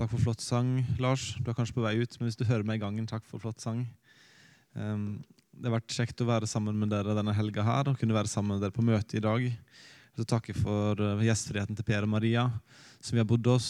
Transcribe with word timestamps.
Takk 0.00 0.14
for 0.14 0.22
flott 0.24 0.40
sang, 0.40 0.78
Lars. 0.96 1.34
Du 1.44 1.50
er 1.50 1.56
kanskje 1.58 1.74
på 1.76 1.82
vei 1.84 1.98
ut, 2.00 2.14
men 2.16 2.30
hvis 2.30 2.38
du 2.40 2.46
hører 2.48 2.64
meg 2.64 2.78
i 2.78 2.80
gangen, 2.80 3.04
takk 3.04 3.26
for 3.28 3.42
flott 3.42 3.60
sang. 3.60 3.82
Um, 4.72 5.18
det 5.52 5.66
har 5.68 5.74
vært 5.74 5.92
kjekt 5.92 6.22
å 6.24 6.26
være 6.30 6.46
sammen 6.48 6.78
med 6.80 6.88
dere 6.88 7.12
denne 7.18 7.34
helga 7.36 7.60
her 7.66 7.90
og 7.90 7.98
kunne 8.00 8.14
være 8.16 8.30
sammen 8.32 8.54
med 8.54 8.62
dere 8.64 8.72
på 8.72 8.84
møte 8.86 9.18
i 9.18 9.20
dag. 9.20 9.42
Så 10.16 10.24
takker 10.24 10.56
for 10.56 11.02
uh, 11.04 11.20
gjestfriheten 11.20 11.76
til 11.76 11.84
Per 11.84 12.06
og 12.06 12.12
Maria, 12.14 12.46
som 12.96 13.12
vi 13.12 13.20
har 13.20 13.26
bodd 13.28 13.50
hos. 13.52 13.66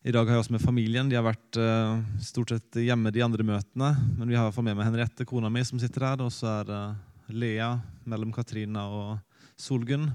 I 0.00 0.14
dag 0.16 0.24
har 0.24 0.38
jeg 0.38 0.44
også 0.46 0.54
med 0.54 0.64
familien. 0.64 1.10
De 1.12 1.18
har 1.18 1.26
vært 1.26 1.58
uh, 1.60 2.00
stort 2.24 2.54
sett 2.54 2.78
hjemme 2.80 3.12
de 3.12 3.20
andre 3.26 3.44
møtene. 3.44 3.90
Men 4.22 4.32
vi 4.32 4.38
har 4.40 4.54
fått 4.56 4.64
med 4.70 4.78
meg 4.78 4.88
Henriette, 4.88 5.26
kona 5.28 5.50
mi, 5.52 5.60
som 5.68 5.82
sitter 5.82 6.06
her. 6.14 6.22
Og 6.24 6.32
så 6.32 6.48
er 6.62 6.72
uh, 6.72 7.26
Lea 7.28 7.74
mellom 8.08 8.32
Katrina 8.32 8.86
og 8.88 9.42
Solgunn. 9.60 10.08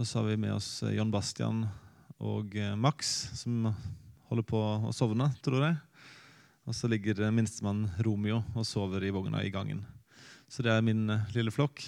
Og 0.00 0.08
så 0.08 0.22
har 0.22 0.30
vi 0.30 0.38
med 0.46 0.56
oss 0.56 0.78
John 0.88 1.12
Bastian 1.12 1.66
og 2.16 2.56
Max, 2.80 3.12
som 3.36 3.68
holder 4.34 4.48
på 4.50 4.60
å 4.60 4.92
sovne, 4.94 5.30
tror 5.44 5.68
jeg. 5.68 5.80
Og 6.64 6.76
så 6.76 6.88
ligger 6.90 7.22
minstemann 7.32 7.86
Romeo 8.04 8.42
og 8.54 8.66
sover 8.68 9.04
i 9.04 9.12
vogna 9.14 9.42
i 9.44 9.52
gangen. 9.54 9.84
Så 10.48 10.64
det 10.64 10.72
er 10.74 10.84
min 10.84 11.06
eh, 11.10 11.30
lille 11.36 11.52
flokk. 11.54 11.82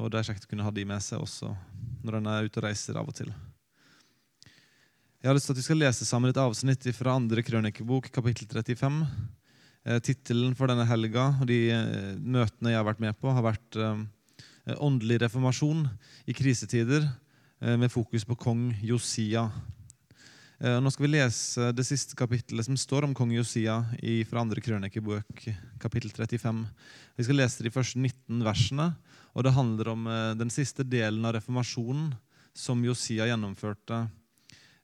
Og 0.00 0.10
det 0.12 0.20
er 0.20 0.30
kjekt 0.30 0.46
å 0.46 0.50
kunne 0.50 0.64
ha 0.66 0.72
de 0.74 0.86
med 0.88 1.02
seg 1.04 1.20
også 1.20 1.52
når 2.04 2.20
en 2.20 2.28
er 2.32 2.46
ute 2.48 2.60
og 2.60 2.64
reiser 2.64 2.96
av 2.96 3.08
og 3.10 3.16
til. 3.16 3.32
Jeg 5.20 5.28
har 5.28 5.36
lyst 5.36 5.50
til 5.50 5.52
at 5.52 5.60
vi 5.60 5.66
skal 5.66 5.82
lese 5.82 6.06
sammen 6.08 6.32
et 6.32 6.40
avsnitt 6.40 6.86
fra 6.96 7.18
andre 7.18 7.42
krønikebok, 7.44 8.08
kapittel 8.14 8.48
35. 8.48 9.02
Eh, 9.84 9.98
Tittelen 10.04 10.54
for 10.56 10.70
denne 10.70 10.86
helga 10.88 11.26
og 11.40 11.50
de 11.50 11.58
eh, 11.74 12.14
møtene 12.16 12.72
jeg 12.72 12.80
har 12.80 12.88
vært 12.88 13.02
med 13.04 13.18
på, 13.20 13.28
har 13.32 13.44
vært 13.44 13.76
eh, 13.76 14.08
Åndelig 14.80 15.18
reformasjon 15.22 15.86
i 16.30 16.34
krisetider, 16.36 17.08
med 17.60 17.90
fokus 17.90 18.22
på 18.28 18.36
kong 18.38 18.60
Josia. 18.86 19.46
Eh, 20.60 20.76
nå 20.76 20.90
skal 20.92 21.06
vi 21.06 21.14
lese 21.14 21.70
det 21.72 21.86
siste 21.88 22.12
kapittelet 22.18 22.66
som 22.66 22.76
står 22.76 23.06
om 23.06 23.14
kong 23.16 23.30
Josia 23.32 23.78
fra 24.28 24.42
andre 24.42 24.60
krønikebok, 24.60 25.46
kapittel 25.80 26.12
35. 26.12 26.66
Vi 27.16 27.24
skal 27.24 27.40
lese 27.40 27.64
de 27.64 27.72
første 27.72 27.96
19 27.96 28.44
versene, 28.44 28.90
og 29.32 29.46
det 29.46 29.54
handler 29.56 29.88
om 29.94 30.04
eh, 30.12 30.34
den 30.36 30.52
siste 30.52 30.84
delen 30.84 31.24
av 31.24 31.38
reformasjonen 31.38 32.12
som 32.52 32.84
Josia 32.84 33.30
gjennomførte. 33.30 34.02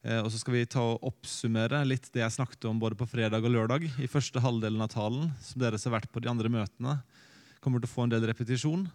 Eh, 0.00 0.22
og 0.22 0.32
så 0.32 0.40
skal 0.40 0.56
vi 0.56 0.64
ta 0.64 0.80
og 0.80 1.04
oppsummere 1.12 1.84
litt 1.84 2.08
det 2.16 2.24
jeg 2.24 2.38
snakket 2.38 2.70
om 2.72 2.80
både 2.80 2.96
på 2.96 3.12
fredag 3.12 3.44
og 3.44 3.52
lørdag. 3.52 3.84
i 4.00 4.08
første 4.08 4.40
halvdelen 4.40 4.80
av 4.80 4.94
talen, 4.96 5.30
som 5.44 5.60
dere 5.60 5.76
har 5.76 5.98
vært 6.00 6.08
på 6.08 6.24
de 6.24 6.32
andre 6.32 6.48
møtene. 6.48 7.02
kommer 7.60 7.84
til 7.84 7.90
å 7.90 7.96
få 8.00 8.08
en 8.08 8.16
del 8.16 8.24
repetisjon. 8.24 8.88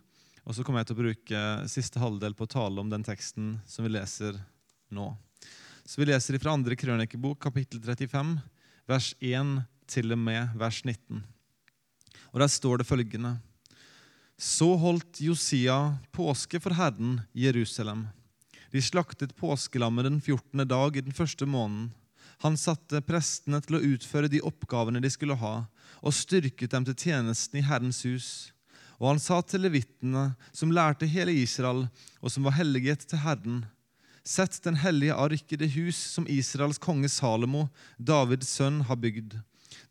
Og 0.49 0.55
så 0.55 0.63
kommer 0.63 0.81
jeg 0.81 0.87
til 0.89 0.97
å 0.97 1.03
bruke 1.05 1.69
siste 1.69 2.01
halvdel 2.01 2.33
på 2.33 2.49
å 2.49 2.55
tale 2.57 2.81
om 2.81 2.89
den 2.89 3.03
teksten 3.05 3.59
som 3.69 3.85
vi 3.85 3.93
leser 3.93 4.33
nå. 4.89 5.13
Så 5.85 6.01
Vi 6.01 6.05
leser 6.05 6.37
fra 6.39 6.53
andre 6.53 6.75
krønikebok, 6.77 7.39
kapittel 7.41 7.81
35, 7.81 8.37
vers 8.89 9.13
1 9.19 9.61
til 9.89 10.13
og 10.13 10.19
med 10.19 10.53
vers 10.57 10.83
19. 10.85 11.23
Og 12.31 12.39
Der 12.39 12.47
står 12.47 12.77
det 12.77 12.87
følgende.: 12.87 13.39
Så 14.37 14.77
holdt 14.77 15.21
Josia 15.21 15.97
påske 16.11 16.59
for 16.59 16.73
Herren 16.73 17.21
Jerusalem. 17.33 18.07
De 18.71 18.81
slaktet 18.81 19.35
påskelammet 19.35 20.05
den 20.05 20.21
14. 20.21 20.67
dag 20.67 20.97
i 20.97 21.01
den 21.01 21.13
første 21.13 21.45
måneden. 21.45 21.91
Han 22.41 22.57
satte 22.57 23.01
prestene 23.01 23.59
til 23.61 23.75
å 23.75 23.83
utføre 23.83 24.29
de 24.29 24.41
oppgavene 24.41 25.01
de 25.01 25.09
skulle 25.09 25.35
ha, 25.35 25.65
og 26.01 26.13
styrket 26.13 26.71
dem 26.71 26.85
til 26.85 26.95
tjenesten 26.95 27.59
i 27.59 27.65
Herrens 27.65 28.01
hus. 28.05 28.53
Og 28.97 29.11
han 29.11 29.19
sa 29.19 29.41
til 29.41 29.61
levitene, 29.61 30.35
som 30.53 30.71
lærte 30.71 31.05
hele 31.05 31.33
Israel, 31.33 31.87
og 32.21 32.31
som 32.31 32.43
var 32.45 32.57
helliget 32.57 33.05
til 33.05 33.21
Herren, 33.21 33.65
Sett 34.23 34.59
den 34.63 34.77
hellige 34.77 35.15
ark 35.17 35.53
i 35.53 35.57
det 35.57 35.71
hus 35.73 35.97
som 35.97 36.27
Israels 36.29 36.77
konge 36.81 37.09
Salomo, 37.09 37.67
Davids 37.97 38.51
sønn, 38.53 38.83
har 38.85 38.99
bygd. 39.01 39.39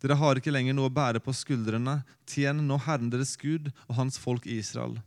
Dere 0.01 0.17
har 0.17 0.39
ikke 0.39 0.53
lenger 0.55 0.77
noe 0.77 0.89
å 0.89 0.95
bære 0.95 1.23
på 1.25 1.35
skuldrene. 1.35 2.01
Tjen 2.31 2.63
nå 2.69 2.79
Herren 2.87 3.11
deres 3.11 3.35
Gud 3.41 3.73
og 3.89 3.97
hans 3.99 4.21
folk 4.21 4.47
Israel. 4.47 5.01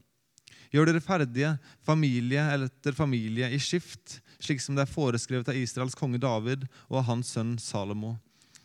Gjør 0.73 0.89
dere 0.89 1.05
ferdige, 1.05 1.53
familie 1.85 2.43
etter 2.57 2.95
familie, 2.97 3.47
i 3.53 3.61
skift, 3.61 4.19
slik 4.41 4.61
som 4.61 4.75
det 4.75 4.87
er 4.87 4.91
foreskrevet 4.91 5.51
av 5.53 5.57
Israels 5.57 5.95
konge 5.95 6.19
David 6.21 6.65
og 6.89 7.03
av 7.03 7.09
hans 7.11 7.33
sønn 7.35 7.55
Salomo. 7.61 8.17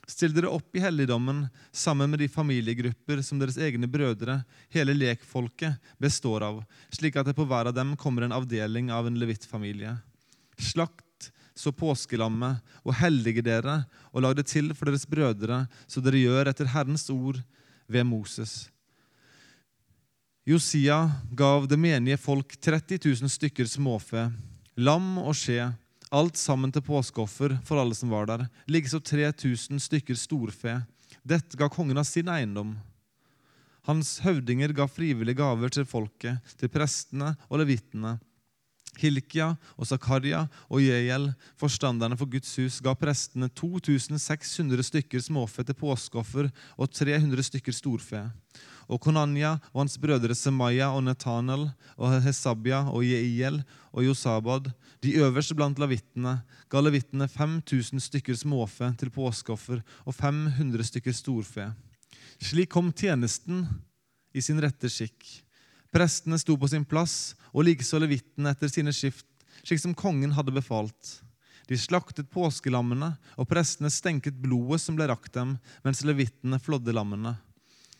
Still 0.08 0.32
dere 0.32 0.48
opp 0.48 0.72
i 0.72 0.80
helligdommen 0.80 1.44
sammen 1.70 2.08
med 2.08 2.22
de 2.24 2.30
familiegrupper 2.32 3.20
som 3.22 3.38
deres 3.38 3.60
egne 3.60 3.86
brødre, 3.92 4.40
hele 4.72 4.96
lekfolket, 4.96 5.76
består 6.00 6.46
av, 6.48 6.62
slik 6.88 7.20
at 7.20 7.28
det 7.28 7.36
på 7.36 7.44
hver 7.44 7.68
av 7.68 7.76
dem 7.76 7.92
kommer 8.00 8.24
en 8.24 8.32
avdeling 8.32 8.88
av 8.88 9.06
en 9.06 9.20
levittfamilie. 9.20 9.98
Slakt 10.58 11.30
så 11.58 11.72
påskelammet 11.74 12.62
og 12.84 12.94
hellige 13.00 13.42
dere 13.44 13.82
og 14.12 14.22
lag 14.22 14.36
det 14.38 14.46
til 14.50 14.70
for 14.76 14.88
deres 14.88 15.06
brødre, 15.08 15.64
så 15.90 16.02
dere 16.04 16.22
gjør 16.22 16.50
etter 16.50 16.70
Herrens 16.70 17.08
ord 17.10 17.40
ved 17.90 18.06
Moses. 18.06 18.68
Josia 20.48 21.02
gav 21.36 21.66
det 21.68 21.76
menige 21.80 22.16
folk 22.20 22.54
30 22.56 23.02
000 23.04 23.32
stykker 23.32 23.68
småfe, 23.68 24.30
lam 24.80 25.18
og 25.20 25.34
skje, 25.36 25.66
alt 26.08 26.38
sammen 26.40 26.72
til 26.72 26.84
påskeoffer 26.86 27.58
for 27.68 27.82
alle 27.82 27.96
som 27.96 28.14
var 28.14 28.30
der, 28.30 28.46
likeså 28.70 29.02
3000 29.04 29.82
stykker 29.82 30.16
storfe. 30.16 30.78
Dette 31.20 31.58
ga 31.58 31.68
kongen 31.68 32.00
av 32.00 32.06
sin 32.08 32.30
eiendom. 32.32 32.78
Hans 33.88 34.18
høvdinger 34.24 34.72
ga 34.76 34.86
frivillige 34.88 35.36
gaver 35.36 35.72
til 35.72 35.84
folket, 35.88 36.40
til 36.56 36.72
prestene 36.72 37.34
og 37.48 37.60
levitene 37.60 38.16
Hilkia 38.98 39.52
og 39.76 39.88
Zakaria 39.88 40.44
og 40.68 40.82
Jeiel, 40.82 41.30
forstanderne 41.60 42.18
for 42.18 42.30
Guds 42.30 42.50
hus, 42.58 42.80
ga 42.84 42.94
prestene 42.98 43.48
2600 43.48 44.86
stykker 44.90 45.22
småfe 45.22 45.64
til 45.66 45.78
påskeoffer 45.78 46.50
og 46.76 46.90
300 46.90 47.46
stykker 47.50 47.76
storfe. 47.76 48.24
Og 48.88 49.00
Konanya 49.04 49.56
og 49.74 49.82
hans 49.82 49.98
brødre 50.00 50.34
Semaya 50.34 50.88
og 50.96 51.02
Netanel 51.04 51.66
og 51.96 52.14
Hesabia 52.24 52.84
og 52.88 53.04
Jeiel 53.04 53.60
og 53.92 54.06
Josabad, 54.06 54.70
de 55.04 55.16
øverste 55.20 55.54
blant 55.54 55.78
lavittene, 55.78 56.38
ga 56.68 56.80
lavittene 56.82 57.28
5000 57.28 58.00
stykker 58.02 58.38
småfe 58.38 58.90
til 58.98 59.12
påskeoffer 59.14 59.82
og 60.04 60.14
500 60.16 60.88
stykker 60.88 61.14
storfe. 61.14 61.68
Slik 62.38 62.72
kom 62.72 62.92
tjenesten 62.94 63.66
i 64.32 64.42
sin 64.44 64.60
rette 64.62 64.90
skikk. 64.92 65.47
Prestene 65.94 66.38
sto 66.38 66.56
på 66.60 66.68
sin 66.68 66.84
plass, 66.84 67.34
og 67.52 67.64
likeså 67.68 68.00
levitene 68.02 68.52
etter 68.52 68.70
sine 68.72 68.92
skift, 68.92 69.26
slik 69.64 69.80
som 69.80 69.96
kongen 69.96 70.34
hadde 70.36 70.54
befalt. 70.54 71.18
De 71.68 71.76
slaktet 71.76 72.30
påskelammene, 72.32 73.10
og 73.36 73.48
prestene 73.48 73.90
stenket 73.92 74.36
blodet 74.40 74.80
som 74.80 74.96
ble 74.96 75.08
rakt 75.10 75.34
dem, 75.36 75.56
mens 75.84 76.04
levitene 76.04 76.60
flådde 76.60 76.94
lammene. 76.96 77.34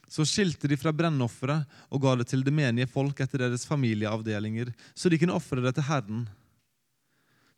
Så 0.09 0.25
skilte 0.25 0.71
de 0.71 0.77
fra 0.81 0.93
brennofferet 0.97 1.69
og 1.93 2.01
ga 2.01 2.15
det 2.17 2.31
til 2.31 2.41
det 2.45 2.55
menige 2.55 2.89
folk 2.89 3.19
etter 3.21 3.43
deres 3.45 3.67
familieavdelinger, 3.69 4.73
så 4.97 5.13
de 5.13 5.19
kunne 5.21 5.37
ofre 5.37 5.61
det 5.65 5.75
til 5.77 5.85
Herren, 5.85 6.23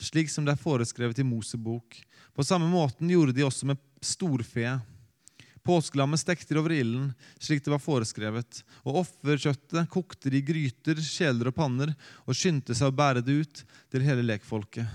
slik 0.02 0.32
som 0.32 0.46
det 0.46 0.56
er 0.56 0.62
foreskrevet 0.62 1.20
i 1.22 1.26
Mosebok. 1.26 1.94
På 2.34 2.46
samme 2.46 2.66
måten 2.72 3.10
gjorde 3.10 3.36
de 3.36 3.44
også 3.46 3.68
med 3.70 3.78
storfe. 4.02 4.78
Påskelammet 5.66 6.22
stekte 6.22 6.54
de 6.54 6.60
over 6.60 6.72
ilden, 6.72 7.10
slik 7.38 7.60
det 7.64 7.72
var 7.72 7.82
foreskrevet, 7.82 8.62
og 8.86 9.02
offerkjøttet 9.02 9.90
kokte 9.92 10.32
de 10.32 10.40
i 10.40 10.44
gryter, 10.44 11.00
kjeler 11.04 11.50
og 11.50 11.56
panner, 11.58 11.92
og 12.24 12.36
skyndte 12.36 12.76
seg 12.76 12.88
å 12.88 12.96
bære 12.96 13.22
det 13.24 13.36
ut 13.42 13.62
til 13.92 14.06
hele 14.06 14.24
lekfolket. 14.24 14.88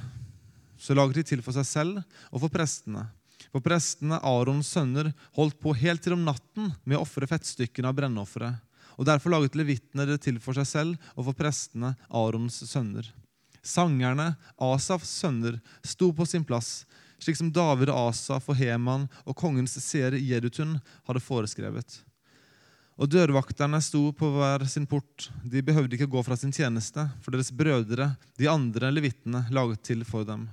Så 0.78 0.98
laget 0.98 1.22
de 1.22 1.26
til 1.30 1.44
for 1.46 1.56
seg 1.56 1.68
selv 1.70 2.02
og 2.32 2.42
for 2.42 2.54
prestene. 2.54 3.06
For 3.54 3.64
prestene, 3.64 4.18
Arons 4.26 4.72
sønner, 4.74 5.12
holdt 5.38 5.60
på 5.62 5.76
helt 5.78 6.04
til 6.04 6.18
om 6.18 6.26
natten 6.26 6.74
med 6.84 6.98
å 6.98 7.04
ofre 7.06 7.30
fettstykkene 7.30 7.92
av 7.92 7.96
brennofferet. 8.00 8.58
Og 8.96 9.08
derfor 9.08 9.34
laget 9.34 9.58
levitene 9.60 10.08
det 10.08 10.22
til 10.24 10.40
for 10.44 10.58
seg 10.58 10.68
selv 10.68 11.10
og 11.16 11.28
for 11.30 11.38
prestene, 11.38 11.94
Arons 12.10 12.64
sønner. 12.68 13.08
Sangerne, 13.66 14.34
Asafs 14.62 15.10
sønner, 15.22 15.60
sto 15.84 16.12
på 16.16 16.28
sin 16.30 16.46
plass 16.48 16.84
slik 17.20 17.38
som 17.40 17.52
David 17.54 17.92
Asaf 17.94 18.50
og 18.52 18.60
Heman 18.60 19.08
og 19.24 19.38
kongens 19.38 19.78
seer 19.84 20.18
Jedutun 20.20 20.78
hadde 21.08 21.24
foreskrevet. 21.24 22.02
Og 22.96 23.12
dørvakterne 23.12 23.82
sto 23.84 24.08
på 24.16 24.30
hver 24.38 24.64
sin 24.72 24.86
port. 24.88 25.30
De 25.44 25.64
behøvde 25.66 25.98
ikke 25.98 26.08
gå 26.12 26.22
fra 26.24 26.38
sin 26.40 26.54
tjeneste, 26.56 27.04
for 27.22 27.36
deres 27.36 27.52
brødre, 27.52 28.14
de 28.40 28.48
andre 28.48 28.92
levittene, 28.94 29.44
laget 29.52 29.84
til 29.84 30.06
for 30.08 30.24
dem. 30.28 30.48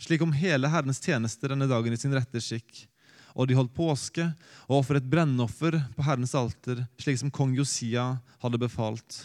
Slik 0.00 0.24
om 0.24 0.32
hele 0.32 0.70
Herrens 0.72 1.02
tjeneste 1.04 1.50
denne 1.52 1.68
dagen 1.68 1.92
i 1.92 2.00
sin 2.00 2.14
rette 2.16 2.40
skikk. 2.40 2.86
Og 3.34 3.48
de 3.50 3.56
holdt 3.58 3.74
påske 3.76 4.24
og 4.68 4.78
ofret 4.80 5.06
brennoffer 5.10 5.76
på 5.96 6.06
Herrens 6.06 6.34
alter, 6.38 6.84
slik 7.02 7.20
som 7.20 7.32
kong 7.34 7.52
Josia 7.58 8.14
hadde 8.40 8.60
befalt. 8.62 9.24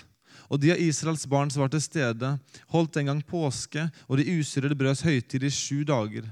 Og 0.50 0.60
de 0.60 0.74
av 0.74 0.82
Israels 0.82 1.28
barn 1.30 1.52
som 1.54 1.64
var 1.64 1.72
til 1.72 1.84
stede, 1.84 2.34
holdt 2.74 3.00
en 3.00 3.12
gang 3.12 3.22
påske 3.26 3.86
og 4.08 4.20
de 4.20 4.40
usyrede 4.40 4.78
brøds 4.78 5.06
høytid 5.06 5.46
i 5.46 5.54
sju 5.54 5.86
dager. 5.88 6.26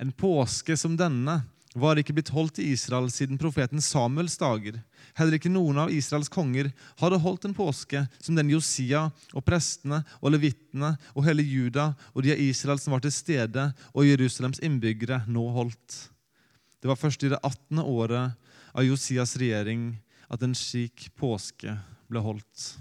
En 0.00 0.12
påske 0.12 0.76
som 0.80 0.96
denne 0.96 1.42
var 1.78 1.98
ikke 2.00 2.14
blitt 2.16 2.32
holdt 2.34 2.58
i 2.58 2.70
Israel 2.72 3.10
siden 3.12 3.38
profeten 3.38 3.82
Samuels 3.84 4.34
dager. 4.40 4.80
Heller 5.14 5.36
ikke 5.36 5.52
noen 5.52 5.78
av 5.84 5.92
Israels 5.94 6.30
konger 6.32 6.70
hadde 6.98 7.20
holdt 7.22 7.44
en 7.46 7.54
påske 7.54 8.02
som 8.18 8.38
den 8.38 8.50
Josia 8.50 9.04
og 9.30 9.44
prestene 9.46 10.00
og 10.18 10.32
levittene 10.34 10.94
og 11.12 11.26
hele 11.28 11.44
Juda 11.46 11.92
og 12.14 12.24
de 12.24 12.32
av 12.34 12.42
Israel 12.42 12.80
som 12.82 12.96
var 12.96 13.04
til 13.04 13.14
stede, 13.14 13.68
og 13.94 14.08
Jerusalems 14.08 14.62
innbyggere 14.64 15.22
nå 15.30 15.44
holdt. 15.54 15.98
Det 16.80 16.88
var 16.88 16.98
først 16.98 17.22
i 17.28 17.30
det 17.30 17.38
18. 17.44 17.82
året 17.84 18.32
av 18.72 18.86
Josias 18.86 19.36
regjering 19.38 19.92
at 20.30 20.42
en 20.42 20.56
slik 20.56 21.10
påske 21.20 21.76
ble 22.10 22.24
holdt. 22.24 22.72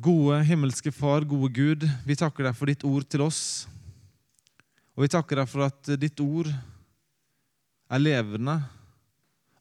Gode 0.00 0.38
himmelske 0.48 0.92
Far, 0.94 1.26
gode 1.28 1.50
Gud, 1.52 1.84
vi 2.06 2.16
takker 2.16 2.46
deg 2.46 2.56
for 2.56 2.70
ditt 2.70 2.86
ord 2.88 3.04
til 3.10 3.26
oss. 3.26 3.42
Og 5.00 5.06
vi 5.06 5.14
takker 5.14 5.38
deg 5.40 5.48
for 5.48 5.64
at 5.64 5.88
ditt 5.96 6.20
ord 6.20 6.50
er 6.52 8.02
levende. 8.02 8.58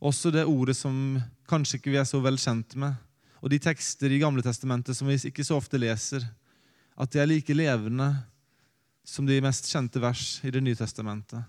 Også 0.03 0.33
det 0.35 0.43
ordet 0.43 0.75
som 0.75 1.15
kanskje 1.47 1.77
ikke 1.79 1.93
vi 1.93 1.99
er 2.01 2.07
så 2.09 2.19
vel 2.19 2.35
kjent 2.35 2.75
med, 2.75 2.97
og 3.39 3.47
de 3.53 3.61
tekster 3.63 4.11
i 4.11 4.19
Gamle 4.19 4.43
Testamentet 4.43 4.99
som 4.99 5.07
vi 5.07 5.15
ikke 5.29 5.45
så 5.47 5.55
ofte 5.55 5.79
leser, 5.79 6.27
at 6.99 7.15
de 7.15 7.23
er 7.23 7.31
like 7.31 7.55
levende 7.55 8.09
som 9.07 9.23
de 9.23 9.39
mest 9.39 9.71
kjente 9.71 10.03
vers 10.03 10.41
i 10.43 10.51
Det 10.51 10.59
nye 10.59 10.75
testamentet. 10.75 11.39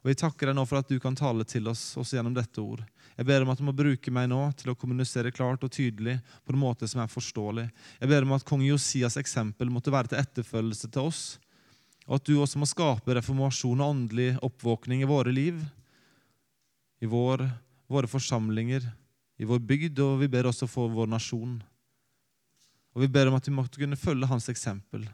Og 0.00 0.08
Vi 0.08 0.16
takker 0.24 0.48
deg 0.48 0.56
nå 0.56 0.64
for 0.64 0.80
at 0.80 0.88
du 0.88 0.96
kan 0.96 1.12
tale 1.12 1.44
til 1.44 1.68
oss 1.68 1.98
også 2.00 2.16
gjennom 2.16 2.32
dette 2.32 2.64
ord. 2.64 2.80
Jeg 3.12 3.28
ber 3.28 3.44
om 3.44 3.52
at 3.52 3.60
du 3.60 3.68
må 3.68 3.76
bruke 3.76 4.10
meg 4.10 4.32
nå 4.32 4.40
til 4.56 4.72
å 4.72 4.78
kommunisere 4.80 5.36
klart 5.36 5.68
og 5.68 5.72
tydelig 5.72 6.16
på 6.48 6.56
en 6.56 6.64
måte 6.64 6.88
som 6.88 7.04
er 7.04 7.12
forståelig. 7.12 7.68
Jeg 8.00 8.08
ber 8.08 8.24
om 8.24 8.32
at 8.40 8.48
kong 8.48 8.64
Josias 8.64 9.20
eksempel 9.20 9.68
måtte 9.68 9.92
være 9.92 10.14
til 10.14 10.24
etterfølgelse 10.24 10.88
til 10.88 11.12
oss, 11.12 11.24
og 12.04 12.18
at 12.18 12.26
du 12.28 12.36
også 12.36 12.60
må 12.60 12.68
skape 12.68 13.16
reformasjon 13.16 13.80
og 13.80 13.94
åndelig 13.94 14.34
oppvåkning 14.44 15.02
i 15.02 15.08
våre 15.08 15.32
liv 15.32 15.62
i 17.04 17.06
vår, 17.06 17.44
våre 17.86 18.08
forsamlinger, 18.08 18.86
i 19.36 19.44
vår 19.44 19.60
bygd, 19.68 20.00
og 20.00 20.22
vi 20.22 20.30
ber 20.32 20.48
også 20.48 20.68
for 20.70 20.92
vår 20.92 21.10
nasjon. 21.12 21.58
Og 22.94 23.02
Vi 23.02 23.10
ber 23.10 23.28
om 23.28 23.36
at 23.36 23.48
vi 23.48 23.54
måtte 23.54 23.80
kunne 23.80 23.98
følge 23.98 24.30
hans 24.30 24.48
eksempel. 24.48 25.04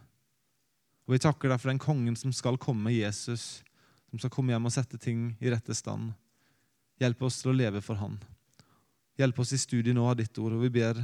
Og 1.08 1.16
Vi 1.16 1.18
takker 1.18 1.48
deg 1.48 1.60
for 1.60 1.72
den 1.72 1.82
kongen 1.82 2.16
som 2.16 2.32
skal 2.36 2.60
komme, 2.60 2.92
Jesus, 2.92 3.64
som 4.10 4.20
skal 4.20 4.30
komme 4.30 4.52
hjem 4.52 4.68
og 4.68 4.76
sette 4.76 5.00
ting 5.00 5.34
i 5.40 5.50
rette 5.50 5.74
stand. 5.74 6.12
Hjelp 7.00 7.22
oss 7.26 7.40
til 7.40 7.54
å 7.54 7.56
leve 7.56 7.80
for 7.82 7.98
Han. 7.98 8.20
Hjelp 9.18 9.40
oss 9.40 9.54
i 9.56 9.58
studiet 9.58 9.96
nå 9.96 10.06
av 10.06 10.18
ditt 10.20 10.36
ord, 10.38 10.52
og 10.52 10.66
vi 10.68 10.74
ber 10.80 11.00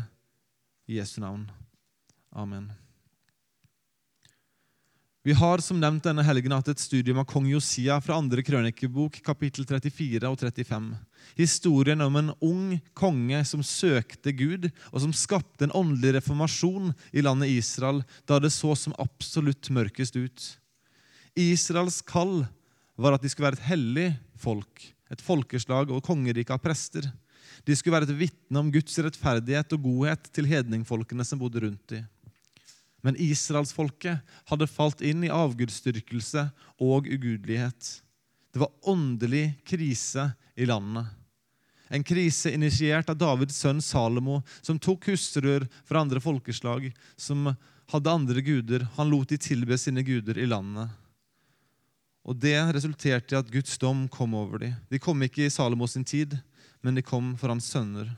i 0.87 1.01
Jesu 1.01 1.21
navn. 1.25 1.49
Amen. 2.37 2.71
Vi 5.27 5.33
har 5.33 5.59
som 5.59 5.81
nevnt 5.83 6.05
denne 6.07 6.23
helgen 6.23 6.53
hatt 6.55 6.69
et 6.71 6.79
studium 6.79 7.19
av 7.19 7.25
kong 7.27 7.49
Josia 7.51 7.97
fra 7.99 8.15
andre 8.15 8.45
krønikebok, 8.47 9.17
kapittel 9.27 9.67
34 9.67 10.29
og 10.29 10.37
35. 10.39 10.85
Historien 11.35 12.05
om 12.05 12.19
en 12.21 12.31
ung 12.47 12.77
konge 12.95 13.41
som 13.51 13.65
søkte 13.67 14.31
Gud, 14.39 14.69
og 14.93 15.03
som 15.03 15.11
skapte 15.11 15.67
en 15.67 15.75
åndelig 15.75 16.21
reformasjon 16.21 16.95
i 17.11 17.27
landet 17.27 17.57
Israel 17.57 18.05
da 18.31 18.39
det 18.39 18.53
så 18.55 18.77
som 18.79 18.95
absolutt 19.03 19.67
mørkest 19.75 20.15
ut. 20.15 20.47
Israels 21.35 21.99
kall 22.07 22.45
var 22.95 23.19
at 23.19 23.27
de 23.27 23.35
skulle 23.35 23.51
være 23.51 23.59
et 23.59 23.71
hellig 23.73 24.09
folk, 24.39 24.93
et 25.11 25.27
folkeslag 25.27 25.91
og 25.91 26.07
kongerike 26.07 26.55
av 26.55 26.63
prester. 26.63 27.11
De 27.67 27.75
skulle 27.75 27.99
være 27.99 28.13
et 28.13 28.21
vitne 28.29 28.63
om 28.63 28.71
Guds 28.71 28.95
rettferdighet 29.03 29.75
og 29.75 29.91
godhet 29.91 30.31
til 30.31 30.47
hedningfolkene 30.55 31.27
som 31.27 31.43
bodde 31.43 31.67
rundt 31.67 31.97
dem. 31.99 32.07
Men 33.07 33.19
israelsfolket 33.23 34.19
hadde 34.51 34.67
falt 34.67 35.05
inn 35.07 35.23
i 35.23 35.31
avgudsdyrkelse 35.31 36.49
og 36.83 37.07
ugudelighet. 37.07 37.93
Det 38.51 38.59
var 38.59 38.73
åndelig 38.91 39.53
krise 39.69 40.33
i 40.59 40.67
landet. 40.67 41.07
En 41.87 42.03
krise 42.03 42.51
initiert 42.51 43.07
av 43.13 43.19
Davids 43.21 43.61
sønn 43.63 43.79
Salomo, 43.85 44.41
som 44.59 44.81
tok 44.83 45.07
hustruer 45.13 45.69
fra 45.87 46.03
andre 46.03 46.19
folkeslag, 46.25 46.89
som 47.15 47.53
hadde 47.93 48.11
andre 48.11 48.43
guder. 48.43 48.89
Han 48.97 49.13
lot 49.13 49.31
de 49.31 49.39
tilbe 49.39 49.79
sine 49.79 50.03
guder 50.03 50.41
i 50.43 50.49
landet. 50.51 50.91
Og 52.27 52.35
Det 52.43 52.59
resulterte 52.75 53.37
i 53.37 53.39
at 53.39 53.53
Guds 53.55 53.79
dom 53.79 54.09
kom 54.11 54.35
over 54.35 54.65
dem. 54.65 54.75
De 54.91 54.99
kom 54.99 55.23
ikke 55.23 55.47
i 55.47 55.53
Salomos 55.53 55.95
tid, 56.03 56.35
men 56.83 56.99
de 56.99 57.07
kom 57.07 57.37
for 57.39 57.55
hans 57.55 57.71
sønner. 57.71 58.11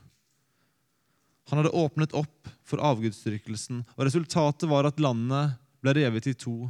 Han 1.49 1.61
hadde 1.61 1.73
åpnet 1.75 2.13
opp 2.17 2.49
for 2.67 2.81
avgudsdyrkelsen, 2.85 3.83
og 3.97 4.05
resultatet 4.05 4.69
var 4.69 4.87
at 4.89 5.01
landet 5.01 5.57
ble 5.81 5.95
revet 5.97 6.29
i 6.29 6.35
to. 6.37 6.69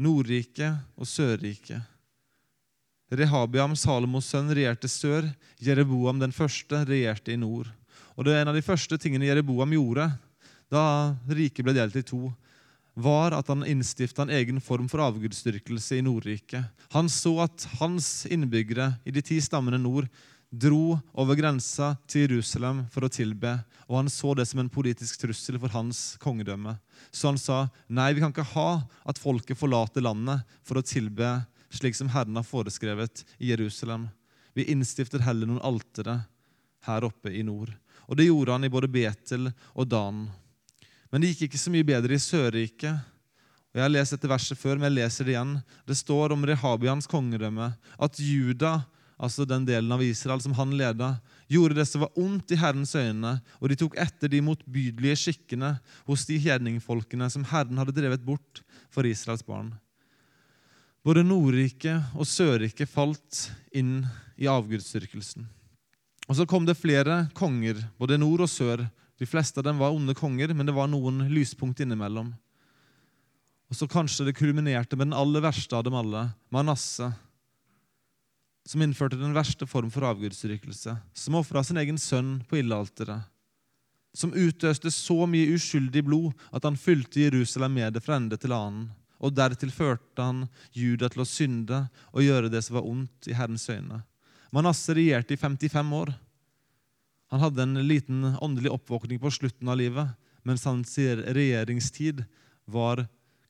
Nordriket 0.00 0.78
og 0.96 1.08
Sørriket. 1.08 1.82
Rehabiam, 3.10 3.74
Salomos 3.74 4.28
sønn, 4.30 4.52
regjerte 4.54 4.88
sør. 4.88 5.26
Jereboam 5.60 6.20
den 6.22 6.32
første 6.32 6.84
regjerte 6.86 7.34
i 7.34 7.40
nord. 7.40 7.68
Og 8.14 8.24
det 8.24 8.36
En 8.38 8.52
av 8.52 8.54
de 8.54 8.62
første 8.62 8.96
tingene 8.98 9.26
Jereboam 9.26 9.72
gjorde 9.74 10.06
da 10.70 11.16
riket 11.26 11.66
ble 11.66 11.74
delt 11.74 11.96
i 11.98 12.04
to, 12.06 12.30
var 12.94 13.34
at 13.34 13.48
han 13.50 13.66
innstifta 13.66 14.22
en 14.22 14.34
egen 14.34 14.60
form 14.62 14.86
for 14.90 15.02
avgudsdyrkelse 15.02 15.98
i 15.98 16.04
Nordriket. 16.04 16.68
Han 16.94 17.08
så 17.10 17.32
at 17.46 17.66
hans 17.80 18.26
innbyggere 18.30 18.92
i 19.04 19.14
de 19.14 19.22
ti 19.24 19.40
stammene 19.42 19.80
nord 19.80 20.06
dro 20.50 20.98
over 21.14 21.38
grensa 21.38 21.94
til 22.10 22.26
Jerusalem 22.26 22.82
for 22.90 23.06
å 23.06 23.12
tilbe, 23.12 23.54
og 23.86 24.00
han 24.00 24.10
så 24.10 24.34
det 24.34 24.48
som 24.50 24.60
en 24.62 24.70
politisk 24.72 25.22
trussel 25.22 25.58
for 25.62 25.72
hans 25.74 26.16
kongedømme. 26.22 26.74
Så 27.14 27.30
han 27.30 27.38
sa 27.38 27.60
nei, 27.86 28.10
vi 28.14 28.22
kan 28.22 28.34
ikke 28.34 28.50
ha 28.54 28.82
at 29.08 29.20
folket 29.22 29.58
forlater 29.58 30.04
landet 30.04 30.42
for 30.66 30.80
å 30.80 30.86
tilbe 30.86 31.38
slik 31.70 31.94
som 31.94 32.10
Herren 32.10 32.38
har 32.38 32.46
foreskrevet 32.46 33.24
i 33.38 33.52
Jerusalem. 33.52 34.08
Vi 34.54 34.66
innstifter 34.72 35.22
heller 35.22 35.46
noen 35.46 35.62
altere 35.62 36.20
her 36.86 37.06
oppe 37.06 37.30
i 37.30 37.44
nord. 37.46 37.70
Og 38.10 38.18
det 38.18 38.26
gjorde 38.26 38.56
han 38.56 38.66
i 38.66 38.72
både 38.72 38.90
Betel 38.90 39.52
og 39.72 39.86
Dan. 39.86 40.24
Men 41.10 41.22
det 41.22 41.32
gikk 41.32 41.48
ikke 41.48 41.62
så 41.62 41.72
mye 41.74 41.86
bedre 41.86 42.16
i 42.16 42.22
Sørriket. 42.22 43.06
Og 43.70 43.78
Jeg 43.78 43.84
har 43.86 43.92
lest 43.92 44.16
dette 44.16 44.30
verset 44.30 44.58
før, 44.58 44.78
men 44.78 44.90
jeg 44.90 44.98
leser 44.98 45.26
det 45.26 45.36
igjen. 45.36 45.52
Det 45.86 45.98
står 45.98 46.34
om 46.34 46.46
Rehabians 46.46 47.06
kongedømme 47.10 47.70
at 48.02 48.18
Juda 48.18 48.80
altså 49.20 49.44
den 49.44 49.66
delen 49.68 49.92
av 49.92 50.02
Israel 50.04 50.40
som 50.42 50.54
han 50.56 50.72
leda, 50.78 51.14
gjorde 51.50 51.76
det 51.76 51.86
som 51.88 52.04
var 52.04 52.16
ondt 52.18 52.54
i 52.54 52.58
Herrens 52.60 52.94
øyne, 52.96 53.36
og 53.60 53.68
de 53.68 53.76
tok 53.78 53.98
etter 54.00 54.32
de 54.32 54.40
motbydelige 54.44 55.18
skikkene 55.24 55.74
hos 56.08 56.24
de 56.28 56.38
hedningfolkene 56.40 57.28
som 57.32 57.44
Herren 57.50 57.80
hadde 57.80 57.96
drevet 57.96 58.24
bort 58.24 58.62
for 58.92 59.08
Israels 59.08 59.44
barn. 59.46 59.74
Både 61.04 61.24
Nordriket 61.24 62.12
og 62.16 62.28
Sørriket 62.28 62.90
falt 62.90 63.46
inn 63.76 64.02
i 64.40 64.48
avgudsdyrkelsen. 64.50 65.46
Og 66.28 66.36
Så 66.36 66.46
kom 66.46 66.66
det 66.68 66.78
flere 66.78 67.26
konger, 67.34 67.80
både 67.98 68.20
nord 68.20 68.44
og 68.44 68.50
sør. 68.52 68.84
De 69.18 69.26
fleste 69.26 69.58
av 69.60 69.66
dem 69.66 69.80
var 69.80 69.92
onde 69.92 70.14
konger, 70.14 70.52
men 70.54 70.68
det 70.68 70.76
var 70.76 70.88
noen 70.88 71.24
lyspunkt 71.32 71.80
innimellom. 71.82 72.30
Og 73.70 73.76
så 73.76 73.88
Kanskje 73.90 74.28
det 74.28 74.36
kulminerte 74.38 74.96
med 74.96 75.10
den 75.10 75.18
aller 75.18 75.42
verste 75.42 75.76
av 75.76 75.84
dem 75.84 75.96
alle, 75.98 76.30
Manasseh 76.52 77.10
som 78.68 78.82
innførte 78.84 79.18
den 79.18 79.34
verste 79.34 79.66
form 79.66 79.90
for 79.92 80.06
avgudsdyrkelse, 80.08 80.96
som 81.14 81.38
ofra 81.38 81.62
sin 81.64 81.80
egen 81.80 81.98
sønn 81.98 82.38
på 82.48 82.60
ildalteret, 82.60 83.26
som 84.14 84.34
utøste 84.34 84.90
så 84.90 85.24
mye 85.30 85.54
uskyldig 85.54 86.02
blod 86.06 86.46
at 86.50 86.66
han 86.66 86.78
fylte 86.78 87.22
Jerusalem 87.22 87.76
med 87.78 87.94
det 87.94 88.02
fra 88.04 88.18
ende 88.18 88.38
til 88.40 88.54
annen, 88.54 88.88
og 89.20 89.36
dertil 89.36 89.72
førte 89.72 90.24
han 90.24 90.46
Juda 90.72 91.10
til 91.12 91.22
å 91.22 91.28
synde 91.28 91.82
og 92.10 92.24
gjøre 92.24 92.50
det 92.52 92.62
som 92.64 92.78
var 92.78 92.88
ondt 92.88 93.28
i 93.28 93.36
Herrens 93.36 93.68
øyne. 93.68 94.00
Manasseh 94.50 94.96
regjerte 94.96 95.36
i 95.36 95.38
55 95.38 95.92
år. 95.94 96.14
Han 97.30 97.42
hadde 97.44 97.62
en 97.62 97.82
liten 97.86 98.24
åndelig 98.42 98.72
oppvåkning 98.74 99.20
på 99.22 99.30
slutten 99.30 99.68
av 99.70 99.78
livet, 99.78 100.08
mens 100.42 100.64
hans 100.66 100.96
regjeringstid 100.98 102.24
var 102.66 103.04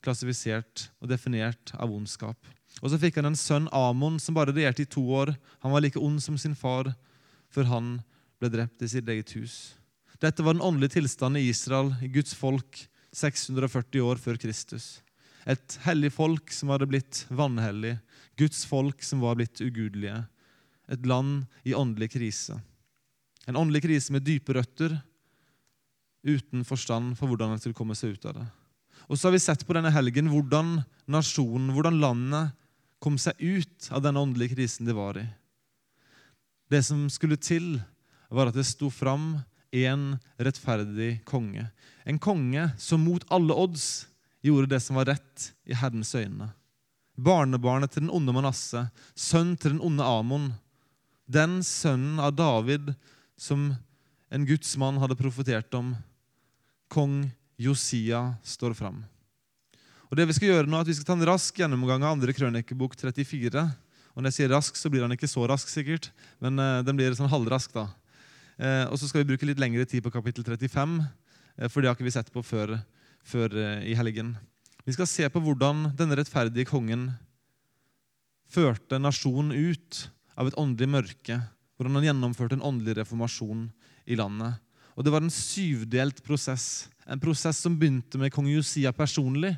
klassifisert 0.05 0.91
og 1.01 1.09
definert 1.13 1.73
av 1.79 1.93
ondskap. 1.95 2.37
Og 2.81 2.93
så 2.93 2.99
fikk 3.01 3.19
han 3.21 3.29
en 3.29 3.39
sønn, 3.39 3.69
Amon, 3.77 4.19
som 4.21 4.37
bare 4.37 4.55
regjerte 4.57 4.87
i 4.87 4.89
to 4.89 5.03
år. 5.13 5.35
Han 5.65 5.75
var 5.75 5.85
like 5.85 6.01
ond 6.01 6.21
som 6.25 6.39
sin 6.41 6.57
far 6.57 6.93
før 7.53 7.69
han 7.69 7.93
ble 8.41 8.51
drept 8.53 8.83
i 8.85 8.89
sitt 8.89 9.09
eget 9.11 9.35
hus. 9.37 9.77
Dette 10.21 10.45
var 10.45 10.57
den 10.57 10.65
åndelige 10.65 10.99
tilstanden 10.99 11.41
i 11.41 11.51
Israel, 11.51 11.93
i 12.05 12.09
Guds 12.13 12.33
folk, 12.37 12.87
640 13.17 14.05
år 14.05 14.21
før 14.23 14.39
Kristus. 14.41 15.01
Et 15.49 15.77
hellig 15.87 16.13
folk 16.15 16.53
som 16.53 16.73
hadde 16.73 16.89
blitt 16.89 17.25
vanhellig. 17.33 17.97
Guds 18.39 18.63
folk 18.69 19.03
som 19.05 19.23
var 19.25 19.39
blitt 19.41 19.61
ugudelige. 19.65 20.23
Et 20.93 21.07
land 21.09 21.47
i 21.65 21.75
åndelig 21.77 22.13
krise. 22.15 22.59
En 23.49 23.59
åndelig 23.59 23.83
krise 23.87 24.13
med 24.15 24.25
dype 24.27 24.55
røtter, 24.57 24.99
uten 26.21 26.67
forstand 26.69 27.15
for 27.17 27.31
hvordan 27.31 27.55
en 27.55 27.61
skulle 27.61 27.77
komme 27.77 27.97
seg 27.97 28.15
ut 28.15 28.27
av 28.29 28.37
det. 28.37 28.47
Og 29.09 29.17
så 29.17 29.29
har 29.29 29.35
vi 29.35 29.43
sett 29.43 29.65
på 29.67 29.75
denne 29.75 29.93
helgen 29.93 30.29
hvordan 30.31 30.83
nasjonen, 31.11 31.73
hvordan 31.75 31.97
landet 32.03 32.53
kom 33.01 33.17
seg 33.19 33.41
ut 33.41 33.89
av 33.91 34.03
den 34.05 34.19
åndelige 34.21 34.55
krisen 34.55 34.89
de 34.89 34.95
var 34.97 35.19
i. 35.19 35.27
Det 36.71 36.83
som 36.87 37.09
skulle 37.11 37.41
til, 37.41 37.81
var 38.31 38.51
at 38.51 38.57
det 38.57 38.67
sto 38.69 38.91
fram 38.93 39.41
en 39.75 40.05
rettferdig 40.39 41.25
konge. 41.27 41.67
En 42.05 42.19
konge 42.23 42.69
som 42.79 43.03
mot 43.03 43.25
alle 43.33 43.57
odds 43.57 44.07
gjorde 44.45 44.71
det 44.71 44.81
som 44.85 44.99
var 45.01 45.11
rett 45.11 45.51
i 45.67 45.75
Herrens 45.75 46.15
øyne. 46.15 46.53
barnebarnet 47.21 47.91
til 47.93 48.07
den 48.07 48.15
onde 48.17 48.33
Manasse, 48.33 48.87
sønn 49.15 49.57
til 49.57 49.75
den 49.75 49.83
onde 49.85 50.05
Amon, 50.05 50.55
den 51.29 51.61
sønnen 51.63 52.19
av 52.19 52.33
David 52.33 52.95
som 53.37 53.75
en 54.31 54.47
gudsmann 54.47 54.97
hadde 55.03 55.19
profetert 55.19 55.75
om, 55.75 55.93
kong 56.89 57.31
Josia, 57.61 58.37
står 58.43 58.73
fram. 58.75 59.05
Og 60.11 60.19
det 60.19 60.27
Vi 60.27 60.35
skal 60.35 60.49
gjøre 60.51 60.67
nå 60.67 60.75
er 60.75 60.83
at 60.83 60.89
vi 60.91 60.97
skal 60.99 61.07
ta 61.07 61.15
en 61.15 61.29
rask 61.29 61.55
gjennomgang 61.55 62.03
av 62.03 62.17
andre 62.17 62.35
krønikebok 62.35 62.97
34. 62.99 63.63
Og 64.11 64.19
Når 64.19 64.33
jeg 64.33 64.37
sier 64.41 64.51
rask, 64.51 64.75
så 64.75 64.91
blir 64.91 65.05
den 65.05 65.15
ikke 65.15 65.31
så 65.31 65.45
rask, 65.47 65.69
sikkert, 65.71 66.09
men 66.43 66.59
uh, 66.59 66.83
den 66.83 66.97
blir 66.99 67.15
sånn 67.15 67.31
halvrask. 67.31 67.71
da. 67.71 67.87
Uh, 68.59 68.91
og 68.91 68.99
så 68.99 69.07
skal 69.07 69.23
vi 69.23 69.29
bruke 69.31 69.47
litt 69.47 69.61
lengre 69.63 69.87
tid 69.87 70.03
på 70.03 70.11
kapittel 70.11 70.43
35, 70.43 70.97
uh, 70.99 71.69
for 71.71 71.79
det 71.79 71.87
har 71.87 71.95
ikke 71.95 72.09
vi 72.09 72.15
sett 72.17 72.33
på 72.35 72.43
før, 72.43 72.75
før 73.23 73.55
i 73.87 73.95
helgen. 73.95 74.33
Vi 74.83 74.97
skal 74.97 75.07
se 75.07 75.29
på 75.31 75.43
hvordan 75.45 75.93
denne 75.95 76.19
rettferdige 76.19 76.67
kongen 76.67 77.13
førte 78.51 78.99
nasjonen 78.99 79.55
ut 79.55 80.01
av 80.35 80.51
et 80.51 80.59
åndelig 80.59 80.91
mørke. 80.91 81.37
Hvordan 81.79 82.01
han 82.01 82.09
gjennomførte 82.09 82.59
en 82.59 82.67
åndelig 82.67 82.97
reformasjon 82.99 83.69
i 84.11 84.19
landet. 84.19 84.59
Og 84.99 85.07
Det 85.07 85.15
var 85.15 85.23
en 85.23 85.31
syvdelt 85.31 86.19
prosess. 86.27 86.91
En 87.07 87.23
prosess 87.23 87.63
som 87.63 87.79
begynte 87.79 88.19
med 88.19 88.35
kong 88.35 88.51
Josia 88.51 88.91
personlig, 88.93 89.55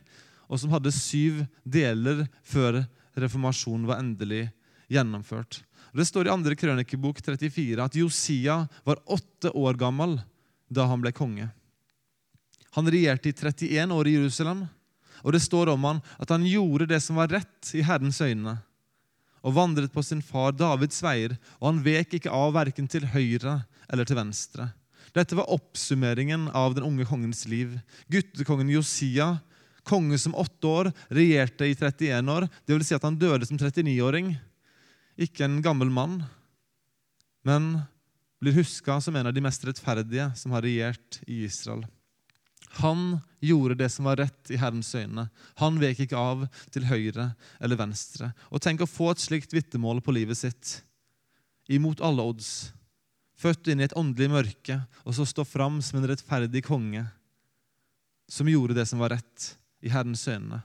og 0.49 0.61
som 0.61 0.73
hadde 0.75 0.95
syv 0.95 1.43
deler 1.65 2.25
før 2.47 2.83
reformasjonen 3.19 3.89
var 3.89 4.03
endelig 4.03 4.47
gjennomført. 4.93 5.63
Det 5.93 6.07
står 6.09 6.29
i 6.29 6.33
2. 6.33 6.57
krønikebok 6.57 7.21
34 7.21 7.85
at 7.85 7.97
Josia 7.97 8.63
var 8.87 9.03
åtte 9.05 9.53
år 9.53 9.77
gammel 9.81 10.17
da 10.73 10.87
han 10.89 11.03
ble 11.05 11.13
konge. 11.13 11.51
Han 12.73 12.89
regjerte 12.89 13.29
i 13.29 13.37
31 13.37 13.93
år 13.93 14.09
i 14.09 14.15
Jerusalem, 14.17 14.63
og 15.21 15.35
det 15.37 15.43
står 15.45 15.75
om 15.75 15.85
han 15.85 16.01
at 16.17 16.33
han 16.33 16.47
gjorde 16.49 16.89
det 16.89 17.03
som 17.05 17.21
var 17.21 17.29
rett 17.33 17.75
i 17.77 17.85
Herrens 17.85 18.23
øyne 18.25 18.57
og 19.43 19.57
vandret 19.57 19.91
på 19.93 20.03
sin 20.07 20.23
far 20.23 20.55
Davids 20.55 21.01
veier, 21.03 21.35
og 21.59 21.73
han 21.73 21.81
vek 21.83 22.15
ikke 22.19 22.31
av 22.31 22.53
verken 22.55 22.87
til 22.87 23.09
høyre 23.11 23.59
eller 23.91 24.07
til 24.07 24.19
venstre. 24.21 24.69
Dette 25.13 25.37
var 25.37 25.51
oppsummeringen 25.53 26.47
av 26.57 26.77
den 26.77 26.87
unge 26.87 27.05
kongens 27.09 27.43
liv. 27.51 27.75
Guttekongen 28.07 28.71
Josia, 28.73 29.43
konge 29.89 30.19
som 30.19 30.35
åtte 30.39 30.67
år, 30.67 30.91
regjerte 31.09 31.67
i 31.67 31.75
31 31.75 32.29
år. 32.31 32.49
Det 32.67 32.77
vil 32.77 32.85
si 32.87 32.97
at 32.97 33.07
han 33.07 33.19
døde 33.19 33.49
som 33.49 33.59
39-åring. 33.59 34.35
Ikke 35.21 35.47
en 35.47 35.61
gammel 35.65 35.91
mann, 35.93 36.23
men 37.47 37.75
blir 38.43 38.57
huska 38.57 39.01
som 39.01 39.17
en 39.17 39.29
av 39.29 39.35
de 39.35 39.43
mest 39.45 39.65
rettferdige 39.67 40.31
som 40.39 40.55
har 40.55 40.65
regjert 40.65 41.21
i 41.27 41.45
Israel. 41.47 41.85
Han 42.81 43.19
gjorde 43.45 43.77
det 43.83 43.91
som 43.93 44.07
var 44.09 44.17
rett 44.17 44.51
i 44.51 44.57
Herrens 44.57 44.95
øyne. 44.97 45.27
Han 45.61 45.77
vek 45.83 46.07
ikke 46.07 46.19
av 46.19 46.47
til 46.73 46.87
høyre 46.89 47.33
eller 47.61 47.79
venstre. 47.79 48.31
Og 48.49 48.63
tenk 48.65 48.83
å 48.83 48.89
få 48.89 49.11
et 49.13 49.23
slikt 49.23 49.53
vitnemål 49.53 50.01
på 50.03 50.15
livet 50.17 50.41
sitt, 50.41 50.79
imot 51.69 52.01
alle 52.01 52.25
odds. 52.25 52.73
Født 53.37 53.69
inn 53.69 53.83
i 53.83 53.87
et 53.87 53.97
åndelig 53.99 54.31
mørke, 54.33 54.79
og 55.05 55.19
så 55.19 55.27
stå 55.29 55.45
fram 55.47 55.83
som 55.85 56.01
en 56.01 56.09
rettferdig 56.09 56.65
konge 56.65 57.05
som 58.33 58.49
gjorde 58.49 58.79
det 58.79 58.87
som 58.89 59.03
var 59.03 59.13
rett 59.19 59.53
i 59.83 59.91
Herrens 59.93 60.25
øyne. 60.31 60.63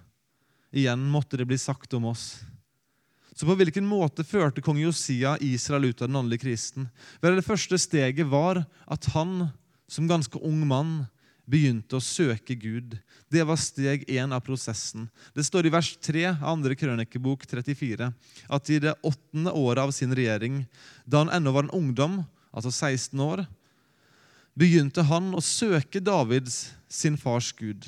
Igjen 0.72 1.04
måtte 1.10 1.40
det 1.40 1.48
bli 1.50 1.58
sagt 1.58 1.94
om 1.98 2.06
oss. 2.12 2.40
Så 3.38 3.46
på 3.46 3.54
hvilken 3.58 3.86
måte 3.86 4.26
førte 4.26 4.64
kong 4.66 4.80
Josia 4.82 5.36
Israel 5.46 5.92
ut 5.92 6.02
av 6.02 6.10
den 6.10 6.18
åndelige 6.18 6.46
krisen? 6.48 6.88
Vel, 7.22 7.38
Det 7.38 7.46
første 7.46 7.78
steget 7.78 8.26
var 8.26 8.66
at 8.88 9.06
han, 9.14 9.52
som 9.88 10.08
ganske 10.10 10.42
ung 10.42 10.66
mann, 10.68 11.06
begynte 11.48 11.96
å 11.96 12.04
søke 12.04 12.58
Gud. 12.60 12.98
Det 13.32 13.44
var 13.48 13.60
steg 13.62 14.04
én 14.10 14.34
av 14.36 14.42
prosessen. 14.44 15.08
Det 15.34 15.46
står 15.48 15.68
i 15.68 15.72
vers 15.72 15.94
3 16.04 16.26
av 16.34 16.64
2. 16.64 16.76
krønikebok 16.76 17.46
34 17.48 18.10
at 18.50 18.70
i 18.74 18.80
det 18.84 18.98
åttende 19.06 19.54
året 19.54 19.86
av 19.86 19.94
sin 19.96 20.12
regjering, 20.12 20.66
da 21.06 21.24
han 21.24 21.32
ennå 21.32 21.54
var 21.56 21.68
en 21.68 21.78
ungdom, 21.78 22.20
altså 22.52 22.74
16 22.74 23.22
år, 23.24 23.46
begynte 24.58 25.06
han 25.08 25.32
å 25.38 25.44
søke 25.44 26.02
Davids, 26.04 26.74
sin 26.90 27.16
fars 27.20 27.54
Gud. 27.54 27.86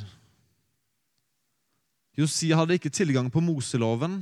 Josia 2.19 2.57
hadde 2.59 2.75
ikke 2.75 2.91
tilgang 2.91 3.29
på 3.31 3.39
Moseloven. 3.39 4.19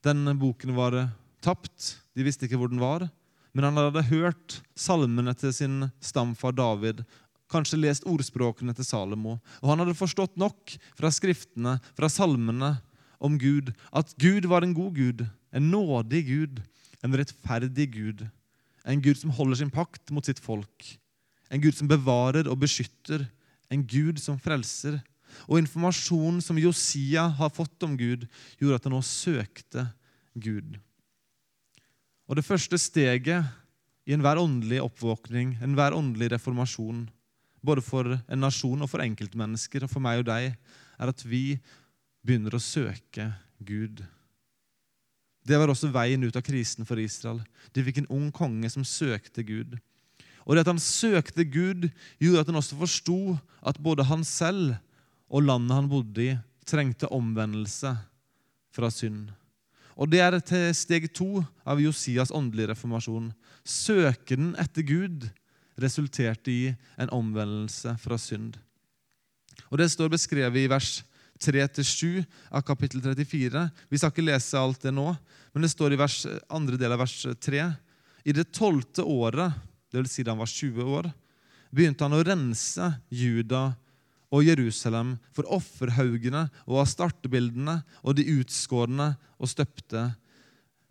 Den 0.00 0.24
boken 0.40 0.72
var 0.72 0.96
tapt. 1.44 1.98
De 2.16 2.24
visste 2.24 2.46
ikke 2.48 2.56
hvor 2.56 2.70
den 2.72 2.80
var. 2.80 3.04
Men 3.52 3.68
han 3.68 3.80
hadde 3.80 4.06
hørt 4.08 4.60
salmene 4.78 5.34
til 5.36 5.52
sin 5.52 5.82
stamfar 6.00 6.54
David 6.56 7.04
kanskje 7.52 7.80
lest 7.80 8.06
ordspråkene 8.08 8.74
til 8.76 8.86
Salomo. 8.86 9.38
Og 9.60 9.72
han 9.72 9.82
hadde 9.82 9.96
forstått 9.98 10.36
nok 10.40 10.76
fra 10.98 11.10
skriftene, 11.12 11.78
fra 11.96 12.10
salmene, 12.12 12.76
om 13.18 13.34
Gud, 13.34 13.72
at 13.90 14.12
Gud 14.22 14.46
var 14.46 14.62
en 14.62 14.76
god 14.76 14.92
Gud, 14.94 15.24
en 15.50 15.70
nådig 15.72 16.20
Gud, 16.28 16.60
en 17.02 17.16
rettferdig 17.18 17.88
Gud. 17.96 18.20
En 18.86 19.02
Gud 19.02 19.18
som 19.18 19.32
holder 19.34 19.58
sin 19.58 19.72
pakt 19.74 20.12
mot 20.14 20.24
sitt 20.24 20.38
folk. 20.38 20.86
En 21.50 21.60
Gud 21.60 21.74
som 21.74 21.90
bevarer 21.90 22.46
og 22.46 22.60
beskytter. 22.62 23.26
En 23.74 23.82
Gud 23.82 24.20
som 24.22 24.38
frelser. 24.38 25.00
Og 25.46 25.60
informasjonen 25.60 26.42
som 26.44 26.58
Josia 26.60 27.28
har 27.38 27.54
fått 27.54 27.82
om 27.86 27.96
Gud, 27.98 28.26
gjorde 28.60 28.80
at 28.80 28.88
han 28.88 28.96
nå 28.96 29.02
søkte 29.06 29.88
Gud. 30.34 30.78
Og 32.28 32.36
Det 32.36 32.44
første 32.44 32.78
steget 32.78 33.46
i 34.08 34.14
enhver 34.16 34.40
åndelig 34.40 34.82
oppvåkning, 34.84 35.56
enhver 35.64 35.96
åndelig 35.96 36.32
reformasjon, 36.32 37.06
både 37.64 37.82
for 37.84 38.14
en 38.16 38.40
nasjon 38.40 38.84
og 38.84 38.90
for 38.90 39.04
enkeltmennesker 39.04 39.84
og 39.84 39.92
for 39.92 40.04
meg 40.04 40.22
og 40.22 40.28
deg, 40.28 40.54
er 40.98 41.10
at 41.12 41.24
vi 41.24 41.58
begynner 42.24 42.54
å 42.56 42.62
søke 42.62 43.30
Gud. 43.58 44.04
Det 45.48 45.56
var 45.56 45.70
også 45.72 45.90
veien 45.92 46.24
ut 46.24 46.36
av 46.36 46.44
krisen 46.44 46.88
for 46.88 47.00
Israel. 47.00 47.40
De 47.72 47.84
fikk 47.84 48.02
en 48.02 48.10
ung 48.12 48.28
konge 48.34 48.68
som 48.72 48.84
søkte 48.84 49.44
Gud. 49.46 49.78
Og 50.44 50.56
det 50.56 50.64
at 50.64 50.70
han 50.72 50.80
søkte 50.80 51.44
Gud, 51.44 51.88
gjorde 52.20 52.44
at 52.44 52.50
han 52.50 52.60
også 52.60 52.76
forsto 52.80 53.36
at 53.64 53.80
både 53.80 54.06
han 54.08 54.24
selv 54.24 54.76
og 55.28 55.44
landet 55.44 55.76
han 55.76 55.90
bodde 55.90 56.24
i, 56.24 56.36
trengte 56.68 57.08
omvendelse 57.14 57.94
fra 58.74 58.90
synd. 58.92 59.28
Og 59.98 60.10
Det 60.10 60.20
er 60.22 60.38
til 60.40 60.70
steg 60.76 61.08
to 61.10 61.42
av 61.66 61.80
Josias 61.82 62.30
åndelige 62.30 62.70
reformasjon. 62.70 63.32
Søken 63.66 64.54
etter 64.60 64.86
Gud 64.86 65.26
resulterte 65.78 66.52
i 66.52 66.74
en 66.98 67.10
omvendelse 67.14 67.96
fra 67.98 68.18
synd. 68.18 68.56
Og 69.70 69.78
Det 69.78 69.90
står 69.90 70.12
beskrevet 70.12 70.64
i 70.64 70.70
vers 70.70 71.02
3-7 71.38 72.24
av 72.50 72.62
kapittel 72.62 73.02
34. 73.02 73.64
Vi 73.90 73.98
skal 73.98 74.12
ikke 74.12 74.26
lese 74.26 74.58
alt 74.58 74.82
det 74.82 74.94
nå, 74.94 75.10
men 75.52 75.62
det 75.62 75.70
står 75.70 75.94
i 75.94 75.98
vers, 75.98 76.26
andre 76.50 76.78
del 76.78 76.94
av 76.94 77.02
vers 77.02 77.16
3. 77.38 77.66
I 78.26 78.34
det 78.34 78.50
tolvte 78.54 79.02
året, 79.02 79.54
dvs. 79.90 80.12
Si 80.12 80.22
da 80.22 80.34
han 80.34 80.42
var 80.42 80.50
20 80.50 80.94
år, 80.98 81.10
begynte 81.74 82.06
han 82.06 82.16
å 82.16 82.24
rense 82.24 82.90
Juda 83.10 83.72
og 84.28 84.44
Jerusalem 84.44 85.14
for 85.32 85.48
offerhaugene 85.56 86.46
og 86.66 86.82
av 86.82 86.88
startebildene 86.90 87.78
og 88.02 88.18
de 88.18 88.26
utskårne 88.38 89.12
og 89.38 89.50
støpte 89.50 90.10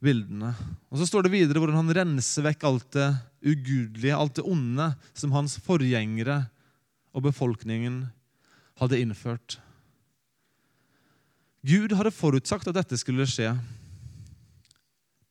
bildene. 0.04 0.54
Og 0.90 1.02
Så 1.02 1.10
står 1.10 1.26
det 1.26 1.34
videre 1.36 1.62
hvordan 1.62 1.80
han 1.82 1.96
renser 2.02 2.46
vekk 2.46 2.66
alt 2.70 2.90
det 2.98 3.10
ugudelige, 3.46 4.18
alt 4.18 4.38
det 4.38 4.46
onde 4.46 4.92
som 5.14 5.34
hans 5.36 5.58
forgjengere 5.62 6.44
og 7.14 7.26
befolkningen 7.30 8.06
hadde 8.78 9.00
innført. 9.02 9.58
Gud 11.68 11.94
hadde 11.98 12.14
forutsagt 12.14 12.70
at 12.70 12.78
dette 12.78 12.98
skulle 13.00 13.26
skje. 13.28 13.52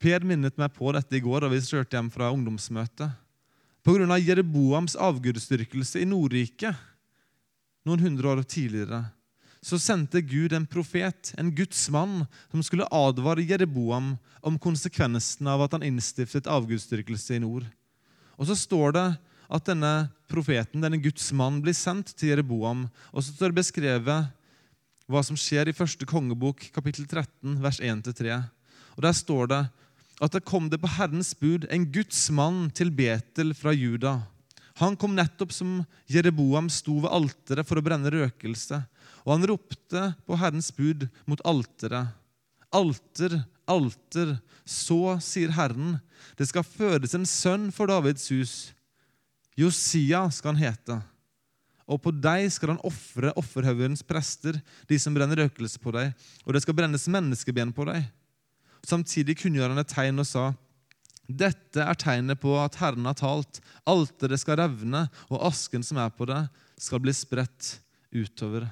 Per 0.02 0.26
minnet 0.26 0.58
meg 0.60 0.74
på 0.74 0.90
dette 0.92 1.16
i 1.16 1.22
går 1.24 1.46
da 1.46 1.50
vi 1.50 1.62
kjørte 1.62 1.96
hjem 1.96 2.10
fra 2.12 2.32
ungdomsmøtet. 2.34 3.14
Pga. 3.86 4.18
Jereboams 4.18 4.96
avgudsdyrkelse 4.98 6.02
i 6.02 6.08
Nordriket 6.10 6.74
noen 7.86 8.02
hundre 8.02 8.32
år 8.32 8.42
tidligere 8.42 9.04
så 9.66 9.78
sendte 9.82 10.22
Gud 10.22 10.52
en 10.54 10.66
profet, 10.68 11.32
en 11.38 11.50
Guds 11.54 11.88
mann, 11.90 12.20
som 12.52 12.62
skulle 12.62 12.86
advare 12.94 13.42
Jereboam 13.42 14.12
om 14.46 14.58
konsekvensene 14.62 15.50
av 15.50 15.64
at 15.64 15.74
han 15.74 15.86
innstiftet 15.86 16.46
avgudsdyrkelse 16.46 17.34
i 17.34 17.42
nord. 17.42 17.66
Og 18.38 18.46
så 18.46 18.54
står 18.58 18.94
det 18.94 19.06
at 19.46 19.66
denne 19.66 19.92
profeten, 20.30 20.84
denne 20.84 21.00
Guds 21.02 21.26
mann, 21.34 21.58
blir 21.64 21.74
sendt 21.74 22.12
til 22.14 22.30
Jereboam. 22.30 22.84
Og 23.10 23.24
så 23.24 23.34
står 23.34 23.50
det 23.50 23.58
beskrevet 23.58 24.30
hva 25.10 25.22
som 25.26 25.38
skjer 25.38 25.70
i 25.70 25.74
første 25.74 26.06
kongebok, 26.06 26.68
kapittel 26.74 27.06
13, 27.06 27.58
vers 27.62 27.82
1-3. 27.82 28.38
Og 28.94 29.02
Der 29.02 29.18
står 29.18 29.50
det 29.50 29.62
at 30.22 30.32
det 30.32 30.46
kom 30.46 30.70
det 30.70 30.78
på 30.80 30.94
Herrens 30.94 31.34
bud 31.34 31.66
en 31.74 31.90
Guds 31.90 32.22
mann 32.30 32.68
til 32.70 32.94
Betel 32.94 33.50
fra 33.54 33.74
Juda. 33.74 34.20
Han 34.76 34.96
kom 35.00 35.14
nettopp 35.16 35.54
som 35.56 35.80
Jereboam 36.10 36.68
sto 36.72 36.98
ved 37.00 37.12
alteret 37.12 37.64
for 37.68 37.80
å 37.80 37.84
brenne 37.84 38.12
røkelse. 38.12 38.82
Og 39.24 39.32
han 39.32 39.46
ropte 39.48 40.02
på 40.28 40.36
Herrens 40.36 40.68
bud 40.76 41.06
mot 41.24 41.40
alteret. 41.48 42.12
Alter, 42.76 43.38
alter, 43.64 44.36
så 44.68 45.16
sier 45.24 45.54
Herren, 45.56 45.96
det 46.36 46.48
skal 46.50 46.66
fødes 46.66 47.14
en 47.16 47.24
sønn 47.28 47.70
for 47.72 47.88
Davids 47.88 48.28
hus. 48.34 48.54
Josia 49.56 50.26
skal 50.34 50.52
han 50.52 50.64
hete. 50.66 50.98
Og 51.86 52.02
på 52.02 52.12
deg 52.12 52.50
skal 52.52 52.74
han 52.74 52.82
ofre 52.84 53.30
offerhaugens 53.38 54.02
prester, 54.04 54.58
de 54.90 54.98
som 55.00 55.14
brenner 55.14 55.38
røkelse 55.46 55.80
på 55.80 55.94
deg, 55.94 56.12
og 56.44 56.52
det 56.52 56.64
skal 56.64 56.76
brennes 56.76 57.06
menneskeben 57.08 57.72
på 57.72 57.86
deg. 57.88 58.08
Samtidig 58.86 59.38
kunngjør 59.40 59.72
han 59.72 59.80
et 59.80 59.94
tegn 59.94 60.20
og 60.20 60.28
sa:" 60.28 60.50
Dette 61.26 61.82
er 61.82 61.98
tegnet 61.98 62.38
på 62.40 62.54
at 62.60 62.78
Herren 62.78 63.06
har 63.08 63.16
talt. 63.18 63.60
Alteret 63.88 64.42
skal 64.42 64.60
revne, 64.60 65.06
og 65.30 65.46
asken 65.48 65.82
som 65.86 65.98
er 66.02 66.12
på 66.14 66.28
det, 66.30 66.44
skal 66.78 67.02
bli 67.02 67.14
spredt 67.16 67.76
utover. 68.14 68.68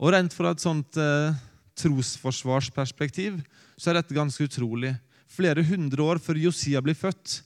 Og 0.00 0.12
Rent 0.12 0.34
fra 0.36 0.52
et 0.52 0.62
sånt 0.62 0.96
eh, 1.00 1.36
trosforsvarsperspektiv 1.80 3.40
så 3.76 3.90
er 3.90 4.00
dette 4.00 4.16
ganske 4.16 4.48
utrolig. 4.48 4.94
Flere 5.28 5.64
hundre 5.66 6.04
år 6.04 6.20
før 6.22 6.38
Josia 6.40 6.80
blir 6.84 6.96
født, 6.96 7.42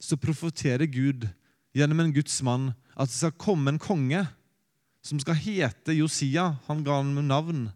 så 0.00 0.20
profeterer 0.20 0.88
Gud 0.88 1.26
gjennom 1.74 2.04
en 2.04 2.12
Guds 2.14 2.36
mann 2.46 2.72
at 2.94 3.10
det 3.10 3.16
skal 3.16 3.36
komme 3.40 3.72
en 3.72 3.80
konge 3.82 4.22
som 5.04 5.20
skal 5.20 5.36
hete 5.36 5.96
Josia. 5.96 6.54
Han 6.68 6.84
ga 6.86 7.00
ham 7.00 7.16
navn 7.26 7.66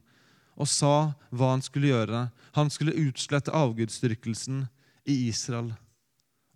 og 0.58 0.68
sa 0.70 1.12
hva 1.30 1.52
han 1.52 1.62
skulle 1.64 1.92
gjøre. 1.92 2.28
Han 2.56 2.70
skulle 2.73 2.97
utslette 3.06 3.54
avgudsdyrkelsen 3.54 4.66
i 5.08 5.28
Israel. 5.28 5.72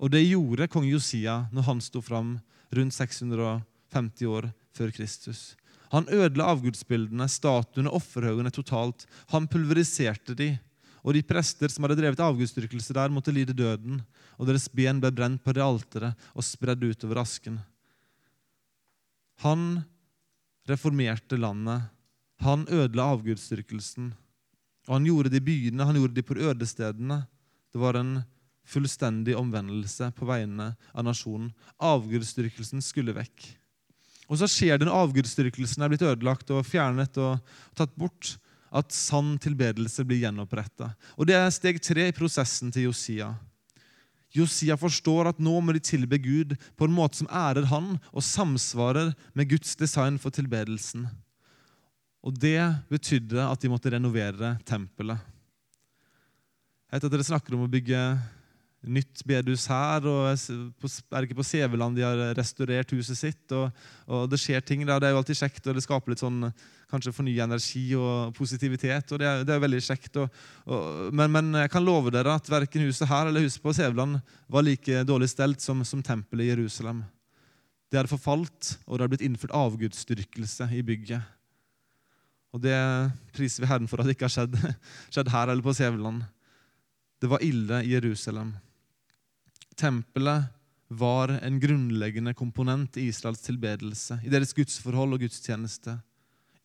Og 0.03 0.11
det 0.13 0.25
gjorde 0.25 0.69
kong 0.71 0.87
Josia 0.91 1.45
når 1.55 1.69
han 1.69 1.83
sto 1.85 2.03
fram 2.05 2.37
rundt 2.75 2.97
650 2.97 4.29
år 4.29 4.51
før 4.77 4.93
Kristus. 4.95 5.53
Han 5.93 6.09
ødela 6.09 6.49
avgudsbildene, 6.55 7.29
statuene, 7.29 7.93
offerhaugene 7.93 8.53
totalt. 8.55 9.05
Han 9.33 9.49
pulveriserte 9.51 10.37
de. 10.37 10.55
Og 11.03 11.17
de 11.17 11.25
prester 11.27 11.69
som 11.73 11.85
hadde 11.85 11.99
drevet 11.99 12.23
avgudsdyrkelse 12.23 12.95
der, 12.97 13.13
måtte 13.13 13.35
lide 13.35 13.57
døden. 13.57 14.01
Og 14.39 14.49
deres 14.49 14.69
ben 14.73 15.03
ble 15.03 15.11
brent 15.13 15.43
på 15.45 15.53
det 15.53 15.65
alteret 15.65 16.31
og 16.33 16.47
spredd 16.47 16.87
utover 16.87 17.21
asken. 17.21 17.59
Han 19.45 19.83
reformerte 20.71 21.37
landet. 21.37 21.91
Han 22.43 22.65
ødela 22.71 23.11
avgudsdyrkelsen. 23.13 24.13
Og 24.89 24.97
han 24.97 25.07
gjorde 25.07 25.31
det 25.31 25.43
i 25.43 25.47
byene, 25.47 25.85
han 25.87 25.99
gjorde 25.99 26.17
det 26.17 26.27
på 26.27 26.39
ødestedene. 26.41 27.21
Det 27.73 27.81
var 27.83 27.99
en 28.01 28.17
fullstendig 28.69 29.35
omvendelse 29.39 30.11
på 30.17 30.29
vegne 30.29 30.73
av 30.93 31.07
nasjonen. 31.07 31.51
Avgudsdyrkelsen 31.83 32.83
skulle 32.85 33.15
vekk. 33.17 33.49
Og 34.31 34.39
så 34.41 34.49
skjer 34.49 34.79
det 34.79 34.89
når 34.89 35.01
avgudsdyrkelsen 35.09 35.85
er 35.85 35.93
blitt 35.93 36.05
ødelagt 36.07 36.51
og 36.55 36.65
fjernet 36.67 37.19
og 37.21 37.55
tatt 37.77 37.95
bort, 37.99 38.37
at 38.73 38.95
sann 38.97 39.35
tilbedelse 39.43 40.05
blir 40.09 40.23
gjenoppretta. 40.23 40.95
Og 41.21 41.29
det 41.29 41.37
er 41.37 41.51
steg 41.53 41.81
tre 41.85 42.07
i 42.09 42.15
prosessen 42.17 42.73
til 42.73 42.89
Josia. 42.89 43.35
Josia 44.33 44.79
forstår 44.81 45.29
at 45.29 45.43
nå 45.45 45.59
må 45.61 45.75
de 45.77 45.83
tilbe 45.85 46.17
Gud 46.23 46.55
på 46.81 46.89
en 46.89 46.95
måte 46.97 47.21
som 47.21 47.29
ærer 47.29 47.69
han 47.69 47.99
og 48.09 48.25
samsvarer 48.25 49.13
med 49.37 49.51
Guds 49.51 49.77
design 49.77 50.17
for 50.21 50.33
tilbedelsen. 50.33 51.05
Og 52.25 52.39
det 52.41 52.63
betydde 52.89 53.45
at 53.45 53.61
de 53.61 53.69
måtte 53.69 53.93
renovere 53.93 54.55
tempelet. 54.65 55.21
Jeg 56.89 56.97
vet 56.97 57.09
at 57.09 57.13
Dere 57.13 57.27
snakker 57.29 57.57
om 57.57 57.67
å 57.67 57.73
bygge 57.73 58.01
nytt 58.83 59.23
bedehus 59.29 59.67
her. 59.71 60.07
og 60.07 60.33
Er 60.33 61.27
ikke 61.27 61.39
på 61.39 61.47
Seveland 61.47 61.97
de 61.97 62.05
har 62.05 62.35
restaurert 62.39 62.91
huset 62.97 63.19
sitt? 63.19 63.53
og, 63.53 63.71
og 64.07 64.29
Det 64.31 64.41
skjer 64.41 64.61
ting 64.61 64.87
der. 64.87 64.99
Det 64.99 65.09
er 65.09 65.15
jo 65.15 65.21
alltid 65.23 65.39
kjekt, 65.39 65.67
og 65.67 65.77
det 65.77 65.85
skaper 65.85 66.13
litt 66.13 66.23
sånn 66.23 66.53
kanskje 66.93 67.15
fornya 67.17 67.47
energi 67.47 67.85
og 67.97 68.35
positivitet. 68.37 69.13
og 69.13 69.21
Det 69.23 69.29
er, 69.29 69.45
det 69.49 69.55
er 69.55 69.65
veldig 69.65 69.83
kjekt. 69.83 70.19
Og, 70.21 70.43
og, 70.67 71.13
men, 71.15 71.33
men, 71.33 71.53
jeg 71.63 71.73
kan 71.73 71.87
love 71.87 72.13
dere 72.13 72.37
at 72.37 72.51
verken 72.53 72.85
huset 72.87 73.09
her 73.09 73.31
eller 73.31 73.47
huset 73.47 73.63
på 73.63 73.75
Seveland 73.77 74.21
var 74.53 74.67
like 74.67 75.05
dårlig 75.09 75.31
stelt 75.33 75.65
som, 75.65 75.85
som 75.89 76.03
tempelet 76.05 76.49
i 76.49 76.53
Jerusalem. 76.53 77.05
Det 77.93 78.01
hadde 78.01 78.13
forfalt, 78.13 78.75
og 78.87 78.97
det 78.97 79.05
hadde 79.05 79.15
blitt 79.15 79.25
innført 79.27 79.57
avgudsdyrkelse 79.57 80.71
i 80.73 80.83
bygget. 80.87 81.33
Og 82.53 82.61
det 82.61 82.77
priser 83.33 83.65
vi 83.65 83.69
Herren 83.69 83.89
for 83.89 84.01
at 84.01 84.09
det 84.09 84.17
ikke 84.17 84.29
har 84.29 84.35
skjedd, 84.35 84.57
skjedd 85.13 85.33
her 85.33 85.53
eller 85.53 85.65
på 85.65 85.75
Seveland. 85.77 86.25
Det 87.23 87.31
var 87.31 87.45
ille 87.45 87.81
i 87.87 87.93
Jerusalem. 87.95 88.53
Tempelet 89.79 90.51
var 90.93 91.33
en 91.39 91.61
grunnleggende 91.61 92.35
komponent 92.35 92.97
i 93.01 93.07
Israels 93.09 93.41
tilbedelse, 93.45 94.21
i 94.25 94.33
deres 94.33 94.53
gudsforhold 94.57 95.17
og 95.17 95.25
gudstjeneste. 95.25 95.97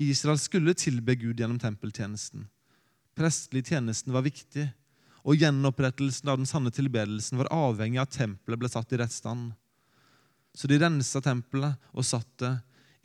Israel 0.04 0.40
skulle 0.42 0.76
tilbe 0.78 1.16
Gud 1.16 1.40
gjennom 1.40 1.60
tempeltjenesten. 1.62 2.46
Prestlig 3.18 3.66
tjenesten 3.70 4.14
var 4.14 4.28
viktig, 4.28 4.68
og 5.28 5.40
gjenopprettelsen 5.40 6.30
av 6.30 6.38
den 6.40 6.50
sanne 6.50 6.72
tilbedelsen 6.72 7.40
var 7.40 7.50
avhengig 7.52 8.00
av 8.00 8.08
at 8.08 8.20
tempelet 8.20 8.62
ble 8.62 8.70
satt 8.72 8.94
i 8.94 9.00
rett 9.02 9.15
stand. 9.15 9.56
Så 10.58 10.70
de 10.70 10.80
rensa 10.82 11.22
tempelet 11.24 11.80
og 11.93 12.06
satte 12.06 12.52
det 12.52 12.56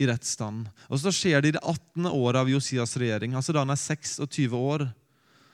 i 0.02 0.06
rett 0.06 0.24
stand. 0.24 0.68
Og 0.88 1.00
Så 1.00 1.12
skjer 1.14 1.42
det 1.42 1.52
i 1.52 1.56
det 1.56 1.62
18. 1.62 2.06
året 2.10 2.40
av 2.40 2.50
Josias 2.50 2.96
regjering, 2.96 3.34
altså 3.34 3.54
da 3.54 3.64
han 3.64 3.74
er 3.74 3.80
26 3.80 4.56
år. 4.56 4.88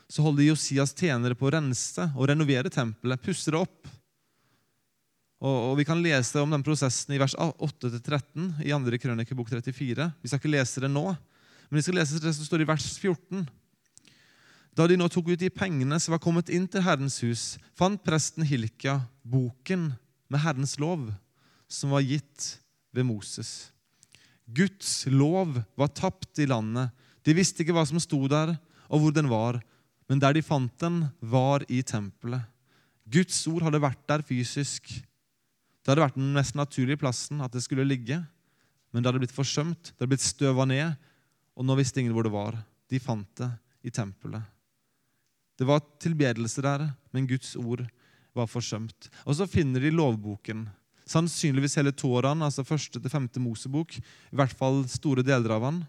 Så 0.09 0.25
holder 0.25 0.49
Josias 0.49 0.95
tjenere 0.97 1.37
på 1.37 1.49
å 1.49 1.53
rense 1.53 2.09
og 2.17 2.29
renovere 2.31 2.73
tempelet, 2.73 3.23
pusse 3.23 3.53
det 3.53 3.61
opp. 3.61 3.89
Og, 5.39 5.57
og, 5.71 5.77
Vi 5.79 5.87
kan 5.87 6.03
lese 6.03 6.41
om 6.43 6.51
den 6.51 6.65
prosessen 6.67 7.15
i 7.15 7.21
vers 7.21 7.37
8-13 7.39 8.65
i 8.67 8.73
2. 8.75 8.99
krønikebok 8.99 9.51
34. 9.53 10.11
Vi 10.23 10.31
skal 10.31 10.41
ikke 10.41 10.51
lese 10.57 10.83
det 10.83 10.91
nå, 10.91 11.07
men 11.69 11.79
vi 11.79 11.85
skal 11.87 11.99
lese 12.01 12.19
det 12.23 12.35
som 12.35 12.47
står 12.47 12.65
i 12.65 12.69
vers 12.69 12.89
14. 12.99 13.47
Da 14.75 14.87
de 14.87 14.99
nå 14.99 15.09
tok 15.11 15.33
ut 15.33 15.41
de 15.41 15.51
pengene 15.51 15.99
som 16.03 16.15
var 16.15 16.23
kommet 16.23 16.51
inn 16.55 16.67
til 16.71 16.83
Herrens 16.87 17.21
hus, 17.23 17.57
fant 17.79 18.03
presten 18.03 18.47
Hilkia 18.47 19.01
boken 19.23 19.93
med 20.31 20.43
Herrens 20.43 20.77
lov, 20.79 21.09
som 21.71 21.95
var 21.95 22.07
gitt 22.07 22.59
ved 22.95 23.07
Moses. 23.07 23.71
Guds 24.47 25.05
lov 25.11 25.59
var 25.79 25.91
tapt 25.93 26.41
i 26.41 26.47
landet. 26.49 26.91
De 27.27 27.35
visste 27.37 27.63
ikke 27.63 27.75
hva 27.77 27.85
som 27.87 28.01
sto 28.01 28.21
der, 28.31 28.57
og 28.89 29.03
hvor 29.03 29.15
den 29.15 29.29
var, 29.31 29.61
men 30.09 30.23
der 30.23 30.35
de 30.35 30.43
fant 30.43 30.73
den, 30.81 31.03
var 31.21 31.67
i 31.69 31.83
tempelet. 31.85 32.47
Guds 33.09 33.41
ord 33.51 33.67
hadde 33.67 33.83
vært 33.83 34.01
der 34.09 34.25
fysisk. 34.25 34.89
Det 35.89 35.95
hadde 35.95 36.03
vært 36.05 36.17
den 36.19 36.35
mest 36.37 36.53
naturlige 36.53 37.01
plassen 37.01 37.39
at 37.41 37.55
det 37.57 37.63
skulle 37.65 37.87
ligge, 37.89 38.19
men 38.93 39.01
det 39.01 39.09
hadde 39.09 39.23
blitt 39.23 39.33
forsømt, 39.33 39.89
det 39.89 40.03
hadde 40.03 40.11
blitt 40.11 40.25
støva 40.27 40.67
ned, 40.69 40.99
og 41.57 41.65
nå 41.65 41.77
visste 41.79 42.03
ingen 42.03 42.13
hvor 42.13 42.27
det 42.27 42.33
var. 42.35 42.59
De 42.93 43.01
fant 43.01 43.31
det 43.41 43.49
i 43.89 43.93
tempelet. 43.97 44.45
Det 45.57 45.65
var 45.65 45.81
tilbedelse 45.97 46.61
der, 46.61 46.85
men 47.17 47.25
Guds 47.31 47.55
ord 47.57 47.87
var 48.37 48.51
forsømt. 48.53 49.09
Og 49.25 49.39
så 49.39 49.47
finner 49.49 49.81
de 49.81 49.95
lovboken. 49.95 50.67
Sannsynligvis 51.09 51.79
hele 51.81 51.95
Toraen, 51.97 52.45
altså 52.45 52.67
første 52.69 53.01
til 53.01 53.15
femte 53.15 53.41
Mosebok. 53.41 53.97
I 53.97 54.37
hvert 54.43 54.53
fall 54.61 54.83
store 54.93 55.25
deler 55.25 55.57
av 55.57 55.65
han. 55.71 55.81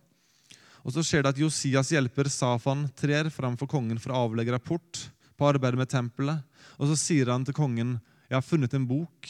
Og 0.80 0.96
Så 0.96 1.04
skjer 1.04 1.28
det 1.28 1.34
at 1.36 1.44
Josias 1.44 1.92
hjelper 1.92 2.32
Safan 2.32 2.88
trer 2.96 3.28
framfor 3.28 3.68
kongen 3.68 4.00
for 4.00 4.16
å 4.16 4.24
avlegge 4.30 4.56
rapport 4.56 5.04
på 5.36 5.52
arbeidet 5.52 5.84
med 5.84 5.92
tempelet. 5.92 6.40
Og 6.80 6.88
Så 6.88 6.96
sier 7.04 7.36
han 7.36 7.44
til 7.44 7.54
kongen, 7.54 8.00
'Jeg 8.30 8.38
har 8.38 8.48
funnet 8.48 8.74
en 8.74 8.88
bok 8.88 9.28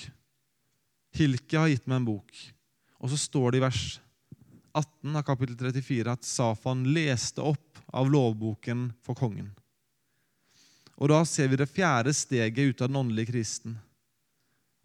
Hilke 1.15 1.57
har 1.57 1.71
gitt 1.71 1.87
meg 1.87 2.01
en 2.01 2.09
bok. 2.11 2.43
Og 2.99 3.11
så 3.11 3.17
står 3.19 3.51
det 3.51 3.61
i 3.61 3.65
vers 3.65 3.83
18 4.75 5.15
av 5.15 5.25
kapittel 5.27 5.57
34 5.57 6.13
at 6.13 6.27
Safan 6.27 6.85
leste 6.93 7.43
opp 7.43 7.79
av 7.95 8.09
lovboken 8.11 8.89
for 9.05 9.17
kongen. 9.17 9.49
Og 10.99 11.09
Da 11.09 11.23
ser 11.25 11.47
vi 11.47 11.57
det 11.59 11.71
fjerde 11.71 12.13
steget 12.13 12.59
ut 12.59 12.81
av 12.81 12.89
den 12.91 12.99
åndelige 12.99 13.31
kristen. 13.31 13.77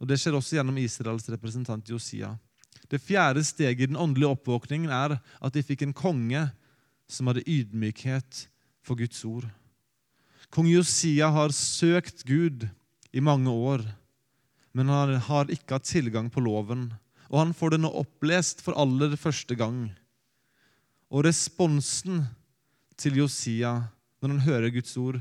Og 0.01 0.09
Det 0.09 0.19
skjer 0.21 0.37
også 0.39 0.57
gjennom 0.57 0.79
Israels 0.79 1.29
representant 1.29 1.89
Josia. 1.89 2.35
Det 2.89 3.01
fjerde 3.03 3.45
steget 3.45 3.81
i 3.81 3.91
den 3.91 3.99
åndelige 3.99 4.35
oppvåkningen 4.37 4.91
er 4.91 5.19
at 5.19 5.53
de 5.53 5.63
fikk 5.63 5.83
en 5.83 5.97
konge 5.97 6.51
som 7.09 7.27
hadde 7.27 7.47
ydmykhet 7.49 8.47
for 8.85 8.97
Guds 8.97 9.25
ord. 9.25 9.47
Kong 10.53 10.69
Josia 10.69 11.31
har 11.33 11.55
søkt 11.57 12.23
Gud 12.29 12.69
i 13.13 13.21
mange 13.21 13.51
år 13.51 13.83
men 14.75 14.91
han 14.91 15.15
har 15.29 15.51
ikke 15.53 15.79
hatt 15.79 15.87
tilgang 15.87 16.29
på 16.33 16.43
loven. 16.43 16.89
Og 17.31 17.39
han 17.41 17.53
får 17.57 17.75
det 17.75 17.83
nå 17.85 17.91
opplest 17.95 18.63
for 18.65 18.77
aller 18.79 19.15
første 19.19 19.55
gang. 19.59 19.87
Og 21.15 21.25
responsen 21.27 22.25
til 22.99 23.21
Josia 23.23 23.77
når 24.19 24.33
han 24.33 24.45
hører 24.47 24.75
Guds 24.75 24.97
ord, 24.99 25.21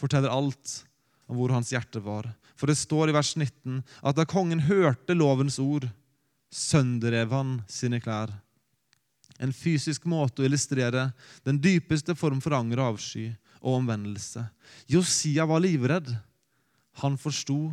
forteller 0.00 0.32
alt 0.32 0.80
om 1.28 1.36
hvor 1.38 1.52
hans 1.52 1.72
hjerte 1.74 2.00
var. 2.04 2.28
For 2.54 2.70
det 2.70 2.78
står 2.78 3.10
i 3.10 3.16
vers 3.16 3.34
19 3.36 3.82
at 3.82 4.16
da 4.16 4.26
kongen 4.28 4.64
hørte 4.68 5.16
lovens 5.16 5.58
ord, 5.62 5.88
sønderrev 6.54 7.32
han 7.34 7.56
sine 7.68 8.00
klær. 8.00 8.30
En 9.42 9.52
fysisk 9.52 10.04
måte 10.06 10.42
å 10.42 10.46
illustrere 10.46 11.08
den 11.44 11.58
dypeste 11.58 12.14
form 12.16 12.38
for 12.44 12.54
anger 12.54 12.80
og 12.80 12.94
avsky 12.94 13.32
og 13.58 13.80
omvendelse. 13.80 14.44
Josia 14.86 15.48
var 15.50 15.64
livredd. 15.64 16.12
Han 17.02 17.18
forsto 17.18 17.72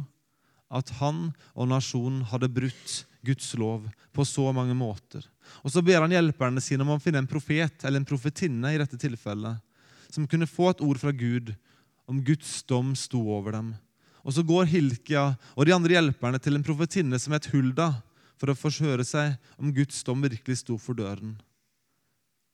at 0.71 0.91
han 1.01 1.29
og 1.53 1.69
nasjonen 1.69 2.23
hadde 2.31 2.51
brutt 2.51 3.01
Guds 3.25 3.51
lov 3.59 3.85
på 4.15 4.25
så 4.25 4.47
mange 4.55 4.73
måter. 4.77 5.25
Og 5.61 5.71
Så 5.71 5.83
ber 5.83 6.01
han 6.01 6.13
hjelperne 6.13 6.61
sine 6.63 6.85
om 6.85 6.95
å 6.95 7.01
finne 7.01 7.21
en 7.21 7.29
profet 7.29 7.83
eller 7.85 8.01
en 8.01 8.07
profetinne 8.07 8.73
i 8.73 8.79
dette 8.79 8.97
tilfellet, 8.97 9.59
som 10.09 10.27
kunne 10.27 10.49
få 10.49 10.71
et 10.71 10.83
ord 10.83 10.99
fra 10.99 11.11
Gud 11.11 11.53
om 12.09 12.23
Guds 12.23 12.63
dom 12.67 12.95
sto 12.95 13.21
over 13.35 13.55
dem. 13.55 13.73
Og 14.23 14.33
Så 14.33 14.43
går 14.43 14.69
Hilkia 14.71 15.35
og 15.55 15.65
de 15.65 15.75
andre 15.75 15.97
hjelperne 15.97 16.39
til 16.41 16.57
en 16.57 16.65
profetinne 16.65 17.19
som 17.19 17.33
het 17.35 17.49
Hulda, 17.51 18.01
for 18.41 18.49
å 18.49 18.57
forhøre 18.57 19.05
seg 19.05 19.35
om 19.61 19.69
Guds 19.69 19.99
dom 20.01 20.23
virkelig 20.23 20.63
sto 20.63 20.73
for 20.81 20.97
døren. 20.97 21.35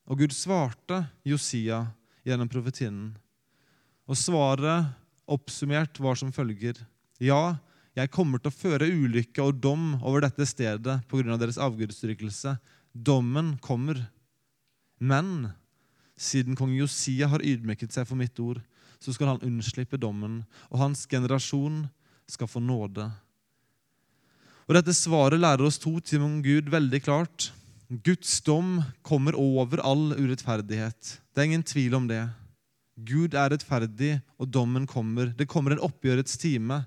Og 0.07 0.19
Gud 0.19 0.33
svarte 0.35 1.05
Josia 1.23 1.85
gjennom 2.27 2.49
profetinnen. 2.51 3.13
Og 4.07 4.19
svaret 4.19 4.91
oppsummert 5.27 5.99
var 6.03 6.19
som 6.19 6.31
følger.: 6.31 6.75
Ja, 7.23 7.55
jeg 7.97 8.11
kommer 8.13 8.41
til 8.41 8.51
å 8.51 8.53
føre 8.53 8.89
ulykke 8.93 9.41
og 9.41 9.57
dom 9.61 9.95
over 10.03 10.21
dette 10.21 10.45
stedet 10.45 10.99
pga. 11.09 11.37
deres 11.37 11.57
avgudsdyrkelse. 11.57 12.57
Dommen 12.93 13.55
kommer. 13.57 13.97
Men 14.99 15.53
siden 16.17 16.57
kong 16.57 16.75
Josia 16.77 17.29
har 17.29 17.41
ydmyket 17.41 17.93
seg 17.93 18.07
for 18.09 18.17
mitt 18.17 18.37
ord, 18.39 18.61
så 19.01 19.13
skal 19.13 19.33
han 19.33 19.45
unnslippe 19.45 19.97
dommen, 19.97 20.43
og 20.69 20.81
hans 20.81 21.05
generasjon 21.09 21.85
skal 22.29 22.49
få 22.49 22.61
nåde. 22.61 23.05
Og 24.67 24.75
Dette 24.75 24.93
svaret 24.93 25.39
lærer 25.39 25.63
oss 25.63 25.77
to 25.79 25.99
ting 26.01 26.25
om 26.25 26.41
Gud 26.43 26.69
veldig 26.69 27.01
klart. 27.05 27.51
Guds 27.87 28.41
dom 28.43 28.81
kommer 29.01 29.37
over 29.37 29.79
all 29.79 30.11
urettferdighet. 30.17 31.17
Det 31.31 31.39
er 31.39 31.49
ingen 31.49 31.63
tvil 31.63 31.95
om 31.95 32.09
det. 32.09 32.25
Gud 32.97 33.37
er 33.37 33.53
rettferdig, 33.53 34.17
og 34.41 34.49
dommen 34.51 34.85
kommer. 34.89 35.29
Det 35.31 35.47
kommer 35.47 35.73
en 35.73 35.85
oppgjørets 35.85 36.35
time. 36.41 36.81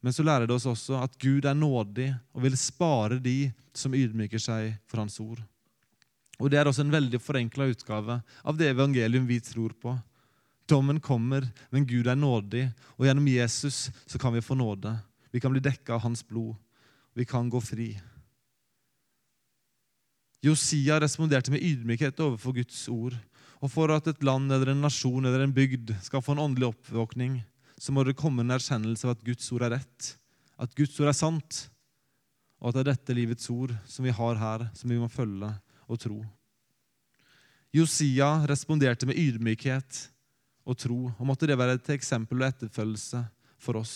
Men 0.00 0.14
så 0.16 0.24
lærer 0.24 0.48
det 0.48 0.56
oss 0.56 0.68
også 0.68 0.98
at 1.02 1.16
Gud 1.20 1.44
er 1.44 1.56
nådig 1.56 2.08
og 2.32 2.44
vil 2.44 2.56
spare 2.56 3.20
de 3.20 3.52
som 3.76 3.94
ydmyker 3.94 4.40
seg 4.40 4.74
for 4.88 5.02
Hans 5.02 5.18
ord. 5.20 5.42
Og 6.40 6.48
Det 6.50 6.56
er 6.56 6.68
også 6.68 6.86
en 6.86 6.94
veldig 6.94 7.20
forenkla 7.20 7.68
utgave 7.68 8.22
av 8.24 8.56
det 8.56 8.70
evangelium 8.72 9.26
vi 9.28 9.40
tror 9.44 9.74
på. 9.76 9.92
Dommen 10.70 11.00
kommer, 11.00 11.44
men 11.70 11.84
Gud 11.84 12.06
er 12.06 12.16
nådig, 12.16 12.70
og 12.96 13.04
gjennom 13.04 13.28
Jesus 13.28 13.90
så 14.06 14.18
kan 14.18 14.32
vi 14.32 14.40
få 14.40 14.54
nåde. 14.54 14.94
Vi 15.30 15.40
kan 15.40 15.52
bli 15.52 15.60
dekka 15.60 15.98
av 15.98 16.04
hans 16.06 16.22
blod. 16.26 16.54
Vi 17.14 17.26
kan 17.26 17.50
gå 17.50 17.60
fri. 17.60 17.90
Josia 20.40 20.96
responderte 21.02 21.52
med 21.52 21.60
ydmykhet 21.60 22.20
overfor 22.22 22.54
Guds 22.56 22.86
ord. 22.88 23.16
Og 23.60 23.68
for 23.68 23.92
at 23.92 24.06
et 24.08 24.22
land 24.24 24.48
eller 24.48 24.72
en 24.72 24.80
nasjon 24.86 25.26
eller 25.26 25.44
en 25.44 25.52
bygd 25.52 25.92
skal 26.00 26.22
få 26.24 26.32
en 26.32 26.46
åndelig 26.46 26.70
oppvåkning, 26.70 27.42
så 27.80 27.94
må 27.96 28.04
det 28.04 28.18
komme 28.18 28.44
en 28.44 28.52
erkjennelse 28.52 29.06
av 29.08 29.14
at 29.14 29.24
Guds 29.24 29.46
ord 29.56 29.64
er 29.64 29.78
rett, 29.78 30.10
at 30.60 30.74
Guds 30.76 30.98
ord 31.00 31.08
er 31.08 31.16
sant, 31.16 31.62
og 32.60 32.68
at 32.68 32.76
det 32.76 32.82
er 32.82 32.90
dette 32.92 33.16
livets 33.16 33.48
ord 33.52 33.72
som 33.88 34.04
vi 34.04 34.12
har 34.12 34.36
her, 34.36 34.66
som 34.76 34.92
vi 34.92 35.00
må 35.00 35.08
følge 35.08 35.48
og 35.88 36.00
tro. 36.02 36.20
Josia 37.72 38.32
responderte 38.50 39.08
med 39.08 39.18
ydmykhet 39.18 40.04
og 40.68 40.76
tro, 40.78 40.98
og 41.08 41.26
måtte 41.26 41.48
det 41.48 41.56
være 41.58 41.78
et 41.78 41.92
eksempel 41.96 42.42
og 42.42 42.50
etterfølgelse 42.50 43.22
for 43.62 43.80
oss. 43.80 43.94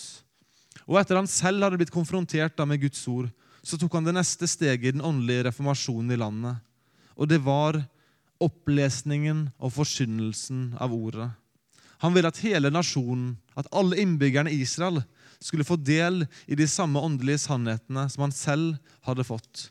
Og 0.89 0.97
etter 0.99 1.19
han 1.19 1.29
selv 1.29 1.63
hadde 1.63 1.77
blitt 1.79 1.93
konfrontert 1.93 2.59
med 2.67 2.81
Guds 2.81 3.03
ord, 3.11 3.29
så 3.65 3.77
tok 3.79 3.97
han 3.97 4.07
det 4.07 4.15
neste 4.17 4.47
steget 4.49 4.89
i 4.89 4.95
den 4.95 5.05
åndelige 5.05 5.47
reformasjonen 5.47 6.13
i 6.13 6.19
landet. 6.19 6.57
Og 7.15 7.29
det 7.29 7.39
var 7.45 7.79
opplesningen 8.41 9.47
og 9.57 9.73
forkynnelsen 9.77 10.73
av 10.81 10.93
ordet. 10.93 11.29
Han 12.03 12.15
ville 12.15 12.29
at 12.31 12.41
hele 12.43 12.71
nasjonen, 12.73 13.35
at 13.55 13.69
alle 13.71 13.99
innbyggerne 14.01 14.51
i 14.51 14.61
Israel, 14.65 15.01
skulle 15.39 15.67
få 15.67 15.77
del 15.77 16.23
i 16.47 16.55
de 16.57 16.67
samme 16.67 16.99
åndelige 16.99 17.43
sannhetene 17.45 18.07
som 18.09 18.25
han 18.25 18.35
selv 18.35 18.77
hadde 19.05 19.25
fått. 19.27 19.69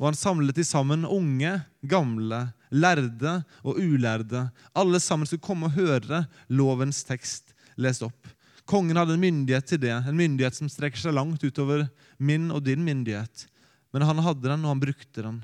Og 0.00 0.08
han 0.08 0.16
samlet 0.16 0.56
de 0.56 0.64
sammen 0.64 1.04
unge, 1.04 1.58
gamle, 1.84 2.40
lærde 2.72 3.40
og 3.60 3.80
ulærde. 3.80 4.46
Alle 4.72 5.00
sammen 5.02 5.28
skulle 5.28 5.44
komme 5.44 5.68
og 5.68 5.76
høre 5.76 6.24
lovens 6.48 7.02
tekst 7.08 7.52
lest 7.80 8.04
opp. 8.06 8.28
Kongen 8.70 8.96
hadde 8.96 9.16
en 9.16 9.24
myndighet 9.24 9.66
til 9.66 9.80
det, 9.82 9.92
en 9.92 10.16
myndighet 10.16 10.56
som 10.56 10.70
strekker 10.70 11.00
seg 11.02 11.16
langt 11.16 11.42
utover 11.42 11.88
min 12.22 12.48
og 12.54 12.62
din 12.64 12.84
myndighet. 12.86 13.48
Men 13.90 14.06
han 14.06 14.22
hadde 14.22 14.46
den, 14.46 14.64
og 14.64 14.76
han 14.76 14.82
brukte 14.84 15.24
den. 15.26 15.40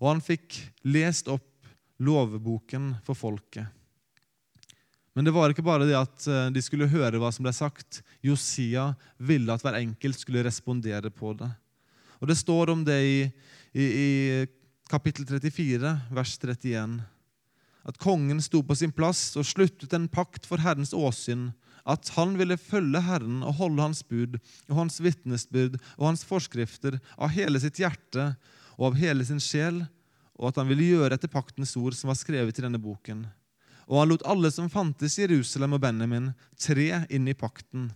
Og 0.00 0.14
han 0.14 0.24
fikk 0.24 0.56
lest 0.88 1.28
opp 1.28 1.46
lovboken 2.00 2.94
for 3.04 3.18
folket. 3.18 3.68
Men 5.14 5.26
det 5.26 5.34
var 5.34 5.50
ikke 5.50 5.66
bare 5.66 5.88
det 5.88 5.96
at 5.98 6.26
eh, 6.30 6.48
de 6.54 6.62
skulle 6.62 6.90
høre 6.90 7.18
hva 7.18 7.32
som 7.34 7.46
ble 7.46 7.52
sagt. 7.54 8.00
Josia 8.22 8.92
ville 9.18 9.52
at 9.52 9.64
hver 9.64 9.80
enkelt 9.80 10.20
skulle 10.20 10.44
respondere 10.46 11.10
på 11.10 11.34
det. 11.38 11.50
Og 12.20 12.28
Det 12.30 12.36
står 12.38 12.70
om 12.70 12.84
det 12.86 12.98
i, 13.02 13.16
i, 13.72 13.84
i 13.84 14.08
kapittel 14.90 15.26
34, 15.26 15.94
vers 16.14 16.36
31. 16.38 17.00
At 17.88 17.98
kongen 17.98 18.42
sto 18.44 18.60
på 18.62 18.76
sin 18.76 18.92
plass 18.92 19.32
og 19.40 19.48
sluttet 19.48 19.94
en 19.96 20.08
pakt 20.12 20.46
for 20.46 20.60
Herrens 20.62 20.92
åsyn, 20.94 21.50
at 21.88 22.10
han 22.14 22.36
ville 22.36 22.60
følge 22.60 23.00
Herren 23.02 23.40
og 23.40 23.56
holde 23.56 23.82
hans 23.82 24.02
bud 24.04 24.36
og 24.68 24.74
hans 24.76 25.00
vitnesbyrd 25.00 25.78
og 25.96 26.10
hans 26.10 26.26
forskrifter 26.28 26.98
av 27.16 27.32
hele 27.32 27.62
sitt 27.62 27.80
hjerte 27.80 28.34
og 28.76 28.90
av 28.90 29.00
hele 29.00 29.24
sin 29.26 29.40
sjel 29.40 29.80
og 30.40 30.48
at 30.48 30.60
han 30.60 30.70
ville 30.70 30.88
gjøre 30.88 31.16
etter 31.16 31.30
paktens 31.32 31.74
ord 31.76 31.96
som 31.96 32.08
var 32.08 32.16
skrevet 32.18 32.56
i 32.56 32.64
denne 32.64 32.80
boken. 32.80 33.26
Og 33.90 33.98
han 33.98 34.12
lot 34.12 34.26
alle 34.28 34.52
som 34.54 34.70
fantes 34.70 35.18
i 35.18 35.24
Jerusalem 35.24 35.74
og 35.74 35.82
Benjamin, 35.82 36.30
tre 36.54 37.02
inn 37.10 37.26
i 37.28 37.34
pakten. 37.34 37.88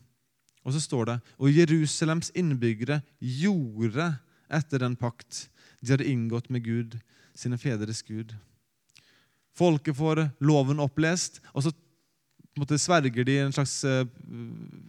Og 0.64 0.74
så 0.74 0.82
står 0.82 1.10
det 1.10 1.16
og 1.38 1.52
Jerusalems 1.54 2.32
innbyggere 2.34 2.98
gjorde 3.20 4.14
etter 4.50 4.82
den 4.82 4.96
pakt 4.98 5.46
de 5.84 5.92
hadde 5.92 6.08
inngått 6.08 6.48
med 6.52 6.64
Gud, 6.64 6.98
sine 7.36 7.58
fedres 7.60 8.00
Gud. 8.06 8.32
Folket 9.54 9.96
får 9.96 10.22
loven 10.42 10.80
opplest, 10.82 11.42
og 11.52 11.66
så 11.66 11.72
måtte 12.58 12.78
sverger 12.80 13.26
de 13.26 13.36
en 13.42 13.52
slags 13.54 13.74
eh, 13.86 14.06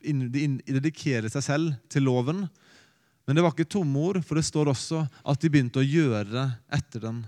De 0.05 0.45
dedikerer 0.77 1.27
seg 1.33 1.43
selv 1.43 1.75
til 1.91 2.05
loven. 2.07 2.45
Men 3.25 3.37
det 3.37 3.43
var 3.43 3.53
ikke 3.53 3.67
tomme 3.67 3.99
ord, 4.07 4.21
for 4.23 4.37
det 4.37 4.45
står 4.47 4.71
også 4.71 5.03
at 5.25 5.41
de 5.41 5.51
begynte 5.51 5.81
å 5.81 5.85
gjøre 5.85 6.47
etter 6.73 7.03
den. 7.03 7.23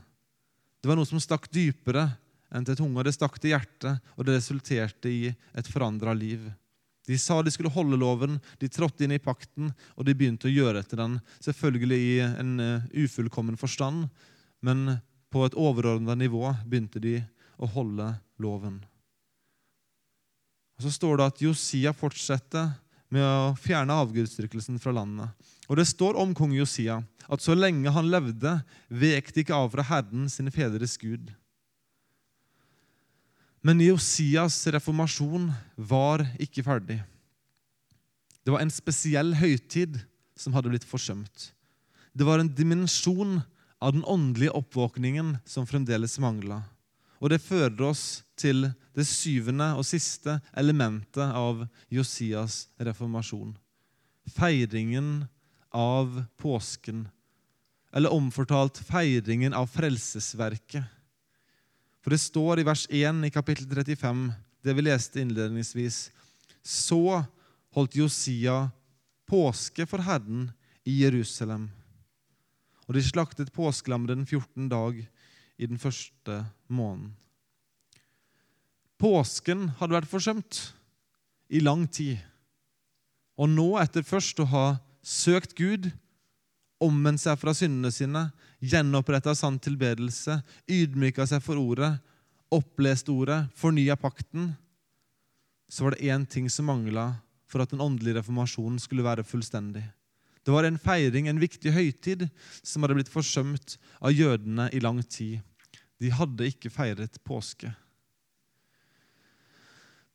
Det 0.79 0.89
var 0.89 0.97
noe 0.97 1.09
som 1.09 1.21
stakk 1.21 1.49
dypere 1.51 2.07
enn 2.53 2.67
til 2.67 2.77
tunga. 2.79 3.03
Det 3.03 3.15
stakk 3.15 3.39
til 3.41 3.53
hjertet, 3.55 3.99
og 4.15 4.27
det 4.27 4.38
resulterte 4.38 5.12
i 5.12 5.27
et 5.31 5.69
forandra 5.71 6.13
liv. 6.17 6.47
De 7.07 7.15
sa 7.19 7.39
de 7.41 7.51
skulle 7.53 7.71
holde 7.71 7.99
loven, 7.99 8.36
de 8.60 8.67
trådte 8.67 9.05
inn 9.05 9.15
i 9.15 9.23
pakten, 9.23 9.71
og 9.95 10.07
de 10.07 10.15
begynte 10.17 10.49
å 10.49 10.51
gjøre 10.51 10.83
etter 10.83 10.99
den. 10.99 11.19
Selvfølgelig 11.43 11.99
i 12.03 12.15
en 12.27 12.57
uh, 12.60 12.89
ufullkommen 12.99 13.55
forstand, 13.60 14.10
men 14.60 14.97
på 15.31 15.45
et 15.45 15.55
overordna 15.55 16.17
nivå 16.19 16.51
begynte 16.67 16.99
de 17.03 17.21
å 17.57 17.69
holde 17.71 18.10
loven. 18.43 18.81
Og 20.77 20.86
Så 20.86 20.93
står 20.93 21.17
det 21.17 21.31
at 21.31 21.41
Josia 21.41 21.93
fortsetter 21.95 22.75
med 23.13 23.23
å 23.23 23.55
fjerne 23.57 23.95
avgudsdyrkelsen 24.03 24.77
fra 24.83 24.93
landet. 24.93 25.31
Og 25.71 25.79
Det 25.79 25.88
står 25.88 26.19
om 26.19 26.36
kong 26.36 26.53
Josia 26.57 26.99
at 27.27 27.43
så 27.43 27.55
lenge 27.55 27.91
han 27.91 28.12
levde, 28.12 28.60
vek 28.88 29.31
de 29.33 29.43
ikke 29.43 29.55
av 29.55 29.71
fra 29.73 29.86
Herren 29.88 30.27
sine 30.31 30.51
fedres 30.53 30.95
Gud. 30.99 31.31
Men 33.67 33.82
Josias 33.84 34.62
reformasjon 34.71 35.49
var 35.75 36.21
ikke 36.39 36.63
ferdig. 36.63 37.01
Det 38.45 38.53
var 38.53 38.63
en 38.63 38.71
spesiell 38.71 39.34
høytid 39.36 39.97
som 40.39 40.53
hadde 40.56 40.71
blitt 40.71 40.88
forsømt. 40.88 41.49
Det 42.15 42.23
var 42.23 42.39
en 42.39 42.53
dimensjon 42.56 43.41
av 43.84 43.91
den 43.91 44.06
åndelige 44.08 44.56
oppvåkningen 44.56 45.36
som 45.43 45.67
fremdeles 45.67 46.15
mangla. 46.23 46.62
Og 47.19 47.34
det 47.34 47.41
fører 47.43 47.89
oss 47.89 48.21
til 48.39 48.69
det 48.95 49.03
syvende 49.10 49.73
og 49.75 49.84
siste 49.89 50.38
elementet 50.56 51.27
av 51.27 51.65
Josias 51.91 52.69
reformasjon. 52.80 53.51
Feiringen 54.32 55.25
av 55.75 56.21
påsken 56.39 57.10
eller 57.91 58.15
omfortalt 58.15 58.80
feiringen 58.88 59.56
av 59.58 59.67
frelsesverket. 59.75 60.86
For 62.07 62.15
det 62.15 62.23
står 62.23 62.61
i 62.61 62.63
vers 62.63 62.85
1 62.87 63.25
i 63.27 63.29
kapittel 63.35 63.65
35, 63.67 64.19
det 64.63 64.73
vi 64.77 64.83
leste 64.85 65.19
innledningsvis, 65.19 65.97
så 66.63 67.17
holdt 67.75 67.97
Josia 67.99 68.69
påske 69.27 69.83
for 69.91 69.99
Herren 70.07 70.45
i 70.87 71.01
Jerusalem. 71.01 71.65
Og 72.87 72.95
de 72.95 73.03
slaktet 73.03 73.51
påskelammeret 73.51 74.21
den 74.21 74.23
14. 74.23 74.69
dag 74.71 75.03
i 75.03 75.67
den 75.67 75.75
første 75.83 76.37
måneden. 76.71 77.11
Påsken 78.95 79.67
hadde 79.75 79.99
vært 79.99 80.07
forsømt 80.07 80.61
i 81.51 81.59
lang 81.59 81.89
tid. 81.91 82.23
Og 83.35 83.51
nå, 83.51 83.73
etter 83.83 84.07
først 84.07 84.39
å 84.39 84.47
ha 84.55 84.67
søkt 85.03 85.59
Gud, 85.59 85.91
omvendt 86.83 87.23
seg 87.23 87.37
fra 87.41 87.53
syndene 87.57 87.91
sine, 87.93 88.27
gjenoppretta 88.61 89.33
sann 89.37 89.57
tilbedelse, 89.61 90.39
ydmyka 90.69 91.25
seg 91.29 91.43
for 91.45 91.59
ordet, 91.61 91.95
opplest 92.53 93.09
ordet, 93.11 93.43
fornya 93.57 93.97
pakten, 93.99 94.51
så 95.67 95.83
var 95.83 95.95
det 95.95 96.07
én 96.07 96.25
ting 96.29 96.47
som 96.49 96.69
mangla 96.69 97.09
for 97.47 97.63
at 97.63 97.71
den 97.71 97.83
åndelige 97.83 98.19
reformasjonen 98.19 98.79
skulle 98.79 99.05
være 99.05 99.25
fullstendig. 99.27 99.83
Det 100.47 100.53
var 100.53 100.63
en 100.63 100.79
feiring, 100.79 101.27
en 101.27 101.41
viktig 101.41 101.73
høytid, 101.75 102.29
som 102.63 102.83
hadde 102.83 102.95
blitt 102.95 103.11
forsømt 103.11 103.75
av 103.99 104.15
jødene 104.15 104.69
i 104.71 104.79
lang 104.79 105.01
tid. 105.03 105.41
De 105.99 106.11
hadde 106.13 106.47
ikke 106.47 106.71
feiret 106.71 107.19
påske. 107.27 107.73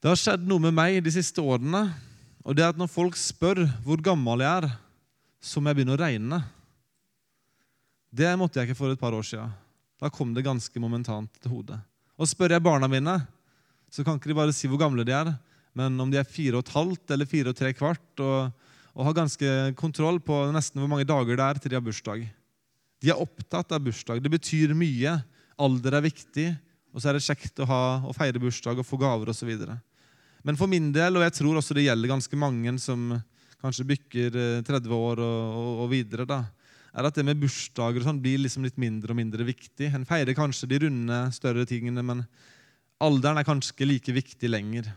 Det 0.01 0.09
har 0.09 0.19
skjedd 0.19 0.49
noe 0.49 0.63
med 0.65 0.75
meg 0.75 1.03
de 1.05 1.13
siste 1.15 1.43
årene. 1.45 1.93
og 2.45 2.57
det 2.57 2.65
er 2.65 2.73
at 2.73 2.79
Når 2.81 2.89
folk 2.89 3.17
spør 3.17 3.61
hvor 3.85 4.01
gammel 4.03 4.41
jeg 4.41 4.65
er, 4.65 4.73
så 5.43 5.59
må 5.59 5.71
jeg 5.71 5.81
begynne 5.81 5.97
å 5.97 6.01
regne. 6.01 6.39
Det 8.15 8.31
måtte 8.39 8.61
jeg 8.61 8.71
ikke 8.71 8.79
for 8.79 8.95
et 8.95 9.01
par 9.01 9.15
år 9.17 9.27
siden. 9.27 9.51
Da 9.99 10.11
kom 10.13 10.33
det 10.35 10.45
ganske 10.47 10.83
momentant 10.83 11.31
til 11.43 11.57
hodet. 11.57 11.79
Og 12.21 12.29
spør 12.31 12.55
jeg 12.55 12.63
barna 12.63 12.89
mine, 12.91 13.17
så 13.91 14.05
kan 14.07 14.19
ikke 14.19 14.31
de 14.31 14.39
bare 14.39 14.55
si 14.55 14.71
hvor 14.71 14.81
gamle 14.81 15.05
de 15.07 15.15
er, 15.17 15.33
men 15.79 15.97
om 16.01 16.11
de 16.13 16.21
er 16.21 16.29
fire 16.29 16.59
og 16.59 16.67
et 16.67 16.75
halvt 16.77 17.15
eller 17.15 17.29
fire 17.29 17.53
og 17.53 17.59
tre 17.59 17.73
kvart, 17.75 18.23
og, 18.23 18.53
og 18.93 19.09
har 19.09 19.17
ganske 19.17 19.55
kontroll 19.79 20.21
på 20.23 20.45
nesten 20.55 20.83
hvor 20.83 20.91
mange 20.93 21.09
dager 21.09 21.35
det 21.35 21.47
er 21.47 21.61
til 21.61 21.73
de 21.73 21.79
har 21.79 21.85
bursdag. 21.85 22.27
De 23.03 23.11
er 23.11 23.19
opptatt 23.19 23.75
av 23.75 23.83
bursdag. 23.83 24.21
Det 24.23 24.31
betyr 24.31 24.77
mye. 24.79 25.17
Alder 25.63 25.99
er 25.99 26.05
viktig, 26.07 26.47
og 26.93 27.03
så 27.03 27.11
er 27.11 27.19
det 27.19 27.25
kjekt 27.25 27.63
å, 27.65 27.67
ha, 27.69 27.83
å 28.07 28.15
feire 28.15 28.41
bursdag 28.43 28.79
og 28.79 28.87
få 28.87 28.99
gaver 29.01 29.33
osv. 29.33 29.51
Men 30.43 30.59
for 30.59 30.71
min 30.71 30.93
del, 30.95 31.17
og 31.17 31.25
jeg 31.27 31.35
tror 31.41 31.59
også 31.59 31.77
det 31.77 31.87
gjelder 31.89 32.13
ganske 32.13 32.39
mange 32.39 32.77
som 32.83 33.15
kanskje 33.63 33.87
bykker 33.93 34.37
30 34.67 34.77
eh, 34.77 34.97
år 34.97 35.23
og, 35.23 35.59
og, 35.61 35.71
og 35.85 35.93
videre, 35.93 36.27
da, 36.29 36.43
er 36.93 37.09
at 37.09 37.17
det 37.17 37.25
med 37.25 37.41
bursdager 37.41 38.03
og 38.03 38.09
sånn 38.09 38.21
blir 38.23 38.43
liksom 38.43 38.67
litt 38.67 38.81
mindre 38.81 39.15
og 39.15 39.21
mindre 39.21 39.47
viktig. 39.49 39.89
En 39.95 40.07
feirer 40.09 40.37
kanskje 40.37 40.69
de 40.69 40.83
runde, 40.85 41.21
større 41.33 41.65
tingene, 41.69 42.05
men 42.05 42.25
alderen 43.03 43.41
er 43.41 43.49
kanskje 43.49 43.73
ikke 43.73 43.89
like 43.89 44.17
viktig 44.19 44.51
lenger. 44.51 44.91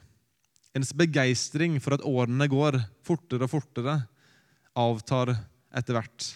Ens 0.75 0.91
begeistring 0.97 1.77
for 1.79 1.95
at 1.95 2.03
årene 2.03 2.49
går 2.51 2.81
fortere 3.05 3.47
og 3.47 3.53
fortere, 3.53 4.01
avtar 4.75 5.31
etter 5.75 5.95
hvert. 5.95 6.33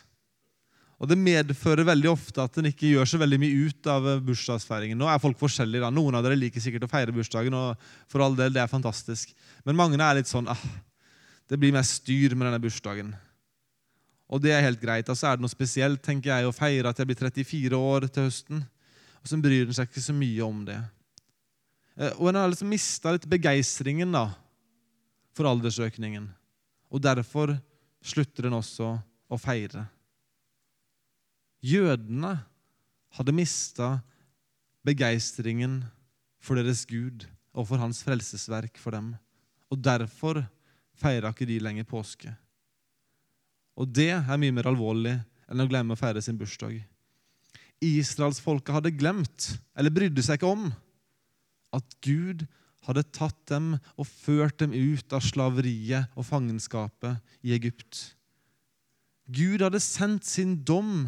Og 1.00 1.08
Det 1.08 1.16
medfører 1.16 1.88
veldig 1.88 2.10
ofte 2.12 2.44
at 2.44 2.58
en 2.60 2.68
ikke 2.68 2.92
gjør 2.92 3.08
så 3.08 3.20
veldig 3.22 3.40
mye 3.40 3.68
ut 3.70 3.88
av 3.88 4.08
bursdagsfeiringen. 4.28 5.00
Nå 5.00 5.08
er 5.08 5.22
folk 5.24 5.40
forskjellige. 5.40 5.84
da. 5.86 5.92
Noen 5.96 6.18
av 6.20 6.26
dere 6.26 6.36
liker 6.40 6.60
sikkert 6.60 6.88
å 6.88 6.92
feire 6.92 7.16
bursdagen, 7.16 7.56
og 7.56 7.92
for 8.12 8.24
all 8.24 8.36
del, 8.36 8.52
det 8.56 8.64
er 8.64 8.72
fantastisk. 8.72 9.32
Men 9.64 9.80
mange 9.80 10.00
er 10.00 10.20
litt 10.20 10.28
sånn 10.28 10.50
ah, 10.52 10.66
Det 11.50 11.58
blir 11.58 11.74
mer 11.74 11.86
styr 11.88 12.36
med 12.36 12.48
denne 12.48 12.62
bursdagen. 12.62 13.10
Og 14.30 14.42
det 14.44 14.54
er 14.54 14.62
helt 14.62 14.82
greit. 14.82 15.10
Altså 15.10 15.28
er 15.28 15.38
det 15.38 15.46
noe 15.46 15.52
spesielt 15.52 16.04
tenker 16.06 16.30
jeg, 16.30 16.46
å 16.46 16.54
feire 16.54 16.92
at 16.92 17.00
jeg 17.02 17.10
blir 17.10 17.18
34 17.18 17.80
år 17.80 18.06
til 18.08 18.28
høsten. 18.28 18.62
Og 19.20 19.32
så 19.32 19.40
bryr 19.42 19.66
en 19.66 19.76
seg 19.76 19.90
ikke 19.90 20.06
så 20.06 20.14
mye 20.16 20.46
om 20.46 20.62
det. 20.68 20.78
Eh, 21.98 22.14
og 22.20 22.30
en 22.30 22.40
har 22.40 22.52
liksom 22.52 22.70
mista 22.70 23.16
litt 23.16 23.26
begeistringen 23.30 24.14
for 25.36 25.50
aldersøkningen. 25.50 26.30
Og 26.94 27.02
derfor 27.02 27.56
slutter 28.06 28.48
en 28.48 28.60
også 28.60 28.94
å 29.30 29.42
feire. 29.42 29.88
Jødene 31.66 32.38
hadde 33.18 33.36
mista 33.36 33.98
begeistringen 34.86 35.82
for 36.40 36.56
deres 36.56 36.86
Gud 36.88 37.26
og 37.52 37.68
for 37.68 37.82
hans 37.82 38.00
frelsesverk 38.06 38.78
for 38.80 38.96
dem. 38.96 39.12
Og 39.74 39.82
derfor 39.84 40.44
feira 41.00 41.32
ikke 41.34 41.48
de 41.50 41.60
lenger 41.64 41.88
påske. 41.88 42.32
Og 43.80 43.88
det 43.88 44.12
er 44.18 44.40
mye 44.40 44.56
mer 44.56 44.70
alvorlig 44.70 45.16
enn 45.50 45.64
å 45.64 45.68
glemme 45.70 45.96
å 45.96 46.00
feire 46.00 46.22
sin 46.24 46.38
bursdag. 46.40 46.78
Israelsfolket 47.80 48.76
hadde 48.76 48.96
glemt, 48.96 49.54
eller 49.78 49.94
brydde 49.94 50.24
seg 50.26 50.40
ikke 50.40 50.52
om, 50.52 50.68
at 51.76 51.96
Gud 52.04 52.44
hadde 52.88 53.06
tatt 53.16 53.40
dem 53.52 53.76
og 53.96 54.08
ført 54.08 54.60
dem 54.62 54.74
ut 54.74 55.16
av 55.16 55.24
slaveriet 55.24 56.12
og 56.18 56.28
fangenskapet 56.28 57.20
i 57.46 57.54
Egypt. 57.56 58.18
Gud 59.30 59.62
hadde 59.64 59.82
sendt 59.84 60.26
sin 60.28 60.58
dom 60.66 61.08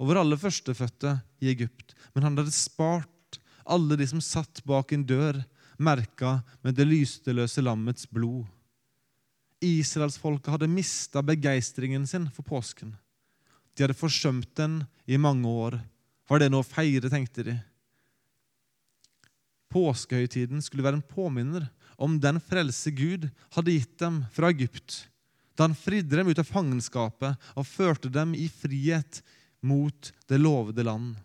over 0.00 0.20
alle 0.20 0.38
førstefødte 0.40 1.18
i 1.44 1.50
Egypt, 1.52 1.94
men 2.14 2.24
han 2.24 2.38
hadde 2.38 2.54
spart 2.54 3.38
alle 3.68 3.98
de 4.00 4.06
som 4.08 4.22
satt 4.24 4.62
bak 4.66 4.94
en 4.94 5.04
dør, 5.06 5.42
merka 5.78 6.40
med 6.64 6.74
det 6.78 6.88
lysteløse 6.88 7.62
lammets 7.62 8.08
blod. 8.10 8.46
Israelsfolket 9.64 10.52
hadde 10.54 10.70
mista 10.70 11.22
begeistringen 11.22 12.06
sin 12.06 12.28
for 12.34 12.46
påsken. 12.46 12.94
De 13.74 13.84
hadde 13.84 13.98
forsømt 13.98 14.50
den 14.58 14.82
i 15.06 15.18
mange 15.18 15.48
år. 15.48 15.78
Var 16.28 16.42
det 16.42 16.50
noe 16.52 16.64
å 16.64 16.66
feire, 16.66 17.10
tenkte 17.10 17.44
de. 17.46 17.56
Påskehøytiden 19.72 20.62
skulle 20.64 20.84
være 20.86 21.00
en 21.00 21.10
påminner 21.10 21.68
om 21.98 22.16
den 22.22 22.38
frelse 22.40 22.92
Gud 22.94 23.26
hadde 23.56 23.74
gitt 23.74 23.98
dem 24.00 24.22
fra 24.32 24.52
Egypt, 24.54 25.02
da 25.58 25.66
han 25.66 25.76
fridde 25.76 26.16
dem 26.16 26.30
ut 26.30 26.40
av 26.40 26.48
fangenskapet 26.48 27.50
og 27.58 27.66
førte 27.66 28.10
dem 28.12 28.36
i 28.38 28.46
frihet 28.48 29.20
mot 29.60 30.12
det 30.30 30.38
lovede 30.40 30.86
land. 30.86 31.16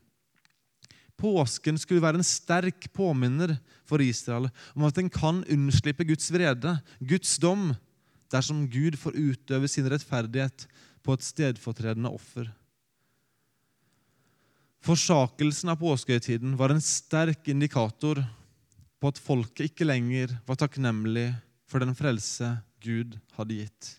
Påsken 1.19 1.77
skulle 1.79 2.03
være 2.03 2.19
en 2.19 2.27
sterk 2.27 2.89
påminner 2.95 3.55
for 3.87 4.01
Israel 4.03 4.49
om 4.73 4.87
at 4.87 4.97
en 4.99 5.11
kan 5.13 5.43
unnslippe 5.45 6.07
Guds 6.09 6.31
vrede, 6.33 6.73
Guds 6.99 7.37
dom, 7.39 7.69
dersom 8.33 8.65
Gud 8.71 8.97
får 8.99 9.17
utøve 9.17 9.69
sin 9.69 9.87
rettferdighet 9.91 10.67
på 11.03 11.15
et 11.15 11.25
stedfortredende 11.25 12.11
offer. 12.11 12.49
Forsakelsen 14.83 15.71
av 15.71 15.79
påskehøytiden 15.79 16.57
var 16.59 16.73
en 16.73 16.83
sterk 16.83 17.47
indikator 17.51 18.19
på 18.99 19.11
at 19.11 19.19
folket 19.21 19.69
ikke 19.69 19.87
lenger 19.87 20.33
var 20.47 20.59
takknemlig 20.59 21.29
for 21.69 21.83
den 21.83 21.95
frelse 21.95 22.49
Gud 22.83 23.15
hadde 23.37 23.61
gitt. 23.61 23.93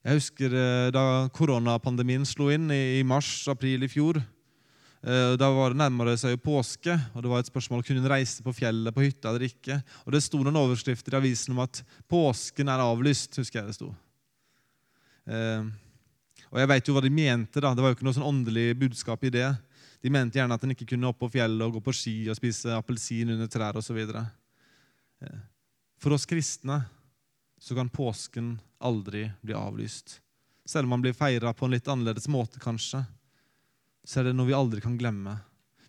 Jeg 0.00 0.16
husker 0.16 0.54
eh, 0.56 0.90
da 0.92 1.28
koronapandemien 1.36 2.24
slo 2.28 2.48
inn 2.52 2.70
i 2.72 3.02
mars-april 3.04 3.84
i 3.84 3.90
fjor. 3.92 4.20
Eh, 5.00 5.32
da 5.40 5.48
var 5.48 5.72
det 5.72 5.80
nærmere 5.80 6.12
seg 6.20 6.36
påske, 6.44 6.92
og 7.14 7.24
det 7.24 7.30
var 7.32 7.40
et 7.40 7.48
spørsmål 7.48 7.80
kunne 7.86 8.02
hun 8.02 8.12
reise 8.12 8.44
på 8.44 8.52
fjellet 8.52 8.92
på 8.92 9.06
hytta 9.06 9.30
eller 9.30 9.46
ikke. 9.48 9.78
Og 10.04 10.12
Det 10.12 10.20
sto 10.20 10.42
noen 10.42 10.60
overskrifter 10.60 11.16
i 11.16 11.20
avisen 11.22 11.54
om 11.56 11.62
at 11.64 11.80
påsken 12.08 12.68
er 12.68 12.84
avlyst. 12.84 13.36
husker 13.40 13.60
jeg 13.60 13.70
det 13.70 13.78
sto. 13.78 13.94
Eh, 15.26 15.64
og 16.50 16.58
Jeg 16.58 16.68
vet 16.68 16.88
jo 16.88 16.94
hva 16.94 17.02
de 17.02 17.10
mente. 17.10 17.60
da, 17.60 17.74
Det 17.74 17.80
var 17.80 17.90
jo 17.90 17.96
ikke 17.96 18.04
noe 18.04 18.18
sånn 18.18 18.28
åndelig 18.28 18.78
budskap 18.78 19.24
i 19.24 19.30
det. 19.30 19.58
De 20.02 20.10
mente 20.10 20.36
gjerne 20.36 20.52
at 20.52 20.64
en 20.64 20.70
ikke 20.70 20.88
kunne 20.92 21.08
opp 21.08 21.18
på 21.18 21.32
fjellet 21.32 21.64
og 21.64 21.72
gå 21.72 21.80
på 21.80 21.94
ski 21.96 22.28
og 22.28 22.36
spise 22.36 22.68
appelsin 22.76 23.30
under 23.30 23.46
trær 23.46 23.76
osv. 23.76 23.96
Eh, 23.96 25.40
for 25.98 26.12
oss 26.12 26.26
kristne 26.26 26.84
så 27.58 27.74
kan 27.74 27.88
påsken 27.88 28.58
aldri 28.80 29.30
bli 29.40 29.54
avlyst. 29.54 30.20
Selv 30.66 30.84
om 30.84 30.90
man 30.90 31.02
blir 31.02 31.16
feira 31.16 31.54
på 31.54 31.64
en 31.64 31.72
litt 31.72 31.88
annerledes 31.88 32.28
måte, 32.28 32.60
kanskje 32.60 33.06
så 34.10 34.20
er 34.20 34.26
det 34.26 34.34
noe 34.34 34.48
vi 34.48 34.56
aldri 34.56 34.82
kan 34.82 34.96
glemme. 34.98 35.36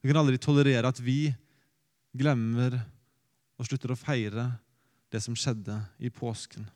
Vi 0.02 0.12
kan 0.12 0.20
aldri 0.22 0.38
tolerere 0.42 0.92
at 0.92 1.00
vi 1.02 1.32
glemmer 2.14 2.76
og 3.58 3.66
slutter 3.66 3.94
å 3.94 3.98
feire 3.98 4.46
det 5.12 5.22
som 5.26 5.34
skjedde 5.38 5.80
i 5.98 6.12
påsken. 6.14 6.68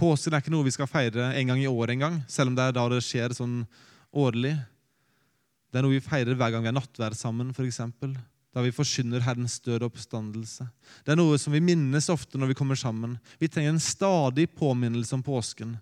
Påsken 0.00 0.34
er 0.34 0.42
ikke 0.42 0.52
noe 0.54 0.66
vi 0.66 0.72
skal 0.74 0.88
feire 0.90 1.28
en 1.36 1.50
gang 1.52 1.60
i 1.60 1.68
året 1.68 1.94
engang, 1.94 2.22
selv 2.26 2.50
om 2.50 2.56
det 2.56 2.64
er 2.64 2.74
da 2.74 2.86
det 2.90 3.02
skjer 3.04 3.36
sånn 3.36 3.60
årlig. 4.16 4.54
Det 5.70 5.78
er 5.78 5.86
noe 5.86 5.94
vi 5.94 6.06
feirer 6.06 6.38
hver 6.38 6.54
gang 6.54 6.64
vi 6.64 6.72
er 6.72 6.78
nattverd 6.78 7.18
sammen, 7.18 7.52
f.eks. 7.52 7.82
Da 8.54 8.62
vi 8.64 8.72
forsyner 8.74 9.22
Herrens 9.26 9.58
død 9.60 9.82
og 9.82 9.92
oppstandelse. 9.92 10.66
Det 11.04 11.12
er 11.12 11.18
noe 11.20 11.36
som 11.42 11.54
vi 11.54 11.62
minnes 11.62 12.08
ofte 12.10 12.40
når 12.40 12.52
vi 12.52 12.58
kommer 12.58 12.78
sammen. 12.78 13.18
Vi 13.42 13.50
trenger 13.50 13.74
en 13.74 13.82
stadig 13.82 14.48
påminnelse 14.56 15.18
om 15.18 15.24
påsken. 15.26 15.76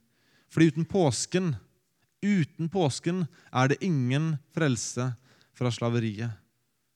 Fordi 0.52 0.72
uten 0.72 0.88
påsken 0.88 1.52
Uten 2.23 2.71
påsken 2.71 3.25
er 3.51 3.73
det 3.73 3.83
ingen 3.83 4.37
frelse 4.55 5.11
fra 5.59 5.71
slaveriet. 5.75 6.31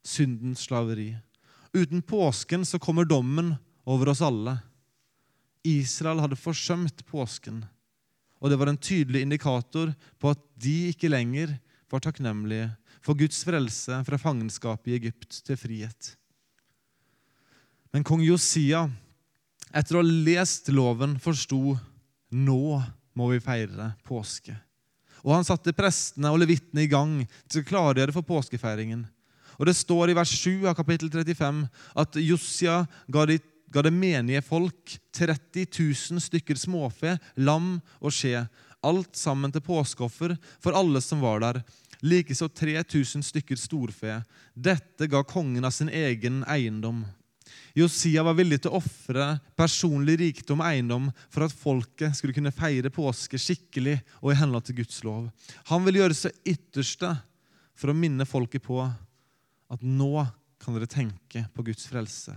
Syndens 0.07 0.62
slaveri. 0.69 1.17
Uten 1.75 2.03
påsken 2.03 2.65
så 2.65 2.79
kommer 2.79 3.05
dommen 3.05 3.57
over 3.85 4.12
oss 4.12 4.23
alle. 4.23 4.59
Israel 5.67 6.23
hadde 6.23 6.39
forsømt 6.39 7.03
påsken, 7.11 7.65
og 8.39 8.53
det 8.53 8.59
var 8.61 8.71
en 8.71 8.79
tydelig 8.79 9.25
indikator 9.27 9.91
på 10.23 10.31
at 10.31 10.43
de 10.62 10.93
ikke 10.93 11.11
lenger 11.11 11.57
var 11.91 12.05
takknemlige 12.05 12.69
for 13.03 13.19
Guds 13.19 13.43
frelse 13.47 13.99
fra 14.07 14.19
fangenskapet 14.21 14.93
i 14.93 14.97
Egypt 15.01 15.41
til 15.47 15.59
frihet. 15.59 16.12
Men 17.95 18.07
kong 18.07 18.23
Josia, 18.23 18.85
etter 19.75 19.99
å 19.99 20.05
ha 20.05 20.17
lest 20.27 20.71
loven, 20.75 21.17
forsto 21.23 21.77
nå 22.35 22.62
må 23.17 23.29
vi 23.33 23.43
feire 23.43 23.93
påske. 24.07 24.55
Og 25.24 25.35
han 25.35 25.46
satte 25.46 25.74
prestene 25.76 26.33
og 26.33 26.40
levitene 26.42 26.85
i 26.85 26.90
gang 26.90 27.20
til 27.48 27.62
å 27.62 27.68
klargjøre 27.68 28.14
for 28.14 28.26
påskefeiringen. 28.26 29.05
Og 29.57 29.66
Det 29.66 29.76
står 29.76 30.12
i 30.12 30.16
vers 30.16 30.33
7 30.37 30.66
av 30.68 30.76
kapittel 30.76 31.11
35 31.11 31.64
at 31.96 32.18
Josia 32.20 32.83
ga, 33.09 33.24
de, 33.26 33.38
ga 33.72 33.83
det 33.87 33.94
menige 33.94 34.44
folk 34.44 34.98
30 35.16 35.66
000 35.72 36.20
stykker 36.20 36.61
småfe, 36.61 37.16
lam 37.40 37.79
og 38.00 38.12
skje, 38.12 38.44
alt 38.87 39.16
sammen 39.16 39.52
til 39.52 39.64
påskeoffer 39.64 40.37
for 40.62 40.76
alle 40.76 41.00
som 41.02 41.24
var 41.24 41.40
der. 41.42 41.62
Likeså 42.05 42.50
3000 42.52 43.24
stykker 43.24 43.57
storfe. 43.57 44.20
Dette 44.52 45.09
ga 45.09 45.24
kongen 45.24 45.64
av 45.64 45.72
sin 45.72 45.88
egen 45.88 46.42
eiendom. 46.44 47.07
Josia 47.76 48.24
var 48.24 48.37
villig 48.38 48.59
til 48.62 48.72
å 48.72 48.80
ofre 48.80 49.28
personlig 49.59 50.16
rikdom 50.22 50.62
og 50.62 50.68
eiendom 50.70 51.11
for 51.28 51.46
at 51.46 51.54
folket 51.54 52.16
skulle 52.16 52.35
kunne 52.37 52.54
feire 52.54 52.92
påske 52.92 53.40
skikkelig 53.40 53.98
og 54.22 54.32
i 54.32 54.38
henhold 54.40 54.66
til 54.68 54.78
Guds 54.80 55.02
lov. 55.06 55.28
Han 55.70 55.85
ville 55.85 56.00
gjøre 56.02 56.16
sitt 56.16 56.40
ytterste 56.56 57.12
for 57.76 57.92
å 57.92 57.96
minne 57.96 58.26
folket 58.28 58.64
på 58.64 58.80
at 58.82 59.82
nå 59.85 60.26
kan 60.62 60.76
dere 60.76 60.88
tenke 60.90 61.44
på 61.54 61.66
Guds 61.66 61.87
frelse. 61.90 62.35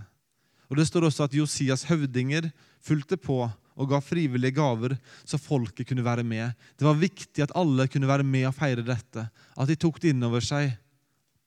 Og 0.70 0.78
Det 0.78 0.86
står 0.86 1.08
også 1.08 1.26
at 1.26 1.34
Josias 1.34 1.86
høvdinger 1.88 2.50
fulgte 2.84 3.18
på 3.18 3.42
og 3.80 3.88
ga 3.88 4.00
frivillige 4.04 4.58
gaver, 4.58 4.92
så 5.24 5.40
folket 5.40 5.88
kunne 5.88 6.04
være 6.04 6.24
med. 6.26 6.52
Det 6.76 6.84
var 6.84 6.98
viktig 7.00 7.42
at 7.42 7.54
alle 7.56 7.88
kunne 7.88 8.10
være 8.10 8.26
med 8.26 8.44
og 8.50 8.54
feire 8.58 8.84
dette. 8.84 9.24
At 9.56 9.70
de 9.70 9.76
tok 9.80 10.00
det 10.02 10.12
inn 10.12 10.26
over 10.26 10.44
seg. 10.44 10.74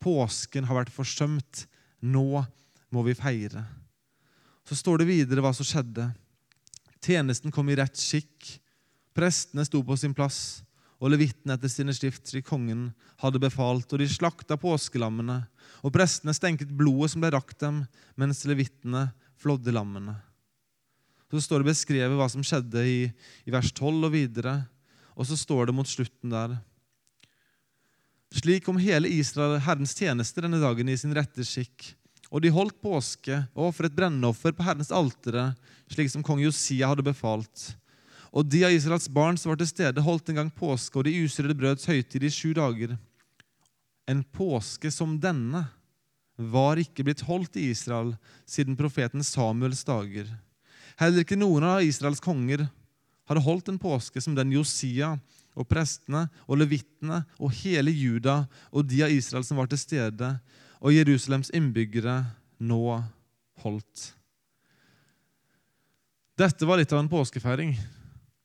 Påsken 0.02 0.66
har 0.66 0.82
vært 0.82 0.94
forsømt. 0.96 1.68
Nå 2.02 2.42
må 2.94 3.04
vi 3.06 3.16
feire. 3.18 3.64
Så 4.68 4.78
står 4.80 5.02
det 5.02 5.10
videre 5.10 5.44
hva 5.44 5.52
som 5.56 5.68
skjedde. 5.68 6.12
Tjenesten 7.04 7.52
kom 7.52 7.70
i 7.70 7.78
rett 7.80 8.00
skikk. 8.00 8.54
Prestene 9.14 9.66
sto 9.68 9.82
på 9.86 9.98
sin 10.00 10.16
plass, 10.16 10.64
og 11.04 11.12
levitten 11.12 11.52
etter 11.54 11.70
sine 11.70 11.94
stift, 11.94 12.30
slik 12.30 12.48
kongen 12.48 12.92
hadde 13.22 13.42
befalt, 13.44 13.92
og 13.92 14.00
de 14.00 14.08
slakta 14.10 14.56
påskelammene. 14.58 15.42
Og 15.84 15.94
prestene 15.94 16.34
stenket 16.34 16.72
blodet 16.72 17.12
som 17.14 17.24
ble 17.24 17.34
rakt 17.36 17.60
dem, 17.62 17.84
mens 18.16 18.46
levittene 18.48 19.10
flådde 19.42 19.74
lammene. 19.76 20.16
Så 21.34 21.42
står 21.44 21.64
det 21.64 21.74
beskrevet 21.74 22.16
hva 22.16 22.30
som 22.30 22.46
skjedde 22.46 22.86
i, 22.88 23.00
i 23.44 23.54
vers 23.54 23.72
12 23.74 24.06
og 24.06 24.14
videre. 24.14 24.54
Og 25.18 25.28
så 25.28 25.38
står 25.38 25.70
det 25.70 25.76
mot 25.76 25.90
slutten 25.90 26.32
der 26.34 26.56
Slik 28.34 28.64
kom 28.66 28.80
hele 28.82 29.12
Israel 29.14 29.60
Herrens 29.62 29.92
tjeneste 29.94 30.42
denne 30.42 30.58
dagen 30.58 30.88
i 30.90 30.96
sin 30.98 31.14
rette 31.14 31.46
skikk. 31.46 31.92
Og 32.34 32.42
de 32.42 32.50
holdt 32.54 32.80
påske 32.82 33.44
og 33.54 33.70
ofret 33.70 33.94
brennoffer 33.94 34.56
på 34.58 34.66
Herrens 34.66 34.92
altere, 34.94 35.52
slik 35.92 36.10
som 36.10 36.26
kong 36.26 36.42
Josia 36.42 36.90
hadde 36.90 37.06
befalt. 37.06 37.76
Og 38.34 38.48
de 38.50 38.64
av 38.66 38.74
Israels 38.74 39.06
barn 39.14 39.38
som 39.38 39.52
var 39.52 39.60
til 39.62 39.70
stede, 39.70 40.02
holdt 40.02 40.32
en 40.32 40.42
gang 40.42 40.50
påske 40.50 40.98
og 40.98 41.06
de 41.06 41.14
usrede 41.22 41.54
brøds 41.58 41.86
høytid 41.86 42.26
i 42.26 42.34
sju 42.34 42.56
dager. 42.58 42.96
En 44.10 44.24
påske 44.34 44.90
som 44.92 45.20
denne 45.22 45.68
var 46.36 46.82
ikke 46.82 47.06
blitt 47.06 47.22
holdt 47.28 47.60
i 47.62 47.70
Israel 47.70 48.16
siden 48.50 48.78
profeten 48.80 49.22
Samuels 49.24 49.86
dager. 49.86 50.26
Heller 50.98 51.22
ikke 51.22 51.38
noen 51.38 51.66
av 51.68 51.86
Israels 51.86 52.22
konger 52.24 52.66
hadde 53.30 53.46
holdt 53.46 53.70
en 53.70 53.80
påske 53.82 54.22
som 54.22 54.34
den 54.36 54.52
Josia 54.56 55.14
og 55.54 55.70
prestene 55.70 56.26
og 56.48 56.58
levittene 56.60 57.22
og 57.38 57.54
hele 57.62 57.94
Juda 57.94 58.44
og 58.74 58.90
de 58.90 59.04
av 59.06 59.14
Israel 59.14 59.46
som 59.46 59.62
var 59.62 59.70
til 59.70 59.82
stede, 59.82 60.34
og 60.84 60.92
Jerusalems 60.92 61.52
innbyggere 61.56 62.20
nå 62.64 62.84
holdt. 63.64 64.10
Dette 66.36 66.68
var 66.68 66.80
litt 66.82 66.92
av 66.92 67.00
en 67.00 67.12
påskefeiring. 67.12 67.76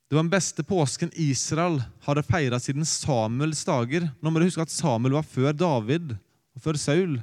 Det 0.08 0.16
var 0.16 0.22
den 0.22 0.32
beste 0.32 0.64
påsken 0.64 1.10
Israel 1.20 1.80
hadde 2.06 2.24
feira 2.24 2.60
siden 2.62 2.86
Samuels 2.88 3.64
dager. 3.66 4.06
Nå 4.20 4.30
må 4.30 4.40
du 4.40 4.46
huske 4.46 4.64
at 4.64 4.72
Samuel 4.72 5.18
var 5.18 5.26
før 5.26 5.56
David 5.56 6.14
og 6.14 6.62
før 6.64 6.78
Saul. 6.80 7.18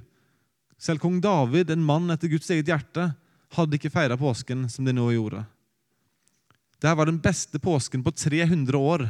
Selv 0.78 1.02
kong 1.02 1.22
David, 1.24 1.72
en 1.72 1.86
mann 1.86 2.12
etter 2.14 2.30
Guds 2.30 2.50
eget 2.52 2.70
hjerte, 2.70 3.08
hadde 3.56 3.78
ikke 3.78 3.94
feira 3.94 4.18
påsken 4.20 4.68
som 4.70 4.86
de 4.86 4.94
nå 4.94 5.08
gjorde. 5.16 5.46
Dette 6.76 6.98
var 7.00 7.08
den 7.08 7.22
beste 7.24 7.62
påsken 7.62 8.04
på 8.06 8.12
300 8.12 8.78
år. 8.78 9.08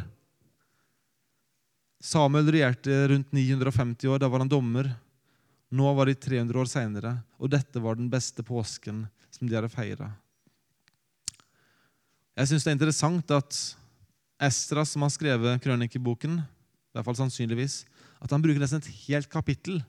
Samuel 2.03 2.51
regjerte 2.53 3.07
rundt 3.09 3.33
950 3.33 4.11
år. 4.13 4.21
Da 4.21 4.29
var 4.29 4.43
han 4.43 4.51
dommer. 4.51 4.91
Nå 5.75 5.91
var 5.97 6.07
de 6.07 6.15
300 6.15 6.61
år 6.61 6.69
seinere, 6.71 7.17
og 7.41 7.51
dette 7.51 7.81
var 7.83 7.97
den 7.97 8.07
beste 8.11 8.45
påsken 8.45 9.03
som 9.33 9.47
de 9.47 9.57
hadde 9.57 9.71
feira. 9.73 10.13
Jeg 12.35 12.51
syns 12.51 12.65
det 12.65 12.71
er 12.71 12.77
interessant 12.77 13.31
at 13.35 13.57
Estra, 14.45 14.83
som 14.87 15.05
har 15.05 15.11
skrevet 15.13 15.61
krønikeboken, 15.63 16.39
i 16.41 16.95
hvert 16.95 17.07
fall 17.07 17.17
sannsynligvis, 17.19 17.83
at 18.23 18.31
han 18.31 18.43
bruker 18.43 18.59
nesten 18.59 18.81
et 18.83 18.91
helt 19.05 19.29
kapittel 19.31 19.81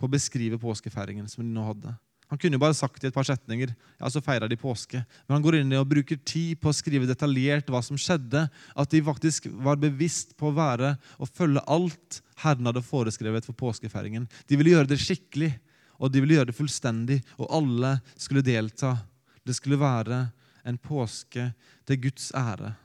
på 0.00 0.08
å 0.08 0.12
beskrive 0.12 0.60
påskefeiringen 0.60 1.28
som 1.28 1.44
de 1.44 1.52
nå 1.52 1.64
hadde. 1.66 1.92
Han 2.30 2.38
kunne 2.38 2.54
jo 2.54 2.62
bare 2.62 2.76
sagt 2.78 3.02
i 3.02 3.08
et 3.08 3.14
par 3.14 3.26
setninger 3.26 3.72
ja, 3.72 4.06
så 4.06 4.20
feira 4.22 4.46
de 4.46 4.58
påske. 4.58 5.00
Men 5.26 5.34
han 5.34 5.42
går 5.42 5.56
inn 5.58 5.72
og 5.74 5.88
bruker 5.90 6.18
tid 6.22 6.60
på 6.62 6.70
å 6.70 6.76
skrive 6.76 7.08
detaljert 7.08 7.70
hva 7.72 7.80
som 7.82 7.98
skjedde. 7.98 8.44
At 8.78 8.92
de 8.92 9.00
faktisk 9.02 9.48
var 9.66 9.80
bevisst 9.82 10.36
på 10.38 10.46
å 10.50 10.54
være 10.54 10.92
og 11.18 11.32
følge 11.34 11.64
alt 11.66 12.20
Herren 12.44 12.70
hadde 12.70 12.84
foreskrevet 12.86 13.48
for 13.48 13.58
påskefeiringen. 13.58 14.28
De 14.46 14.60
ville 14.60 14.76
gjøre 14.76 14.92
det 14.92 15.00
skikkelig, 15.02 15.50
og 15.98 16.14
de 16.14 16.22
ville 16.22 16.38
gjøre 16.38 16.52
det 16.52 16.56
fullstendig, 16.56 17.18
og 17.36 17.50
alle 17.58 17.96
skulle 18.14 18.46
delta. 18.46 18.94
Det 19.42 19.58
skulle 19.58 19.80
være 19.82 20.22
en 20.70 20.78
påske 20.78 21.50
til 21.90 22.00
Guds 22.06 22.30
ære. 22.38 22.76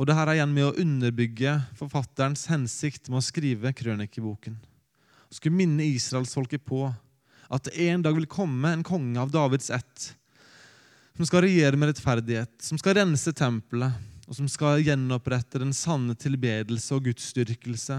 Og 0.00 0.08
det 0.08 0.16
her 0.16 0.32
er 0.32 0.40
igjen 0.40 0.56
med 0.56 0.70
å 0.70 0.74
underbygge 0.80 1.58
forfatterens 1.76 2.48
hensikt 2.48 3.12
med 3.12 3.20
å 3.20 3.28
skrive 3.28 3.76
krønikeboken 3.76 4.56
skulle 5.30 5.56
minne 5.56 5.86
israelsfolket 5.86 6.64
på 6.66 6.84
at 7.50 7.66
det 7.66 7.88
en 7.90 8.02
dag 8.02 8.14
vil 8.14 8.30
komme 8.30 8.70
en 8.70 8.86
konge 8.86 9.18
av 9.20 9.30
Davids 9.34 9.70
ett, 9.74 10.06
som 11.16 11.26
skal 11.26 11.44
regjere 11.44 11.78
med 11.78 11.90
rettferdighet, 11.90 12.52
som 12.62 12.78
skal 12.78 12.94
rense 13.00 13.32
tempelet, 13.36 13.92
og 14.30 14.36
som 14.38 14.46
skal 14.48 14.82
gjenopprette 14.86 15.58
den 15.58 15.72
sanne 15.74 16.14
tilbedelse 16.14 16.94
og 16.94 17.08
gudsdyrkelse, 17.08 17.98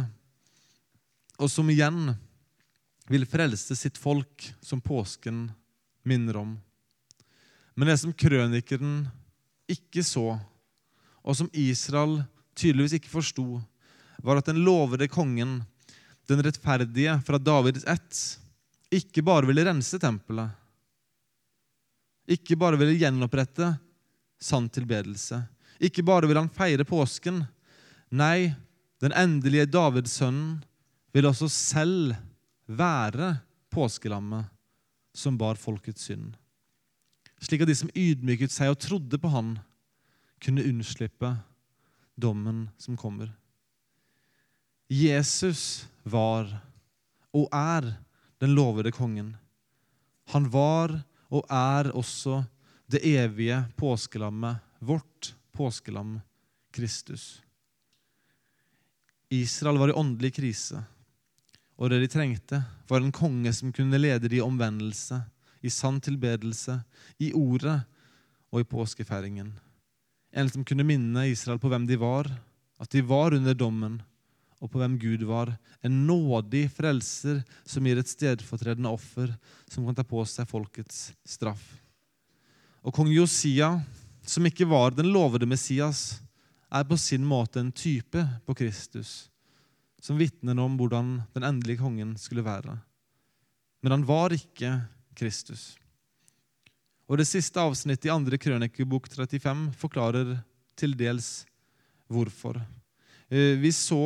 og 1.41 1.51
som 1.51 1.67
igjen 1.73 2.13
vil 3.11 3.27
frelse 3.27 3.75
sitt 3.75 3.99
folk, 3.99 4.47
som 4.63 4.79
påsken 4.79 5.49
minner 6.07 6.39
om. 6.39 6.53
Men 7.75 7.91
det 7.91 7.97
som 7.99 8.15
krønikeren 8.15 9.09
ikke 9.71 10.03
så, 10.07 10.37
og 11.21 11.37
som 11.37 11.51
Israel 11.51 12.21
tydeligvis 12.55 12.95
ikke 12.99 13.11
forsto, 13.11 13.45
var 14.23 14.39
at 14.39 14.47
den 14.47 14.63
lovede 14.63 15.09
kongen 15.11 15.59
den 16.31 16.43
rettferdige 16.45 17.17
fra 17.27 17.39
Davids 17.41 17.85
ett, 17.89 18.17
ikke 18.91 19.23
bare 19.23 19.47
ville 19.49 19.65
rense 19.67 19.99
tempelet, 20.01 20.51
ikke 22.31 22.57
bare 22.59 22.79
ville 22.79 22.97
gjenopprette 22.99 23.73
sann 24.41 24.69
tilbedelse, 24.71 25.41
ikke 25.81 26.03
bare 26.05 26.29
ville 26.29 26.41
han 26.43 26.51
feire 26.53 26.85
påsken. 26.87 27.41
Nei, 28.13 28.51
den 29.01 29.15
endelige 29.17 29.69
Davidsønnen 29.71 30.59
vil 31.11 31.27
også 31.27 31.49
selv 31.51 32.13
være 32.71 33.33
påskelammet 33.73 34.47
som 35.17 35.37
bar 35.39 35.59
folkets 35.59 36.07
synd, 36.07 36.35
slik 37.41 37.63
at 37.65 37.71
de 37.71 37.75
som 37.75 37.91
ydmyket 37.97 38.53
seg 38.53 38.71
og 38.71 38.79
trodde 38.79 39.19
på 39.19 39.31
han, 39.33 39.55
kunne 40.41 40.63
unnslippe 40.65 41.35
dommen 42.17 42.65
som 42.81 42.97
kommer. 42.97 43.29
Jesus 44.91 45.85
var 46.03 46.49
og 47.31 47.47
er 47.53 47.93
den 48.41 48.55
lovede 48.55 48.91
kongen. 48.91 49.35
Han 50.33 50.49
var 50.51 50.95
og 51.31 51.45
er 51.49 51.91
også 51.95 52.43
det 52.91 53.03
evige 53.07 53.63
påskelammet, 53.79 54.59
vårt 54.79 55.33
påskelam, 55.55 56.19
Kristus. 56.71 57.41
Israel 59.31 59.79
var 59.79 59.91
i 59.91 59.95
åndelig 59.95 60.33
krise, 60.35 60.81
og 61.79 61.91
det 61.91 62.01
de 62.03 62.09
trengte, 62.11 62.59
var 62.89 62.99
en 62.99 63.15
konge 63.15 63.53
som 63.55 63.71
kunne 63.71 63.99
lede 63.99 64.27
de 64.27 64.39
i 64.39 64.43
omvendelse, 64.43 65.21
i 65.61 65.69
sann 65.71 66.01
tilbedelse, 66.03 66.81
i 67.19 67.31
ordet 67.37 67.79
og 68.51 68.63
i 68.63 68.67
påskefeiringen. 68.67 69.53
En 70.31 70.49
som 70.51 70.65
kunne 70.67 70.87
minne 70.87 71.29
Israel 71.31 71.59
på 71.59 71.71
hvem 71.71 71.87
de 71.87 71.99
var, 71.99 72.27
at 72.79 72.91
de 72.91 73.03
var 73.07 73.35
under 73.37 73.55
dommen, 73.55 74.01
og 74.61 74.69
på 74.69 74.79
hvem 74.81 74.97
Gud 75.01 75.23
var. 75.25 75.55
En 75.81 76.03
nådig 76.05 76.67
frelser 76.75 77.41
som 77.65 77.85
gir 77.87 77.99
et 77.99 78.09
stedfortredende 78.09 78.91
offer 78.93 79.33
som 79.65 79.87
kan 79.87 79.97
ta 79.97 80.05
på 80.05 80.21
seg 80.29 80.49
folkets 80.49 81.09
straff. 81.25 81.63
Og 82.85 82.93
kong 82.93 83.09
Josia, 83.13 83.73
som 84.25 84.45
ikke 84.45 84.69
var 84.69 84.93
den 84.93 85.09
lovede 85.13 85.49
Messias, 85.49 86.21
er 86.71 86.85
på 86.87 86.97
sin 86.97 87.25
måte 87.27 87.59
en 87.59 87.73
type 87.73 88.21
på 88.45 88.55
Kristus, 88.55 89.27
som 90.01 90.17
vitner 90.17 90.57
om 90.61 90.77
hvordan 90.79 91.17
den 91.35 91.45
endelige 91.45 91.81
kongen 91.81 92.15
skulle 92.17 92.45
være. 92.45 92.77
Men 93.81 93.97
han 93.97 94.05
var 94.07 94.33
ikke 94.33 94.77
Kristus. 95.17 95.75
Og 97.09 97.17
Det 97.19 97.27
siste 97.27 97.59
avsnittet 97.59 98.07
i 98.07 98.13
andre 98.13 98.37
krønikebok 98.39 99.09
35 99.11 99.73
forklarer 99.75 100.37
til 100.79 100.93
dels 100.95 101.41
hvorfor. 102.07 102.61
Eh, 103.31 103.55
vi 103.55 103.71
så 103.71 104.03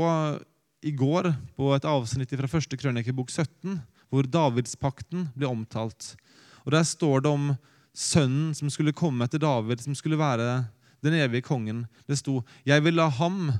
i 0.85 0.91
går 0.93 1.31
på 1.57 1.71
et 1.73 1.85
avsnitt 1.89 2.33
fra 2.37 2.49
første 2.49 2.77
krønikebok 2.77 3.31
17, 3.33 3.79
hvor 4.13 4.27
Davidspakten 4.29 5.31
ble 5.33 5.49
omtalt. 5.49 6.13
Og 6.61 6.71
Der 6.71 6.83
står 6.85 7.25
det 7.25 7.31
om 7.33 7.55
sønnen 7.95 8.53
som 8.53 8.69
skulle 8.69 8.93
komme 8.93 9.25
etter 9.25 9.41
David, 9.41 9.81
som 9.81 9.95
skulle 9.97 10.19
være 10.19 10.67
den 11.01 11.17
evige 11.17 11.41
kongen. 11.41 11.87
Det 12.07 12.17
sto 12.17 12.43
'Jeg 12.65 12.83
vil 12.83 12.93
la 12.93 13.09
ham 13.09 13.51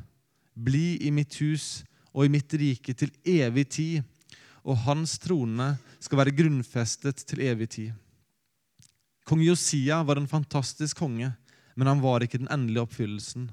bli 0.56 0.97
i 1.01 1.09
mitt 1.09 1.34
hus 1.41 1.84
og 2.13 2.26
i 2.26 2.30
mitt 2.30 2.53
rike 2.53 2.93
til 2.93 3.09
evig 3.26 3.70
tid', 3.70 4.03
og 4.63 4.78
hans 4.78 5.18
trone 5.18 5.78
skal 5.99 6.18
være 6.18 6.36
grunnfestet 6.36 7.26
til 7.26 7.39
evig 7.39 7.70
tid. 7.70 7.93
Kong 9.26 9.41
Josia 9.41 10.03
var 10.03 10.18
en 10.18 10.28
fantastisk 10.28 10.97
konge, 10.97 11.36
men 11.76 11.88
han 11.88 12.01
var 12.01 12.20
ikke 12.20 12.38
den 12.38 12.51
endelige 12.51 12.82
oppfyllelsen. 12.82 13.49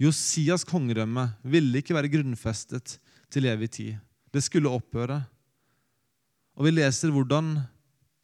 Josias 0.00 0.64
kongedømme 0.68 1.24
ville 1.46 1.80
ikke 1.80 1.96
være 1.96 2.10
grunnfestet 2.12 2.98
til 3.32 3.48
evig 3.48 3.70
tid. 3.78 3.94
Det 4.32 4.42
skulle 4.44 4.72
opphøre. 4.72 5.22
Og 6.56 6.66
vi 6.66 6.74
leser 6.74 7.12
hvordan 7.12 7.56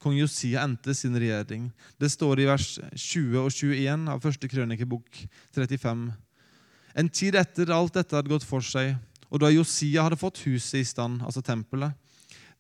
kong 0.02 0.18
Josia 0.18 0.64
endte 0.66 0.94
sin 0.96 1.14
regjering. 1.16 1.70
Det 2.00 2.10
står 2.12 2.42
i 2.42 2.48
vers 2.48 2.74
20 2.90 3.38
og 3.38 3.48
21 3.54 4.10
av 4.10 4.20
første 4.24 4.50
krønikebok 4.50 5.22
35. 5.54 6.10
En 6.98 7.08
tid 7.08 7.38
etter 7.40 7.72
alt 7.72 7.94
dette 7.96 8.16
hadde 8.18 8.32
gått 8.32 8.44
for 8.44 8.64
seg, 8.66 8.96
og 9.32 9.40
da 9.40 9.52
Josia 9.52 10.04
hadde 10.04 10.20
fått 10.20 10.42
huset 10.44 10.82
i 10.82 10.84
stand, 10.84 11.22
altså 11.24 11.40
tempelet, 11.44 11.94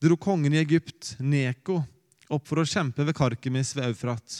dro 0.00 0.16
kongen 0.16 0.54
i 0.54 0.62
Egypt, 0.62 1.16
Neko, 1.20 1.82
opp 2.32 2.46
for 2.48 2.62
å 2.62 2.68
kjempe 2.68 3.04
ved 3.04 3.16
Karkemis 3.18 3.74
ved 3.76 3.90
Eufrat. 3.90 4.38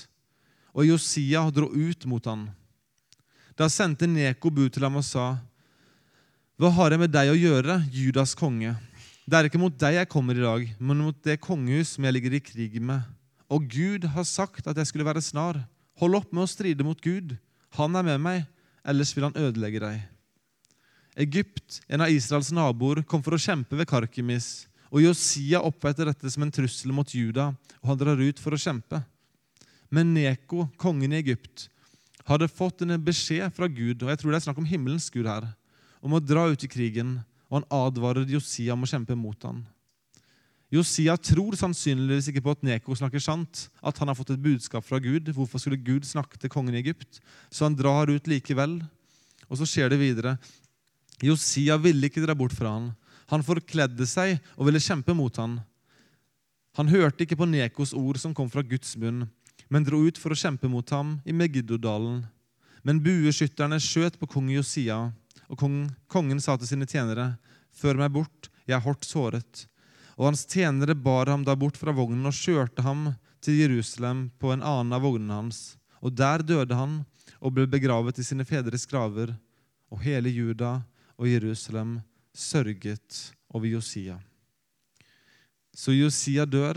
Og 0.73 0.89
Josia 0.89 1.45
dro 1.53 1.68
ut 1.68 2.07
mot 2.09 2.25
han. 2.31 2.47
Da 3.59 3.68
sendte 3.68 4.09
Neko 4.09 4.50
bud 4.50 4.72
til 4.72 4.86
ham 4.86 4.96
og 4.96 5.05
sa, 5.05 5.36
Hva 6.57 6.70
har 6.72 6.94
jeg 6.94 7.03
med 7.03 7.12
deg 7.12 7.32
å 7.32 7.36
gjøre, 7.36 7.82
Judas 7.92 8.32
konge? 8.38 8.74
Det 9.28 9.38
er 9.38 9.48
ikke 9.48 9.61
mot 9.61 9.74
deg 9.78 9.98
jeg 9.98 10.11
kommer 10.11 10.36
i 10.36 10.44
dag, 10.44 10.64
men 10.80 11.03
mot 11.05 11.18
det 11.24 11.40
kongehus 11.42 11.94
som 11.94 12.07
jeg 12.07 12.16
ligger 12.16 12.36
i 12.36 12.42
krig 12.42 12.80
med. 12.82 13.05
Og 13.53 13.68
Gud 13.68 14.07
har 14.14 14.26
sagt 14.26 14.66
at 14.66 14.78
jeg 14.78 14.88
skulle 14.88 15.07
være 15.07 15.22
snar. 15.22 15.61
Hold 16.00 16.16
opp 16.18 16.32
med 16.32 16.46
å 16.46 16.50
stride 16.50 16.86
mot 16.86 16.98
Gud. 17.05 17.36
Han 17.76 17.96
er 17.96 18.07
med 18.07 18.24
meg, 18.24 18.48
ellers 18.82 19.12
vil 19.14 19.28
han 19.28 19.36
ødelegge 19.38 19.82
deg. 19.84 20.00
Egypt, 21.22 21.82
en 21.92 22.00
av 22.00 22.12
Israels 22.12 22.50
naboer, 22.57 23.03
kom 23.05 23.22
for 23.24 23.36
å 23.36 23.40
kjempe 23.40 23.76
ved 23.76 23.90
Karkimis, 23.90 24.68
Og 24.92 25.00
Josia 25.00 25.62
oppfatter 25.64 26.05
dette 26.05 26.28
som 26.28 26.42
en 26.44 26.50
trussel 26.53 26.92
mot 26.92 27.09
Juda, 27.09 27.55
og 27.80 27.86
han 27.88 27.96
drar 27.96 28.18
ut 28.20 28.36
for 28.36 28.53
å 28.53 28.61
kjempe. 28.61 28.98
Men 29.88 30.12
Neko, 30.12 30.66
kongen 30.76 31.14
i 31.14 31.20
Egypt, 31.22 31.70
hadde 32.29 32.51
fått 32.51 32.85
en 32.85 32.95
beskjed 33.03 33.53
fra 33.55 33.68
Gud, 33.68 34.03
og 34.03 34.11
jeg 34.12 34.20
tror 34.20 34.33
det 34.33 34.41
er 34.41 34.47
snakk 34.47 34.62
om 34.62 34.68
himmelens 34.68 35.11
Gud 35.12 35.27
her, 35.27 35.47
om 36.03 36.14
å 36.16 36.23
dra 36.23 36.49
ut 36.51 36.64
i 36.64 36.70
krigen 36.70 37.20
og 37.53 37.59
han 37.61 37.68
advarer 37.85 38.31
Josia 38.33 38.73
om 38.73 38.87
å 38.87 38.89
kjempe 38.89 39.12
mot 39.12 39.45
ham. 39.45 39.61
Josia 40.73 41.18
tror 41.20 41.53
sannsynligvis 41.61 42.31
ikke 42.31 42.41
på 42.47 42.55
at 42.55 42.62
Neko 42.64 42.97
snakker 42.97 43.20
sant, 43.20 43.66
at 43.85 43.99
han 44.01 44.09
har 44.09 44.16
fått 44.16 44.33
et 44.33 44.41
budskap 44.41 44.87
fra 44.87 44.97
Gud. 45.05 45.29
Hvorfor 45.37 45.61
skulle 45.61 45.77
Gud 45.77 46.09
snakke 46.09 46.41
til 46.41 46.49
kongen 46.49 46.73
i 46.73 46.81
Egypt? 46.81 47.20
Så 47.53 47.66
han 47.66 47.77
drar 47.77 48.09
ut 48.09 48.31
likevel. 48.31 48.79
Og 49.51 49.61
så 49.61 49.68
skjer 49.68 49.93
det 49.93 50.01
videre. 50.01 50.39
Josia 51.20 51.77
ville 51.77 52.09
ikke 52.09 52.25
dra 52.25 52.33
bort 52.33 52.57
fra 52.57 52.73
han. 52.73 52.89
Han 53.29 53.45
forkledde 53.45 54.09
seg 54.09 54.39
og 54.57 54.70
ville 54.70 54.81
kjempe 54.81 55.12
mot 55.12 55.37
han. 55.37 55.59
Han 56.81 56.89
hørte 56.89 57.27
ikke 57.27 57.37
på 57.37 57.51
Nekos 57.53 57.93
ord 57.93 58.16
som 58.16 58.33
kom 58.33 58.49
fra 58.49 58.64
Guds 58.64 58.97
munn, 58.97 59.27
men 59.73 59.87
dro 59.89 60.03
ut 60.05 60.18
for 60.20 60.35
å 60.35 60.37
kjempe 60.37 60.68
mot 60.68 60.91
ham 60.93 61.16
i 61.25 61.33
Megiddodalen. 61.33 62.20
Men 62.85 63.01
bueskytterne 63.01 63.79
skjøt 63.81 64.18
på 64.20 64.29
kong 64.29 64.51
Josia 64.53 64.99
og 65.49 65.61
kongen 66.12 66.41
sa 66.45 66.59
til 66.59 66.68
sine 66.68 66.89
tjenere, 66.89 67.37
Før 67.73 67.97
meg 67.97 68.12
bort, 68.12 68.51
jeg 68.68 68.77
er 68.77 68.85
hardt 68.85 69.07
såret. 69.09 69.62
Og 70.20 70.27
hans 70.29 70.45
tjenere 70.45 70.93
bar 70.93 71.31
ham 71.33 71.45
da 71.45 71.55
bort 71.57 71.79
fra 71.81 71.95
vognen 71.97 72.29
og 72.29 72.37
kjørte 72.37 72.85
ham 72.85 73.14
til 73.41 73.62
Jerusalem 73.62 74.27
på 74.37 74.53
en 74.53 74.61
annen 74.61 74.93
av 74.93 75.07
vognene 75.07 75.39
hans. 75.39 75.79
Og 76.05 76.12
der 76.12 76.45
døde 76.45 76.77
han 76.77 77.01
og 77.41 77.55
ble 77.57 77.64
begravet 77.70 78.20
i 78.20 78.27
sine 78.27 78.45
fedres 78.45 78.85
graver. 78.91 79.33
Og 79.89 80.05
hele 80.05 80.29
Juda 80.29 80.83
og 81.16 81.31
Jerusalem 81.33 81.97
sørget 82.37 83.33
over 83.49 83.73
Josia. 83.73 84.18
Så 85.73 85.97
Josia 85.97 86.45
dør, 86.45 86.77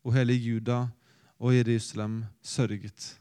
og 0.00 0.14
hele 0.16 0.32
Juda 0.32 0.86
og 1.38 1.54
Jerusalem 1.54 2.24
sørget. 2.42 3.14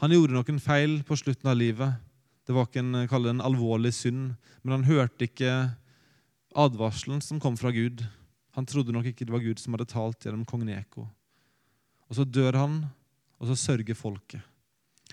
Han 0.00 0.12
gjorde 0.14 0.36
noen 0.36 0.60
feil 0.62 1.00
på 1.04 1.16
slutten 1.18 1.50
av 1.50 1.58
livet. 1.58 1.98
Det 2.46 2.54
var 2.56 2.68
ikke 2.68 2.80
en, 2.80 2.94
det 3.04 3.32
en 3.32 3.44
alvorlig 3.44 3.92
synd, 3.92 4.36
men 4.62 4.76
han 4.78 4.86
hørte 4.88 5.26
ikke 5.26 5.52
advarselen 6.56 7.20
som 7.24 7.40
kom 7.42 7.58
fra 7.60 7.72
Gud. 7.74 8.04
Han 8.56 8.66
trodde 8.66 8.94
nok 8.94 9.10
ikke 9.10 9.26
det 9.26 9.34
var 9.34 9.44
Gud 9.44 9.60
som 9.60 9.74
hadde 9.76 9.90
talt 9.90 10.24
gjennom 10.24 10.46
kong 10.48 10.64
Neko. 10.66 11.04
Og 12.08 12.16
så 12.16 12.24
dør 12.24 12.56
han, 12.56 12.78
og 13.38 13.50
så 13.50 13.58
sørger 13.58 13.98
folket. 13.98 14.40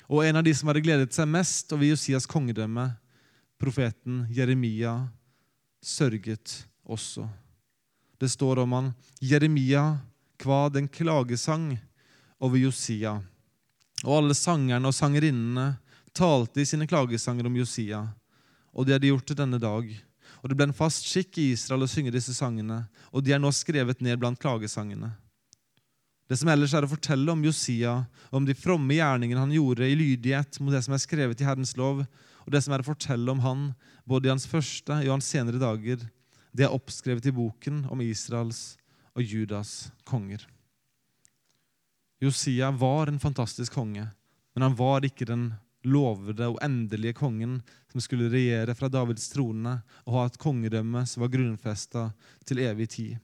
Og 0.08 0.24
en 0.26 0.40
av 0.40 0.46
de 0.46 0.54
som 0.56 0.70
hadde 0.70 0.84
gledet 0.86 1.16
seg 1.16 1.28
mest 1.28 1.74
over 1.76 1.88
Josias 1.88 2.28
kongedømme, 2.30 2.88
profeten 3.60 4.26
Jeremia, 4.34 5.08
sørget 5.84 6.66
også. 6.84 7.28
Det 8.22 8.30
står 8.32 8.64
om 8.64 8.74
han 8.78 8.94
Jeremia 9.22 9.98
hva 10.42 10.66
den 10.72 10.88
klagesang 10.92 11.74
over 12.40 12.60
Josia. 12.60 13.18
Og 14.04 14.18
alle 14.20 14.36
sangerne 14.38 14.90
og 14.90 14.96
sangerinnene 14.96 15.76
talte 16.16 16.62
i 16.62 16.68
sine 16.68 16.88
klagesanger 16.88 17.48
om 17.48 17.58
Josia, 17.60 18.02
og 18.76 18.86
de 18.86 18.96
hadde 18.96 19.10
gjort 19.10 19.32
det 19.32 19.40
denne 19.40 19.60
dag. 19.62 19.88
Og 20.44 20.50
Det 20.50 20.58
ble 20.58 20.68
en 20.70 20.78
fast 20.78 21.08
skikk 21.10 21.40
i 21.42 21.52
Israel 21.56 21.86
å 21.86 21.90
synge 21.90 22.14
disse 22.14 22.34
sangene, 22.36 22.84
og 23.12 23.24
de 23.26 23.34
er 23.34 23.42
nå 23.42 23.52
skrevet 23.56 24.02
ned 24.04 24.20
blant 24.22 24.40
klagesangene. 24.40 25.14
Det 26.30 26.38
som 26.40 26.50
ellers 26.50 26.74
er 26.74 26.86
å 26.86 26.90
fortelle 26.90 27.30
om 27.32 27.44
Josia, 27.46 28.00
og 28.32 28.40
om 28.42 28.48
de 28.48 28.58
fromme 28.58 28.98
gjerningene 28.98 29.44
han 29.44 29.54
gjorde 29.54 29.90
i 29.90 29.98
lydighet 29.98 30.60
mot 30.60 30.74
det 30.74 30.82
som 30.86 30.96
er 30.98 31.04
skrevet 31.04 31.42
i 31.42 31.46
Herrens 31.46 31.76
lov, 31.78 32.02
og 32.46 32.54
det 32.54 32.62
som 32.66 32.74
er 32.74 32.82
å 32.82 32.88
fortelle 32.88 33.30
om 33.34 33.42
han, 33.46 33.68
både 34.06 34.30
i 34.30 34.34
hans 34.34 34.48
første 34.50 35.02
og 35.04 35.14
hans 35.16 35.30
senere 35.30 35.62
dager, 35.62 36.02
det 36.56 36.66
er 36.66 36.74
oppskrevet 36.74 37.30
i 37.30 37.36
boken 37.36 37.84
om 37.92 38.02
Israels 38.06 38.76
og 39.14 39.26
Judas 39.26 39.90
konger. 40.08 40.46
Josia 42.24 42.72
var 42.72 43.08
en 43.08 43.20
fantastisk 43.20 43.74
konge, 43.74 44.08
men 44.54 44.64
han 44.64 44.76
var 44.76 45.06
ikke 45.06 45.28
den 45.28 45.50
lovede 45.86 46.48
og 46.50 46.60
endelige 46.66 47.14
kongen 47.20 47.60
som 47.92 48.02
skulle 48.02 48.32
regjere 48.32 48.76
fra 48.76 48.90
Davids 48.90 49.28
trone 49.30 49.78
og 50.06 50.18
ha 50.18 50.26
et 50.26 50.40
kongedømme 50.42 51.06
som 51.08 51.26
var 51.26 51.34
grunnfesta 51.36 52.08
til 52.48 52.64
evig 52.66 52.90
tid. 52.96 53.16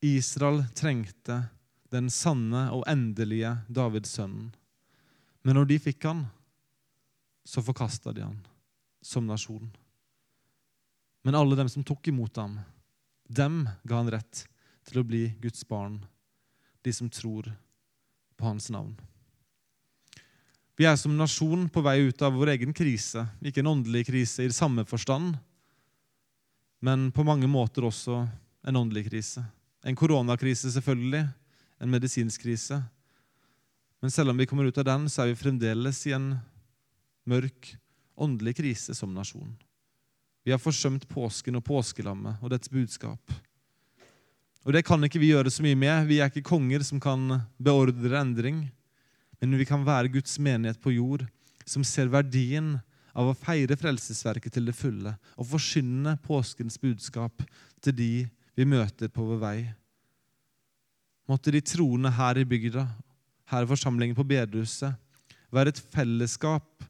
Israel 0.00 0.64
trengte 0.74 1.42
den 1.92 2.08
sanne 2.10 2.68
og 2.72 2.86
endelige 2.88 3.52
Davids 3.68 4.14
sønnen. 4.16 4.50
Men 5.44 5.56
når 5.56 5.70
de 5.70 5.78
fikk 5.80 6.06
han, 6.08 6.24
så 7.44 7.62
forkasta 7.64 8.12
de 8.16 8.24
han 8.24 8.38
som 9.04 9.26
nasjon. 9.28 9.70
Men 11.24 11.36
alle 11.36 11.56
dem 11.56 11.68
som 11.68 11.84
tok 11.84 12.08
imot 12.08 12.36
ham, 12.40 12.58
dem 13.28 13.62
ga 13.84 14.00
han 14.00 14.12
rett 14.12 14.44
til 14.88 15.00
å 15.00 15.06
bli 15.06 15.26
Guds 15.40 15.64
barn, 15.68 16.00
de 16.82 16.92
som 16.92 17.10
tror 17.10 17.50
på 18.36 18.46
hans 18.46 18.70
navn. 18.70 18.94
Vi 20.80 20.86
er 20.88 20.96
som 20.96 21.12
nasjon 21.12 21.66
på 21.68 21.82
vei 21.84 21.98
ut 22.08 22.22
av 22.24 22.32
vår 22.32 22.54
egen 22.54 22.72
krise. 22.72 23.26
Ikke 23.44 23.60
en 23.60 23.68
åndelig 23.74 24.06
krise 24.08 24.46
i 24.46 24.52
samme 24.54 24.86
forstand, 24.88 25.34
men 26.80 27.10
på 27.12 27.24
mange 27.28 27.48
måter 27.50 27.84
også 27.84 28.22
en 28.64 28.78
åndelig 28.80 29.10
krise. 29.10 29.42
En 29.84 29.96
koronakrise, 29.96 30.72
selvfølgelig. 30.72 31.26
En 31.80 31.92
medisinsk 31.92 32.42
krise. 32.44 32.80
Men 34.00 34.12
selv 34.12 34.32
om 34.32 34.40
vi 34.40 34.46
kommer 34.48 34.64
ut 34.64 34.78
av 34.80 34.88
den, 34.88 35.08
så 35.08 35.22
er 35.22 35.32
vi 35.32 35.40
fremdeles 35.42 36.00
i 36.08 36.14
en 36.16 36.32
mørk 37.28 37.74
åndelig 38.20 38.56
krise 38.56 38.96
som 38.96 39.12
nasjon. 39.12 39.52
Vi 40.44 40.52
har 40.52 40.60
forsømt 40.60 41.04
påsken 41.08 41.60
og 41.60 41.64
påskelammet 41.64 42.40
og 42.40 42.52
dets 42.52 42.72
budskap. 42.72 43.20
Og 44.66 44.72
Det 44.72 44.84
kan 44.84 45.02
ikke 45.04 45.20
vi 45.20 45.32
gjøre 45.32 45.50
så 45.50 45.64
mye 45.64 45.78
med. 45.78 46.06
Vi 46.06 46.20
er 46.20 46.28
ikke 46.28 46.44
konger 46.44 46.82
som 46.84 47.00
kan 47.00 47.40
beordre 47.56 48.20
endring 48.20 48.66
men 49.40 49.56
vi 49.56 49.66
kan 49.68 49.84
være 49.86 50.12
Guds 50.12 50.36
menighet 50.38 50.80
på 50.82 50.92
jord, 50.92 51.24
som 51.64 51.84
ser 51.86 52.12
verdien 52.12 52.74
av 53.16 53.30
å 53.30 53.36
feire 53.36 53.76
frelsesverket 53.78 54.54
til 54.54 54.68
det 54.68 54.76
fulle 54.76 55.14
og 55.34 55.48
forkynne 55.48 56.16
påskens 56.24 56.76
budskap 56.80 57.42
til 57.82 57.96
de 57.96 58.12
vi 58.58 58.66
møter 58.68 59.10
på 59.12 59.24
vår 59.24 59.40
vei. 59.40 59.58
Måtte 61.30 61.54
de 61.54 61.62
troende 61.64 62.12
her 62.12 62.40
i 62.40 62.46
bygda, 62.46 62.84
her 63.50 63.64
i 63.64 63.70
forsamlingen 63.70 64.18
på 64.18 64.26
bedehuset, 64.28 64.92
være 65.50 65.72
et 65.72 65.82
fellesskap 65.94 66.84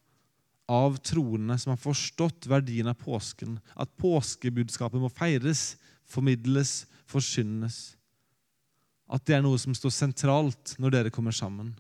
av 0.71 0.99
troende 1.05 1.57
som 1.61 1.73
har 1.73 1.81
forstått 1.81 2.49
verdien 2.51 2.91
av 2.91 2.99
påsken. 2.99 3.59
At 3.79 3.93
påskebudskapet 4.01 5.01
må 5.03 5.11
feires, 5.13 5.77
formidles, 6.11 6.85
forkynnes. 7.11 7.95
At 9.11 9.27
det 9.27 9.37
er 9.37 9.45
noe 9.45 9.59
som 9.59 9.75
står 9.75 9.95
sentralt 9.95 10.77
når 10.79 10.95
dere 10.95 11.15
kommer 11.15 11.35
sammen. 11.35 11.73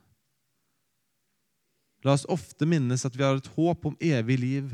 La 2.04 2.14
oss 2.16 2.26
ofte 2.32 2.66
minnes 2.66 3.04
at 3.04 3.16
vi 3.16 3.24
har 3.26 3.38
et 3.38 3.52
håp 3.54 3.86
om 3.86 3.98
evig 4.00 4.38
liv, 4.40 4.70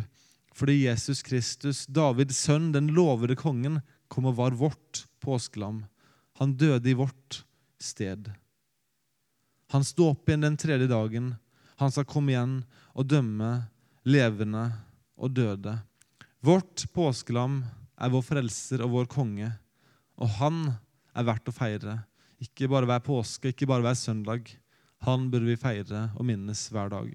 fordi 0.57 0.87
Jesus 0.87 1.21
Kristus, 1.27 1.85
Davids 1.87 2.39
sønn, 2.47 2.71
den 2.73 2.93
lovede 2.97 3.37
kongen, 3.37 3.81
kom 4.09 4.29
og 4.31 4.39
var 4.39 4.57
vårt 4.57 5.05
påskelam. 5.21 5.83
Han 6.39 6.55
døde 6.57 6.91
i 6.91 6.97
vårt 6.97 7.43
sted. 7.83 8.31
Han 9.75 9.85
sto 9.85 10.13
opp 10.13 10.29
igjen 10.29 10.47
den 10.47 10.57
tredje 10.57 10.87
dagen. 10.89 11.35
Han 11.83 11.93
skal 11.93 12.07
komme 12.09 12.33
igjen 12.33 12.61
og 12.95 13.09
dømme 13.11 13.51
levende 14.07 14.69
og 15.19 15.35
døde. 15.35 15.75
Vårt 16.41 16.87
påskelam 16.95 17.65
er 17.99 18.13
vår 18.13 18.23
frelser 18.25 18.85
og 18.85 18.93
vår 18.95 19.09
konge, 19.11 19.51
og 20.17 20.31
han 20.39 20.61
er 21.17 21.27
verdt 21.29 21.51
å 21.51 21.55
feire. 21.55 21.99
Ikke 22.43 22.69
bare 22.69 22.89
hver 22.89 23.03
påske, 23.05 23.53
ikke 23.53 23.69
bare 23.69 23.85
hver 23.85 23.97
søndag, 23.99 24.49
han 25.05 25.29
burde 25.31 25.49
vi 25.49 25.59
feire 25.61 26.09
og 26.17 26.25
minnes 26.29 26.67
hver 26.73 26.91
dag. 26.93 27.11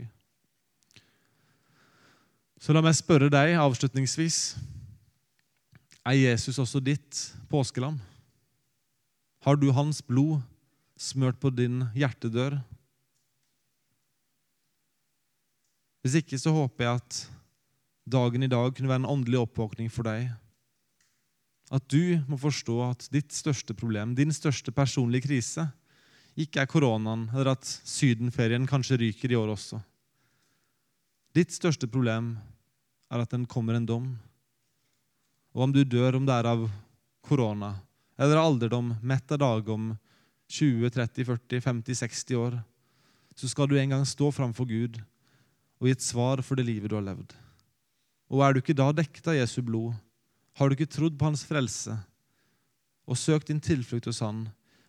Så 2.61 2.73
la 2.73 2.83
meg 2.85 2.93
spørre 2.93 3.31
deg 3.33 3.55
avslutningsvis 3.57 4.53
Er 6.05 6.17
Jesus 6.17 6.59
også 6.61 6.79
ditt 6.81 7.17
påskelam? 7.49 7.97
Har 9.41 9.57
du 9.57 9.71
hans 9.73 10.01
blod 10.05 10.41
smørt 11.01 11.39
på 11.41 11.49
din 11.53 11.81
hjertedør. 11.97 12.59
Hvis 16.01 16.17
ikke 16.21 16.39
så 16.41 16.53
håper 16.53 16.85
jeg 16.85 17.01
at 17.01 17.19
dagen 18.11 18.45
i 18.45 18.49
dag 18.49 18.73
kunne 18.73 18.89
være 18.89 19.03
en 19.03 19.11
åndelig 19.15 19.41
oppvåkning 19.41 19.91
for 19.93 20.05
deg. 20.07 20.29
At 21.71 21.87
du 21.87 22.19
må 22.27 22.35
forstå 22.39 22.75
at 22.89 23.07
ditt 23.13 23.31
største 23.31 23.75
problem, 23.77 24.15
din 24.15 24.33
største 24.35 24.73
personlige 24.75 25.29
krise, 25.29 25.69
ikke 26.35 26.63
er 26.63 26.69
koronaen 26.69 27.29
eller 27.31 27.53
at 27.53 27.67
sydenferien 27.67 28.67
kanskje 28.67 28.99
ryker 28.99 29.31
i 29.31 29.37
år 29.39 29.53
også. 29.53 29.79
Ditt 31.35 31.53
største 31.55 31.87
problem 31.87 32.33
er 33.11 33.23
at 33.23 33.31
den 33.31 33.47
kommer 33.47 33.77
en 33.77 33.87
dom. 33.87 34.11
Og 35.55 35.67
om 35.67 35.73
du 35.75 35.83
dør, 35.83 36.17
om 36.19 36.27
det 36.27 36.35
er 36.35 36.49
av 36.51 36.67
korona 37.23 37.75
eller 38.21 38.37
alderdom, 38.37 38.93
mett 39.01 39.31
av 39.33 39.39
dagom, 39.41 39.93
20, 40.51 40.91
30, 40.91 41.25
40, 41.25 41.61
50, 41.63 41.95
60 42.03 42.37
år, 42.37 42.59
så 43.35 43.47
skal 43.49 43.69
du 43.71 43.77
en 43.79 43.95
gang 43.95 44.03
stå 44.05 44.27
framfor 44.35 44.67
Gud 44.67 44.99
og 45.79 45.87
gi 45.87 45.95
et 45.95 46.03
svar 46.03 46.43
for 46.45 46.59
det 46.59 46.67
livet 46.67 46.91
du 46.91 46.97
har 46.99 47.05
levd. 47.05 47.33
Og 48.31 48.43
er 48.43 48.53
du 48.53 48.61
ikke 48.61 48.77
da 48.77 48.91
dekket 48.93 49.31
av 49.31 49.39
Jesu 49.39 49.61
blod, 49.65 49.95
har 50.57 50.69
du 50.69 50.75
ikke 50.75 50.91
trodd 50.91 51.17
på 51.19 51.29
Hans 51.29 51.43
frelse 51.47 51.95
og 53.09 53.19
søkt 53.19 53.49
din 53.49 53.61
tilflukt 53.63 54.07
hos 54.07 54.21
Han, 54.23 54.45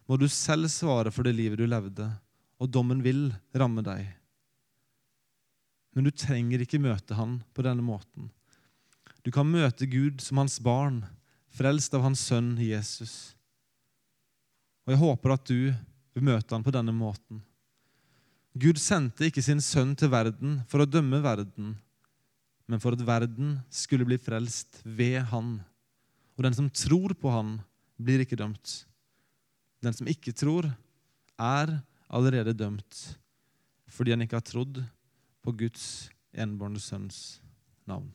må 0.07 0.19
du 0.19 0.29
selv 0.31 0.69
svare 0.71 1.11
for 1.15 1.27
det 1.27 1.35
livet 1.35 1.59
du 1.59 1.67
levde, 1.67 2.09
og 2.61 2.71
dommen 2.71 3.01
vil 3.03 3.31
ramme 3.57 3.83
deg. 3.87 4.05
Men 5.93 6.07
du 6.07 6.13
trenger 6.15 6.63
ikke 6.63 6.83
møte 6.83 7.17
Han 7.19 7.41
på 7.55 7.65
denne 7.67 7.85
måten. 7.85 8.31
Du 9.23 9.31
kan 9.35 9.49
møte 9.49 9.87
Gud 9.87 10.23
som 10.23 10.41
Hans 10.43 10.59
barn, 10.63 11.03
frelst 11.53 11.95
av 11.95 12.05
Hans 12.07 12.23
sønn 12.27 12.55
Jesus. 12.61 13.35
Og 14.87 14.95
jeg 14.95 15.03
håper 15.03 15.35
at 15.35 15.49
du 15.49 15.73
vil 16.13 16.27
møte 16.27 16.55
Han 16.55 16.65
på 16.67 16.75
denne 16.75 16.95
måten. 16.97 17.43
Gud 18.53 18.81
sendte 18.81 19.29
ikke 19.29 19.45
sin 19.45 19.63
sønn 19.65 19.95
til 19.97 20.11
verden 20.13 20.61
for 20.69 20.83
å 20.83 20.89
dømme 20.89 21.23
verden, 21.25 21.77
men 22.71 22.81
for 22.83 22.95
at 22.95 23.05
verden 23.07 23.57
skulle 23.73 24.07
bli 24.09 24.19
frelst 24.21 24.81
ved 24.85 25.21
Han. 25.33 25.59
Og 26.37 26.47
den 26.47 26.57
som 26.57 26.71
tror 26.71 27.15
på 27.19 27.33
Han, 27.33 27.59
blir 28.03 28.23
ikke 28.23 28.39
dømt. 28.39 28.83
Den 29.83 29.95
som 29.95 30.09
ikke 30.11 30.35
tror, 30.35 30.71
er 31.39 31.81
allerede 32.13 32.55
dømt 32.55 33.19
fordi 33.93 34.15
han 34.15 34.23
ikke 34.25 34.39
har 34.39 34.45
trodd 34.47 34.79
på 35.45 35.53
Guds 35.53 36.09
enbårne 36.33 36.81
sønns 36.81 37.43
navn. 37.85 38.09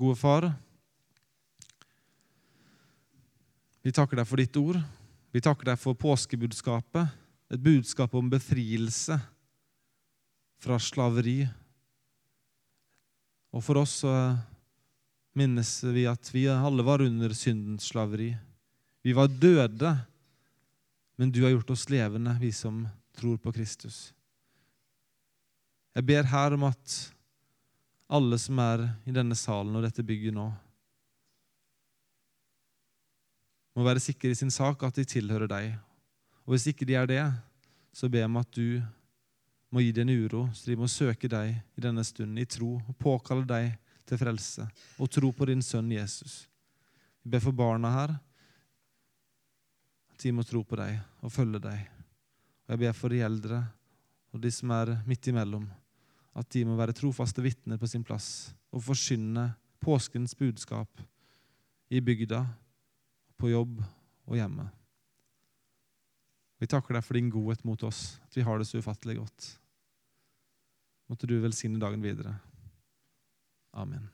Gode 0.00 0.16
far, 0.16 0.46
vi 3.84 3.92
takker 3.92 4.20
deg 4.20 4.28
for 4.30 4.40
ditt 4.40 4.56
ord. 4.60 4.78
Vi 5.34 5.42
takker 5.44 5.68
deg 5.68 5.80
for 5.80 5.98
påskebudskapet, 5.98 7.10
et 7.52 7.60
budskap 7.60 8.14
om 8.16 8.30
befrielse 8.32 9.18
fra 10.60 10.78
slaveri 10.80 11.42
og 13.54 13.64
for 13.64 13.80
oss 13.80 14.00
så 14.02 14.12
minnes 15.38 15.70
vi 15.84 16.04
at 16.10 16.30
vi 16.34 16.46
alle 16.50 16.84
var 16.84 17.02
under 17.04 17.32
syndens 17.36 17.88
slaveri. 17.92 18.32
Vi 19.02 19.14
var 19.16 19.30
døde, 19.30 19.92
men 21.16 21.32
du 21.32 21.42
har 21.44 21.54
gjort 21.54 21.70
oss 21.74 21.88
levende, 21.90 22.34
vi 22.40 22.52
som 22.52 22.82
tror 23.16 23.38
på 23.40 23.52
Kristus. 23.54 24.12
Jeg 25.96 26.06
ber 26.06 26.28
her 26.30 26.54
om 26.54 26.66
at 26.68 26.96
alle 28.08 28.38
som 28.40 28.58
er 28.62 28.84
i 29.08 29.14
denne 29.14 29.36
salen 29.36 29.76
og 29.76 29.84
dette 29.84 30.04
bygget 30.06 30.36
nå, 30.36 30.48
må 33.78 33.84
være 33.86 34.02
sikre 34.02 34.32
i 34.34 34.38
sin 34.38 34.50
sak 34.50 34.82
at 34.82 34.96
de 34.98 35.04
tilhører 35.06 35.50
deg. 35.50 35.74
Og 36.42 36.54
hvis 36.54 36.66
ikke 36.70 36.86
de 36.88 36.96
er 36.98 37.06
det, 37.06 37.24
så 37.94 38.08
ber 38.10 38.24
jeg 38.24 38.30
om 38.30 38.40
at 38.40 38.50
du 38.56 38.80
må 39.70 39.82
gi 39.84 39.92
dem 39.92 40.08
uro, 40.08 40.46
så 40.54 40.70
de 40.70 40.76
må 40.80 40.88
søke 40.88 41.28
deg 41.28 41.52
i 41.52 41.82
denne 41.84 42.04
stunden 42.06 42.40
i 42.40 42.46
tro 42.48 42.76
og 42.78 42.96
påkalle 43.00 43.44
deg 43.48 43.72
til 44.08 44.20
frelse 44.20 44.64
og 44.96 45.10
tro 45.12 45.32
på 45.36 45.48
din 45.50 45.62
sønn 45.64 45.90
Jesus. 45.92 46.46
Vi 47.22 47.34
ber 47.34 47.42
for 47.44 47.56
barna 47.56 47.90
her 47.92 48.14
at 50.08 50.22
de 50.24 50.32
må 50.32 50.44
tro 50.46 50.64
på 50.64 50.78
deg 50.80 50.96
og 51.20 51.32
følge 51.32 51.60
deg. 51.62 51.84
Og 52.66 52.74
jeg 52.74 52.82
ber 52.84 52.96
for 52.96 53.12
de 53.12 53.20
eldre 53.24 53.60
og 54.32 54.40
de 54.42 54.50
som 54.52 54.72
er 54.76 54.96
midt 55.08 55.28
imellom, 55.30 55.66
at 56.36 56.48
de 56.52 56.64
må 56.68 56.76
være 56.78 56.96
trofaste 56.96 57.42
vitner 57.44 57.80
på 57.80 57.88
sin 57.90 58.04
plass 58.06 58.54
og 58.72 58.84
forkynne 58.84 59.50
påskens 59.84 60.34
budskap 60.36 61.00
i 61.88 62.00
bygda, 62.04 62.42
på 63.38 63.52
jobb 63.52 63.78
og 64.26 64.34
hjemme. 64.36 64.66
Vi 66.58 66.66
takker 66.66 66.96
deg 66.96 67.06
for 67.06 67.18
din 67.18 67.30
godhet 67.30 67.64
mot 67.66 67.82
oss, 67.86 68.18
at 68.26 68.36
vi 68.36 68.44
har 68.46 68.58
det 68.58 68.66
så 68.66 68.82
ufattelig 68.82 69.20
godt. 69.20 69.48
Måtte 71.08 71.28
du 71.30 71.38
velsigne 71.40 71.80
dagen 71.80 72.02
videre. 72.04 72.34
Amen. 73.78 74.08